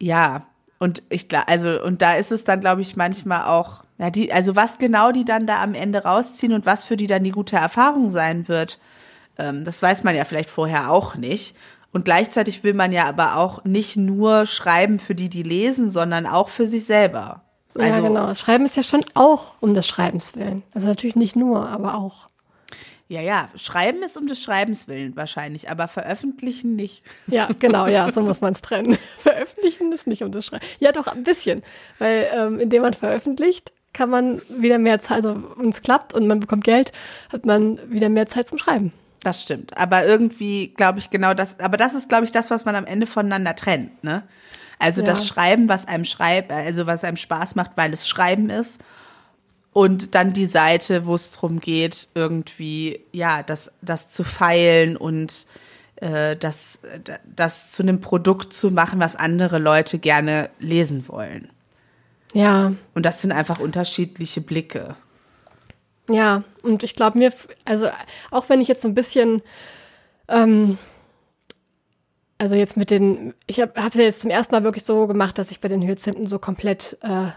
Ja, 0.00 0.46
und 0.78 1.02
ich 1.10 1.28
glaube, 1.28 1.48
also, 1.48 1.82
und 1.82 2.02
da 2.02 2.14
ist 2.14 2.30
es 2.30 2.44
dann, 2.44 2.60
glaube 2.60 2.82
ich, 2.82 2.94
manchmal 2.96 3.44
auch, 3.44 3.82
ja, 4.02 4.10
die, 4.10 4.32
also 4.32 4.56
was 4.56 4.78
genau 4.78 5.12
die 5.12 5.24
dann 5.24 5.46
da 5.46 5.62
am 5.62 5.74
Ende 5.74 6.02
rausziehen 6.02 6.52
und 6.52 6.66
was 6.66 6.82
für 6.82 6.96
die 6.96 7.06
dann 7.06 7.22
die 7.22 7.30
gute 7.30 7.54
Erfahrung 7.54 8.10
sein 8.10 8.48
wird, 8.48 8.80
ähm, 9.38 9.64
das 9.64 9.80
weiß 9.80 10.02
man 10.02 10.16
ja 10.16 10.24
vielleicht 10.24 10.50
vorher 10.50 10.90
auch 10.90 11.14
nicht. 11.14 11.54
Und 11.92 12.04
gleichzeitig 12.04 12.64
will 12.64 12.74
man 12.74 12.90
ja 12.90 13.04
aber 13.04 13.36
auch 13.36 13.62
nicht 13.62 13.96
nur 13.96 14.46
schreiben 14.46 14.98
für 14.98 15.14
die, 15.14 15.28
die 15.28 15.44
lesen, 15.44 15.88
sondern 15.88 16.26
auch 16.26 16.48
für 16.48 16.66
sich 16.66 16.84
selber. 16.84 17.42
Also, 17.76 17.86
ja, 17.86 18.00
genau. 18.00 18.26
Das 18.26 18.40
Schreiben 18.40 18.64
ist 18.64 18.76
ja 18.76 18.82
schon 18.82 19.04
auch 19.14 19.54
um 19.60 19.72
des 19.72 19.86
Schreibens 19.86 20.34
willen. 20.34 20.64
Also 20.74 20.88
natürlich 20.88 21.14
nicht 21.14 21.36
nur, 21.36 21.68
aber 21.68 21.94
auch. 21.94 22.26
Ja, 23.06 23.20
ja, 23.20 23.50
Schreiben 23.54 24.02
ist 24.02 24.16
um 24.16 24.26
des 24.26 24.42
Schreibens 24.42 24.88
willen 24.88 25.14
wahrscheinlich, 25.14 25.70
aber 25.70 25.86
veröffentlichen 25.86 26.74
nicht. 26.74 27.04
Ja, 27.28 27.48
genau, 27.56 27.86
ja, 27.86 28.10
so 28.10 28.20
muss 28.22 28.40
man 28.40 28.52
es 28.52 28.62
trennen. 28.62 28.98
veröffentlichen 29.18 29.92
ist 29.92 30.08
nicht 30.08 30.24
um 30.24 30.32
des 30.32 30.46
Schreibens. 30.46 30.68
Ja, 30.80 30.90
doch, 30.90 31.06
ein 31.06 31.22
bisschen. 31.22 31.62
Weil 32.00 32.26
ähm, 32.34 32.58
indem 32.58 32.82
man 32.82 32.94
veröffentlicht, 32.94 33.72
kann 33.92 34.10
man 34.10 34.40
wieder 34.48 34.78
mehr 34.78 35.00
Zeit, 35.00 35.16
also 35.16 35.42
wenn 35.56 35.68
es 35.68 35.82
klappt 35.82 36.14
und 36.14 36.26
man 36.26 36.40
bekommt 36.40 36.64
Geld, 36.64 36.92
hat 37.32 37.44
man 37.44 37.78
wieder 37.90 38.08
mehr 38.08 38.26
Zeit 38.26 38.48
zum 38.48 38.58
Schreiben. 38.58 38.92
Das 39.22 39.42
stimmt. 39.42 39.76
Aber 39.76 40.06
irgendwie 40.06 40.68
glaube 40.68 40.98
ich 40.98 41.10
genau 41.10 41.34
das, 41.34 41.60
aber 41.60 41.76
das 41.76 41.94
ist, 41.94 42.08
glaube 42.08 42.24
ich, 42.24 42.32
das, 42.32 42.50
was 42.50 42.64
man 42.64 42.74
am 42.74 42.86
Ende 42.86 43.06
voneinander 43.06 43.54
trennt, 43.54 44.02
ne? 44.02 44.22
Also 44.78 45.00
ja. 45.00 45.06
das 45.06 45.28
Schreiben, 45.28 45.68
was 45.68 45.86
einem 45.86 46.04
schreibt, 46.04 46.50
also 46.50 46.86
was 46.86 47.04
einem 47.04 47.16
Spaß 47.16 47.54
macht, 47.54 47.72
weil 47.76 47.92
es 47.92 48.08
Schreiben 48.08 48.50
ist 48.50 48.80
und 49.72 50.16
dann 50.16 50.32
die 50.32 50.46
Seite, 50.46 51.06
wo 51.06 51.14
es 51.14 51.30
darum 51.30 51.60
geht, 51.60 52.08
irgendwie, 52.14 53.00
ja, 53.12 53.42
das, 53.44 53.72
das 53.80 54.08
zu 54.08 54.24
feilen 54.24 54.96
und 54.96 55.46
äh, 55.96 56.36
das, 56.36 56.80
das 57.24 57.70
zu 57.70 57.82
einem 57.82 58.00
Produkt 58.00 58.52
zu 58.52 58.70
machen, 58.70 58.98
was 58.98 59.14
andere 59.14 59.58
Leute 59.58 59.98
gerne 59.98 60.50
lesen 60.58 61.06
wollen. 61.08 61.48
Ja. 62.32 62.72
Und 62.94 63.04
das 63.04 63.20
sind 63.20 63.32
einfach 63.32 63.60
unterschiedliche 63.60 64.40
Blicke. 64.40 64.96
Ja, 66.08 66.42
und 66.62 66.82
ich 66.82 66.94
glaube 66.94 67.18
mir, 67.18 67.32
also 67.64 67.88
auch 68.30 68.48
wenn 68.48 68.60
ich 68.60 68.68
jetzt 68.68 68.82
so 68.82 68.88
ein 68.88 68.94
bisschen, 68.94 69.42
ähm, 70.28 70.78
also 72.38 72.54
jetzt 72.54 72.76
mit 72.76 72.90
den, 72.90 73.34
ich 73.46 73.60
habe 73.60 73.72
es 73.76 73.94
ja 73.94 74.02
jetzt 74.02 74.20
zum 74.20 74.30
ersten 74.30 74.54
Mal 74.54 74.64
wirklich 74.64 74.84
so 74.84 75.06
gemacht, 75.06 75.38
dass 75.38 75.50
ich 75.50 75.60
bei 75.60 75.68
den 75.68 75.82
Hyazinthen 75.82 76.26
so 76.26 76.38
komplett 76.38 76.98
äh, 77.02 77.28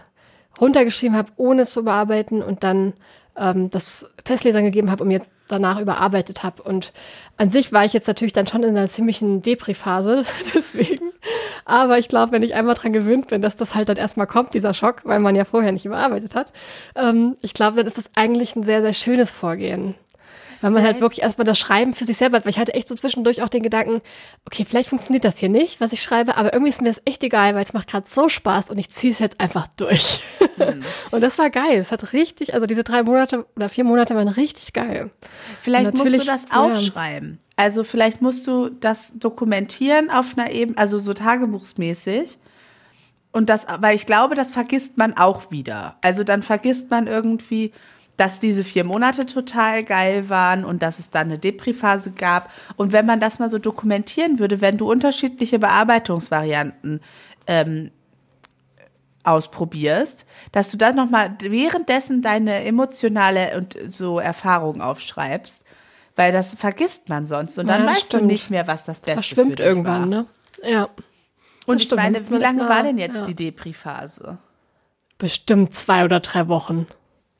runtergeschrieben 0.60 1.16
habe, 1.16 1.30
ohne 1.36 1.66
zu 1.66 1.80
überarbeiten 1.80 2.42
und 2.42 2.64
dann 2.64 2.94
ähm, 3.36 3.70
das 3.70 4.10
Testlesern 4.24 4.64
gegeben 4.64 4.90
habe 4.90 5.04
und 5.04 5.08
mir 5.08 5.22
danach 5.48 5.80
überarbeitet 5.80 6.42
habe. 6.42 6.62
Und 6.62 6.92
an 7.36 7.50
sich 7.50 7.72
war 7.72 7.84
ich 7.84 7.92
jetzt 7.92 8.08
natürlich 8.08 8.32
dann 8.32 8.46
schon 8.46 8.62
in 8.62 8.76
einer 8.76 8.88
ziemlichen 8.88 9.42
Depri-Phase, 9.42 10.24
deswegen. 10.54 11.05
Aber 11.64 11.98
ich 11.98 12.08
glaube, 12.08 12.32
wenn 12.32 12.42
ich 12.42 12.54
einmal 12.54 12.74
dran 12.74 12.92
gewöhnt 12.92 13.28
bin, 13.28 13.42
dass 13.42 13.56
das 13.56 13.74
halt 13.74 13.88
dann 13.88 13.96
erstmal 13.96 14.26
kommt, 14.26 14.54
dieser 14.54 14.74
Schock, 14.74 15.02
weil 15.04 15.20
man 15.20 15.34
ja 15.34 15.44
vorher 15.44 15.72
nicht 15.72 15.86
überarbeitet 15.86 16.34
hat, 16.34 16.52
ähm, 16.94 17.36
ich 17.40 17.54
glaube, 17.54 17.76
dann 17.76 17.86
ist 17.86 17.98
das 17.98 18.10
eigentlich 18.14 18.56
ein 18.56 18.62
sehr, 18.62 18.82
sehr 18.82 18.94
schönes 18.94 19.30
Vorgehen. 19.30 19.94
Weil 20.60 20.70
man 20.70 20.82
halt 20.82 21.00
wirklich 21.00 21.22
erstmal 21.22 21.44
das 21.44 21.58
Schreiben 21.58 21.94
für 21.94 22.04
sich 22.04 22.16
selber 22.16 22.36
hat. 22.36 22.44
Weil 22.44 22.50
ich 22.50 22.58
hatte 22.58 22.74
echt 22.74 22.88
so 22.88 22.94
zwischendurch 22.94 23.42
auch 23.42 23.48
den 23.48 23.62
Gedanken, 23.62 24.00
okay, 24.46 24.64
vielleicht 24.64 24.88
funktioniert 24.88 25.24
das 25.24 25.38
hier 25.38 25.48
nicht, 25.48 25.80
was 25.80 25.92
ich 25.92 26.02
schreibe, 26.02 26.36
aber 26.36 26.52
irgendwie 26.52 26.70
ist 26.70 26.80
mir 26.80 26.88
das 26.88 27.02
echt 27.04 27.22
egal, 27.22 27.54
weil 27.54 27.64
es 27.64 27.72
macht 27.72 27.88
gerade 27.88 28.08
so 28.08 28.28
Spaß 28.28 28.70
und 28.70 28.78
ich 28.78 28.90
ziehe 28.90 29.12
es 29.12 29.18
jetzt 29.18 29.40
einfach 29.40 29.66
durch. 29.76 30.20
Mhm. 30.56 30.82
und 31.10 31.20
das 31.20 31.38
war 31.38 31.50
geil. 31.50 31.78
Es 31.78 31.92
hat 31.92 32.12
richtig, 32.12 32.54
also 32.54 32.66
diese 32.66 32.84
drei 32.84 33.02
Monate 33.02 33.46
oder 33.56 33.68
vier 33.68 33.84
Monate 33.84 34.14
waren 34.14 34.28
richtig 34.28 34.72
geil. 34.72 35.10
Vielleicht 35.60 35.94
musst 35.94 36.12
du 36.12 36.24
das 36.24 36.50
aufschreiben. 36.50 37.38
Ja. 37.40 37.64
Also 37.64 37.84
vielleicht 37.84 38.20
musst 38.20 38.46
du 38.46 38.68
das 38.68 39.12
dokumentieren 39.14 40.10
auf 40.10 40.36
einer 40.36 40.52
Ebene, 40.52 40.78
also 40.78 40.98
so 40.98 41.14
tagebuchsmäßig. 41.14 42.38
Und 43.32 43.50
das, 43.50 43.66
weil 43.80 43.96
ich 43.96 44.06
glaube, 44.06 44.34
das 44.34 44.50
vergisst 44.50 44.96
man 44.96 45.16
auch 45.16 45.50
wieder. 45.50 45.96
Also 46.02 46.24
dann 46.24 46.42
vergisst 46.42 46.90
man 46.90 47.06
irgendwie, 47.06 47.72
dass 48.16 48.40
diese 48.40 48.64
vier 48.64 48.84
Monate 48.84 49.26
total 49.26 49.84
geil 49.84 50.28
waren 50.28 50.64
und 50.64 50.82
dass 50.82 50.98
es 50.98 51.10
dann 51.10 51.28
eine 51.28 51.38
Depri-Phase 51.38 52.12
gab. 52.12 52.50
Und 52.76 52.92
wenn 52.92 53.06
man 53.06 53.20
das 53.20 53.38
mal 53.38 53.50
so 53.50 53.58
dokumentieren 53.58 54.38
würde, 54.38 54.60
wenn 54.60 54.78
du 54.78 54.90
unterschiedliche 54.90 55.58
Bearbeitungsvarianten 55.58 57.00
ähm, 57.46 57.90
ausprobierst, 59.24 60.24
dass 60.52 60.70
du 60.70 60.78
dann 60.78 60.96
nochmal 60.96 61.36
währenddessen 61.40 62.22
deine 62.22 62.64
emotionale 62.64 63.56
und 63.56 63.76
so 63.90 64.18
Erfahrung 64.18 64.80
aufschreibst, 64.80 65.64
weil 66.14 66.32
das 66.32 66.54
vergisst 66.54 67.08
man 67.08 67.26
sonst 67.26 67.58
und 67.58 67.66
dann 67.66 67.82
ja, 67.82 67.90
weißt 67.90 68.06
stimmt. 68.06 68.22
du 68.22 68.26
nicht 68.26 68.50
mehr, 68.50 68.66
was 68.66 68.84
das 68.84 69.00
Beste 69.00 69.14
Verschwimmt 69.14 69.50
für 69.50 69.56
dich 69.56 69.66
irgendwann, 69.66 70.00
war. 70.00 70.06
ne? 70.06 70.26
Ja. 70.64 70.88
Und 71.66 71.82
ich 71.82 71.90
meine, 71.90 72.18
wie 72.30 72.36
lange 72.36 72.68
war 72.68 72.84
denn 72.84 72.96
jetzt 72.96 73.16
ja. 73.16 73.24
die 73.24 73.34
Depri-Phase? 73.34 74.38
Bestimmt 75.18 75.74
zwei 75.74 76.04
oder 76.04 76.20
drei 76.20 76.48
Wochen. 76.48 76.86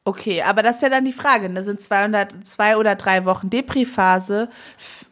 Okay, 0.07 0.41
aber 0.41 0.63
das 0.63 0.77
ist 0.77 0.83
ja 0.83 0.89
dann 0.89 1.05
die 1.05 1.13
Frage. 1.13 1.49
Da 1.49 1.55
ne? 1.55 1.65
sind 1.65 1.81
200, 1.81 2.47
zwei 2.47 2.77
oder 2.77 2.95
drei 2.95 3.25
Wochen 3.25 3.51
Depri-Phase 3.51 4.49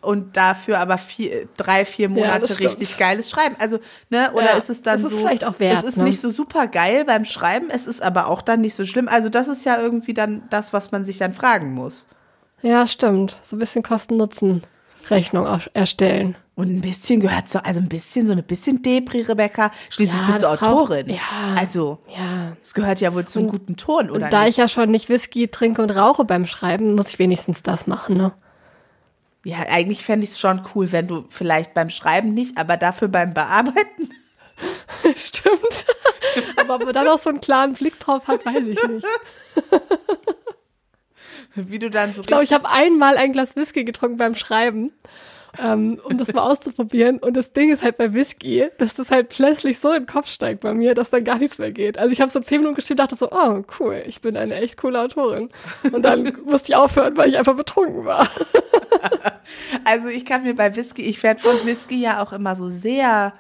und 0.01 0.37
dafür 0.37 0.79
aber 0.79 0.99
vier, 0.99 1.49
drei, 1.57 1.85
vier 1.85 2.09
Monate 2.09 2.53
ja, 2.53 2.69
richtig 2.69 2.97
geiles 2.97 3.29
Schreiben. 3.29 3.57
Also, 3.59 3.81
ne, 4.09 4.31
oder 4.35 4.53
ja, 4.53 4.57
ist 4.57 4.71
es 4.71 4.83
dann 4.83 5.03
das 5.03 5.11
so? 5.11 5.17
Ist 5.17 5.23
vielleicht 5.23 5.45
auch 5.45 5.59
wert, 5.59 5.79
es 5.79 5.83
ist 5.83 5.97
ne? 5.97 6.05
nicht 6.05 6.21
so 6.21 6.31
super 6.31 6.69
geil 6.69 7.05
beim 7.05 7.25
Schreiben, 7.25 7.71
es 7.71 7.89
ist 7.89 8.05
aber 8.05 8.29
auch 8.29 8.41
dann 8.41 8.61
nicht 8.61 8.77
so 8.77 8.87
schlimm. 8.87 9.09
Also, 9.09 9.29
das 9.29 9.49
ist 9.49 9.65
ja 9.65 9.81
irgendwie 9.81 10.15
dann 10.15 10.45
das, 10.51 10.73
was 10.73 10.93
man 10.93 11.05
sich 11.05 11.19
dann 11.19 11.35
fragen 11.35 11.75
muss. 11.75 12.07
Ja, 12.63 12.87
stimmt. 12.87 13.41
So 13.43 13.57
ein 13.57 13.59
bisschen 13.59 13.83
Kosten-Nutzen. 13.83 14.63
Rechnung 15.11 15.47
erstellen. 15.73 16.37
Und 16.55 16.69
ein 16.69 16.81
bisschen 16.81 17.21
gehört 17.21 17.49
so, 17.49 17.59
also 17.59 17.81
ein 17.81 17.89
bisschen, 17.89 18.27
so 18.27 18.33
ein 18.33 18.43
bisschen 18.45 18.83
Depri, 18.83 19.23
Rebecca. 19.23 19.73
Schließlich 19.91 20.21
ja, 20.21 20.27
bist 20.27 20.43
du 20.43 20.47
Autorin. 20.47 21.07
Braucht, 21.07 21.17
ja. 21.17 21.55
Also, 21.59 21.99
ja. 22.17 22.57
Es 22.63 22.75
gehört 22.75 23.01
ja 23.01 23.13
wohl 23.13 23.25
zum 23.25 23.45
und, 23.45 23.51
guten 23.51 23.77
Ton, 23.77 24.11
oder? 24.11 24.27
Und 24.27 24.33
da 24.33 24.41
nicht? 24.41 24.51
ich 24.51 24.57
ja 24.59 24.69
schon 24.69 24.91
nicht 24.91 25.09
Whisky 25.09 25.49
trinke 25.49 25.83
und 25.83 25.91
rauche 25.91 26.25
beim 26.25 26.47
Schreiben, 26.47 26.95
muss 26.95 27.09
ich 27.09 27.19
wenigstens 27.19 27.63
das 27.63 27.87
machen, 27.87 28.17
ne? 28.17 28.33
Ja, 29.45 29.59
eigentlich 29.69 30.05
fände 30.05 30.25
ich 30.25 30.31
es 30.31 30.41
schon 30.41 30.63
cool, 30.75 30.91
wenn 30.93 31.07
du 31.07 31.27
vielleicht 31.29 31.75
beim 31.75 31.91
Schreiben 31.91 32.33
nicht, 32.33 32.57
aber 32.57 32.77
dafür 32.77 33.09
beim 33.09 33.35
Bearbeiten. 33.35 34.11
Stimmt. 35.17 35.87
aber 36.57 36.77
ob 36.77 36.85
man 36.85 36.95
dann 36.95 37.09
auch 37.09 37.19
so 37.19 37.31
einen 37.31 37.41
klaren 37.41 37.75
Blick 37.75 37.99
drauf 38.01 38.27
hat, 38.29 38.47
weiß 38.47 38.67
ich 38.67 38.89
nicht. 38.89 39.07
Wie 41.55 41.79
du 41.79 41.91
dann 41.91 42.13
so. 42.13 42.23
Ich 42.23 42.27
glaube, 42.27 42.45
ich 42.45 42.53
habe 42.53 42.69
einmal 42.69 43.17
ein 43.17 43.33
Glas 43.33 43.57
Whisky 43.57 43.85
getrunken 43.85 44.17
beim 44.17 44.35
Schreiben, 44.35 44.93
ähm, 45.59 46.01
um 46.03 46.19
das 46.19 46.33
mal 46.33 46.43
auszuprobieren. 46.43 47.19
Und 47.19 47.37
das 47.37 47.53
Ding 47.53 47.73
ist 47.73 47.83
halt 47.83 47.97
bei 47.97 48.13
Whisky, 48.13 48.67
dass 48.79 48.95
das 48.95 49.11
halt 49.11 49.29
plötzlich 49.29 49.79
so 49.79 49.93
in 49.93 50.03
den 50.03 50.07
Kopf 50.07 50.29
steigt 50.29 50.61
bei 50.61 50.75
mir, 50.75 50.95
dass 50.95 51.11
dann 51.11 51.25
gar 51.25 51.39
nichts 51.39 51.59
mehr 51.59 51.71
geht. 51.71 51.99
Also 51.99 52.13
ich 52.13 52.21
habe 52.21 52.31
so 52.31 52.41
zehn 52.41 52.59
Minuten 52.59 52.77
geschrieben, 52.77 52.99
dachte 52.99 53.17
so, 53.17 53.31
oh 53.31 53.63
cool, 53.79 54.03
ich 54.07 54.21
bin 54.21 54.37
eine 54.37 54.55
echt 54.57 54.77
coole 54.77 55.01
Autorin. 55.01 55.51
Und 55.93 56.03
dann 56.03 56.33
musste 56.45 56.73
ich 56.73 56.77
aufhören, 56.77 57.17
weil 57.17 57.29
ich 57.29 57.39
einfach 57.39 57.57
betrunken 57.57 58.05
war. 58.05 58.29
also 59.85 60.09
ich 60.09 60.25
kann 60.25 60.43
mir 60.43 60.55
bei 60.55 60.75
Whisky, 60.75 61.03
ich 61.03 61.23
werde 61.23 61.41
von 61.41 61.65
Whisky 61.65 62.01
ja 62.01 62.23
auch 62.23 62.33
immer 62.33 62.57
so 62.57 62.69
sehr 62.69 63.33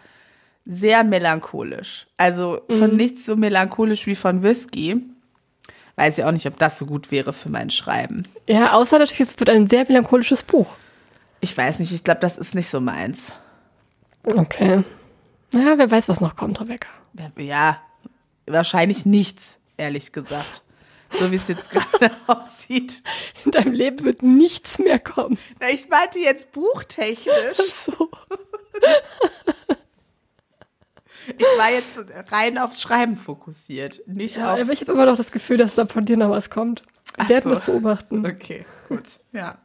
sehr 0.67 1.05
melancholisch. 1.05 2.07
Also 2.17 2.62
von 2.69 2.93
mhm. 2.93 2.97
nichts 2.97 3.27
so 3.27 3.37
melancholisch 3.37 4.07
wie 4.07 4.15
von 4.15 4.43
Whisky 4.43 5.03
weiß 5.97 6.18
ich 6.18 6.24
auch 6.24 6.32
nicht, 6.32 6.47
ob 6.47 6.59
das 6.59 6.78
so 6.78 6.86
gut 6.86 7.11
wäre 7.11 7.32
für 7.32 7.49
mein 7.49 7.70
Schreiben. 7.70 8.22
Ja, 8.49 8.72
außer 8.72 8.99
natürlich, 8.99 9.20
es 9.20 9.38
wird 9.38 9.51
ein 9.51 9.66
sehr 9.66 9.84
melancholisches 9.84 10.42
Buch. 10.42 10.74
Ich 11.40 11.57
weiß 11.57 11.78
nicht, 11.78 11.92
ich 11.92 12.05
glaube, 12.05 12.20
das 12.20 12.38
ist 12.38 12.55
nicht 12.55 12.70
so 12.70 12.80
meins. 12.80 13.32
Okay. 14.24 14.82
Ja, 15.53 15.78
wer 15.78 15.90
weiß, 15.90 16.09
was 16.09 16.20
noch 16.20 16.36
kommt, 16.36 16.61
Rebecca. 16.61 16.88
Ja, 17.36 17.80
wahrscheinlich 18.47 19.07
nichts, 19.07 19.59
ehrlich 19.76 20.12
gesagt. 20.12 20.62
So 21.12 21.30
wie 21.30 21.36
es 21.36 21.49
jetzt 21.49 21.70
gerade 22.01 22.11
aussieht. 22.26 23.03
In 23.45 23.53
deinem 23.53 23.72
Leben 23.72 24.05
wird 24.05 24.22
nichts 24.22 24.78
mehr 24.78 24.99
kommen. 24.99 25.38
Ich 25.72 25.88
meinte 25.88 26.18
jetzt 26.18 26.51
buchtechnisch. 26.53 27.59
Ach 27.59 27.64
so. 27.64 28.11
Ich 31.27 31.45
war 31.59 31.70
jetzt 31.70 31.99
rein 32.33 32.59
aufs 32.59 32.83
Schreiben 32.83 33.16
fokussiert, 33.16 34.03
nicht 34.07 34.37
ja, 34.37 34.55
auf. 34.55 34.61
Aber 34.61 34.72
ich 34.72 34.81
habe 34.81 34.93
immer 34.93 35.07
noch 35.07 35.16
das 35.16 35.33
Gefühl, 35.33 35.57
dass 35.57 35.75
da 35.75 35.87
von 35.87 36.05
dir 36.05 36.16
noch 36.16 36.31
was 36.31 36.51
kommt. 36.51 36.83
Wir 37.16 37.29
werden 37.29 37.45
so. 37.45 37.51
das 37.51 37.61
beobachten. 37.62 38.27
Okay, 38.27 38.66
gut, 38.89 39.20
ja. 39.33 39.59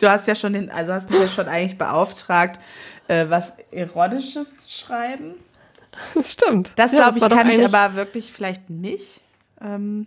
Du 0.00 0.08
hast 0.08 0.26
ja 0.26 0.34
schon 0.34 0.52
den, 0.52 0.70
also 0.70 0.92
hast 0.92 1.10
mich 1.10 1.20
ja 1.20 1.28
schon 1.28 1.48
eigentlich 1.48 1.78
beauftragt, 1.78 2.60
äh, 3.08 3.26
was 3.28 3.54
Erotisches 3.70 4.72
schreiben. 4.72 5.34
Das 6.14 6.30
stimmt. 6.30 6.70
Das 6.76 6.92
ja, 6.92 6.98
glaube 7.10 7.18
ich, 7.18 7.28
kann 7.28 7.50
ich 7.50 7.64
aber 7.64 7.96
wirklich 7.96 8.32
vielleicht 8.32 8.70
nicht. 8.70 9.20
Ähm, 9.60 10.06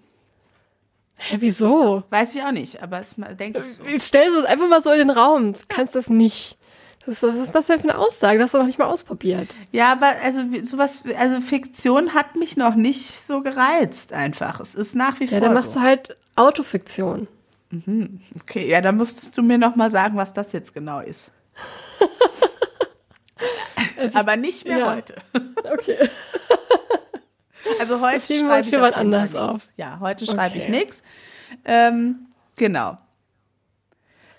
Hä, 1.18 1.38
wieso? 1.40 2.04
Weiß 2.10 2.34
ich 2.34 2.42
auch 2.42 2.52
nicht, 2.52 2.82
aber 2.82 3.02
es 3.02 3.16
denke 3.38 3.60
ich 3.60 3.76
so. 3.76 3.84
Du 3.84 3.90
es 3.94 4.46
einfach 4.46 4.70
mal 4.70 4.82
so 4.82 4.92
in 4.92 5.00
den 5.00 5.10
Raum. 5.10 5.52
Du 5.52 5.60
kannst 5.68 5.96
das 5.96 6.10
nicht. 6.10 6.58
Was, 7.06 7.24
ist 7.24 7.56
das 7.56 7.66
denn 7.68 7.80
für 7.80 7.90
eine 7.90 7.98
Aussage? 7.98 8.38
Das 8.38 8.48
hast 8.48 8.54
du 8.54 8.58
noch 8.60 8.66
nicht 8.66 8.78
mal 8.78 8.86
ausprobiert. 8.86 9.56
Ja, 9.72 9.92
aber 9.92 10.12
also 10.24 10.42
sowas, 10.64 11.04
also 11.18 11.42
Fiktion 11.42 12.14
hat 12.14 12.36
mich 12.36 12.58
noch 12.58 12.76
nicht 12.76 13.26
so 13.26 13.42
gereizt 13.42 14.14
einfach. 14.14 14.60
Es 14.60 14.76
ist 14.76 14.96
nach 14.96 15.20
wie 15.20 15.26
ja, 15.26 15.30
vor. 15.30 15.38
Ja, 15.40 15.44
dann 15.46 15.54
machst 15.54 15.74
so. 15.74 15.80
du 15.80 15.86
halt 15.86 16.18
Autofiktion. 16.36 17.28
Mhm. 17.72 18.22
Okay, 18.42 18.68
ja, 18.68 18.82
dann 18.82 18.98
musstest 18.98 19.38
du 19.38 19.42
mir 19.42 19.58
noch 19.58 19.76
mal 19.76 19.90
sagen, 19.90 20.18
was 20.18 20.34
das 20.34 20.52
jetzt 20.52 20.74
genau 20.74 21.00
ist. 21.00 21.32
Aber 24.14 24.36
nicht 24.36 24.66
mehr 24.66 24.80
ja. 24.80 24.96
heute. 24.96 25.16
Okay. 25.74 25.98
Also 27.80 28.02
heute 28.02 28.36
schreibe 28.36 28.68
ich 28.68 28.74
wann 28.74 28.94
auf 28.94 28.98
anders. 28.98 29.70
Ja, 29.78 30.00
heute 30.00 30.26
schreibe 30.26 30.58
ich 30.58 30.64
Okay. 30.64 30.72
nichts. 30.72 31.04
Ähm, 31.64 32.28
genau. 32.58 32.98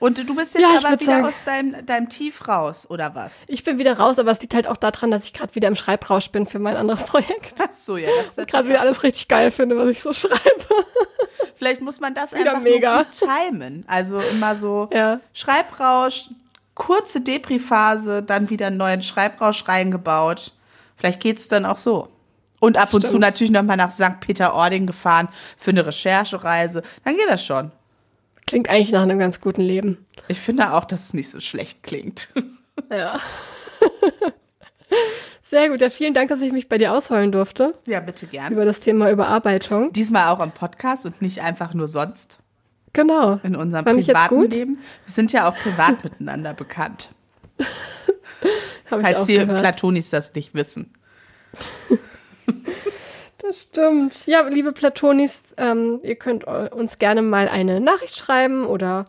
Und 0.02 0.18
du 0.28 0.34
bist 0.34 0.54
jetzt 0.54 0.62
Ja, 0.62 0.70
aber 0.78 0.98
wieder 1.00 1.04
sagen- 1.12 1.24
aus 1.26 1.44
deinem, 1.44 1.86
deinem 1.86 2.08
Tief 2.08 2.48
raus, 2.48 2.86
oder 2.90 3.14
was? 3.14 3.44
Ich 3.46 3.62
bin 3.62 3.78
wieder 3.78 3.98
raus, 3.98 4.18
aber 4.18 4.32
es 4.32 4.40
liegt 4.40 4.52
halt 4.52 4.66
auch 4.66 4.76
daran, 4.76 5.12
dass 5.12 5.24
ich 5.24 5.32
gerade 5.32 5.54
wieder 5.54 5.68
im 5.68 5.76
Schreibrausch 5.76 6.30
bin 6.30 6.46
für 6.48 6.58
mein 6.58 6.76
anderes 6.76 7.04
Projekt. 7.04 7.54
Ach 7.62 7.68
so, 7.74 7.96
ja, 7.96 8.08
das 8.18 8.36
ist 8.36 8.48
Gerade 8.50 8.68
wieder 8.68 8.80
alles 8.80 9.04
richtig 9.04 9.28
geil 9.28 9.52
finde, 9.52 9.76
was 9.78 9.88
ich 9.88 10.00
so 10.02 10.12
schreibe. 10.12 10.40
Vielleicht 11.54 11.80
muss 11.82 12.00
man 12.00 12.14
das 12.16 12.32
Wieder 12.34 12.50
einfach 12.50 12.62
mega. 12.62 13.04
gut 13.04 13.12
timen. 13.12 13.84
Also 13.86 14.18
immer 14.18 14.56
so 14.56 14.88
Ja. 14.92 15.20
Schreibrausch, 15.32 16.30
kurze 16.74 17.20
Depri-Phase, 17.20 18.24
dann 18.24 18.50
wieder 18.50 18.66
einen 18.66 18.78
neuen 18.78 19.02
Schreibrausch 19.04 19.68
reingebaut. 19.68 20.50
Vielleicht 20.96 21.20
geht's 21.20 21.46
dann 21.46 21.64
auch 21.64 21.78
so. 21.78 22.08
Und 22.58 22.76
ab 22.76 22.92
und 22.92 23.02
zu 23.02 23.06
Stimmt. 23.08 23.20
natürlich 23.20 23.50
nochmal 23.52 23.76
nach 23.76 23.92
St. 23.92 24.18
Peter-Ording 24.20 24.86
gefahren 24.86 25.28
für 25.56 25.70
eine 25.70 25.86
Recherchereise. 25.86 26.82
Dann 27.04 27.16
geht 27.16 27.28
das 27.28 27.44
schon. 27.44 27.70
Klingt 28.52 28.68
eigentlich 28.68 28.92
nach 28.92 29.00
einem 29.00 29.18
ganz 29.18 29.40
guten 29.40 29.62
Leben. 29.62 30.04
Ich 30.28 30.38
finde 30.38 30.74
auch, 30.74 30.84
dass 30.84 31.04
es 31.04 31.14
nicht 31.14 31.30
so 31.30 31.40
schlecht 31.40 31.82
klingt. 31.82 32.28
Ja. 32.90 33.18
Sehr 35.40 35.70
gut. 35.70 35.80
Ja, 35.80 35.88
vielen 35.88 36.12
Dank, 36.12 36.28
dass 36.28 36.42
ich 36.42 36.52
mich 36.52 36.68
bei 36.68 36.76
dir 36.76 36.92
ausholen 36.92 37.32
durfte 37.32 37.74
Ja, 37.86 38.00
bitte 38.00 38.26
gern. 38.26 38.52
über 38.52 38.66
das 38.66 38.80
Thema 38.80 39.10
Überarbeitung. 39.10 39.90
Diesmal 39.92 40.28
auch 40.28 40.40
im 40.40 40.50
Podcast 40.52 41.06
und 41.06 41.22
nicht 41.22 41.40
einfach 41.40 41.72
nur 41.72 41.88
sonst 41.88 42.40
Genau. 42.92 43.40
in 43.42 43.56
unserem 43.56 43.84
Fand 43.86 44.04
privaten. 44.04 44.50
Leben. 44.50 44.78
Wir 45.06 45.12
sind 45.12 45.32
ja 45.32 45.48
auch 45.48 45.54
privat 45.56 46.04
miteinander 46.04 46.52
bekannt. 46.52 47.08
Falls 48.86 49.24
die 49.24 49.38
gehört. 49.38 49.60
Platonis 49.60 50.10
das 50.10 50.34
nicht 50.34 50.52
wissen. 50.54 50.92
Das 53.42 53.62
stimmt. 53.62 54.26
Ja, 54.26 54.42
liebe 54.42 54.72
Platonis, 54.72 55.42
ähm, 55.56 55.98
ihr 56.02 56.14
könnt 56.14 56.44
uns 56.44 56.98
gerne 56.98 57.22
mal 57.22 57.48
eine 57.48 57.80
Nachricht 57.80 58.16
schreiben 58.16 58.64
oder 58.66 59.06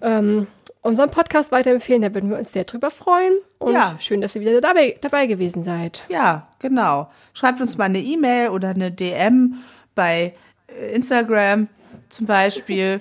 ähm, 0.00 0.48
unseren 0.80 1.10
Podcast 1.10 1.52
weiterempfehlen. 1.52 2.02
Da 2.02 2.12
würden 2.12 2.28
wir 2.30 2.38
uns 2.38 2.52
sehr 2.52 2.64
drüber 2.64 2.90
freuen. 2.90 3.34
Und 3.58 3.74
Ja. 3.74 3.96
schön, 4.00 4.20
dass 4.20 4.34
ihr 4.34 4.40
wieder 4.40 4.60
dabei, 4.60 4.96
dabei 5.00 5.26
gewesen 5.26 5.62
seid. 5.62 6.04
Ja, 6.08 6.48
genau. 6.58 7.08
Schreibt 7.34 7.60
uns 7.60 7.78
mal 7.78 7.84
eine 7.84 8.00
E-Mail 8.00 8.48
oder 8.48 8.70
eine 8.70 8.90
DM 8.90 9.54
bei 9.94 10.34
äh, 10.66 10.94
Instagram 10.94 11.68
zum 12.08 12.26
Beispiel. 12.26 13.00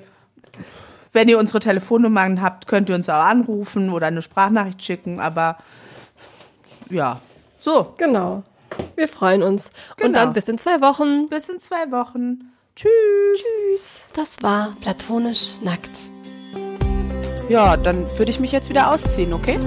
Wenn 1.11 1.27
ihr 1.27 1.39
unsere 1.39 1.59
Telefonnummern 1.59 2.41
habt, 2.41 2.67
könnt 2.67 2.87
ihr 2.89 2.95
uns 2.95 3.09
auch 3.09 3.23
anrufen 3.23 3.89
oder 3.89 4.07
eine 4.07 4.21
Sprachnachricht 4.21 4.83
schicken. 4.83 5.19
Aber 5.19 5.57
ja, 6.89 7.19
so, 7.59 7.93
Genau. 7.97 8.43
Wir 8.95 9.07
freuen 9.07 9.43
uns. 9.43 9.67
Und 9.97 9.97
Genau. 10.07 10.19
dann 10.19 10.33
bis 10.33 10.47
in 10.47 10.57
zwei 10.57 10.81
Wochen. 10.81 11.27
bis 11.29 11.49
in 11.49 11.59
zwei 11.59 11.91
Wochen. 11.91 12.51
Tschüss. 12.75 12.91
Tschüss. 13.35 14.01
Das 14.13 14.41
war 14.43 14.75
Platonisch 14.81 15.59
Nackt. 15.61 15.91
Ja, 17.49 17.75
dann 17.75 18.05
würde 18.17 18.31
ich 18.31 18.39
mich 18.39 18.51
jetzt 18.53 18.69
wieder 18.69 18.91
ausziehen, 18.91 19.33
okay? 19.33 19.59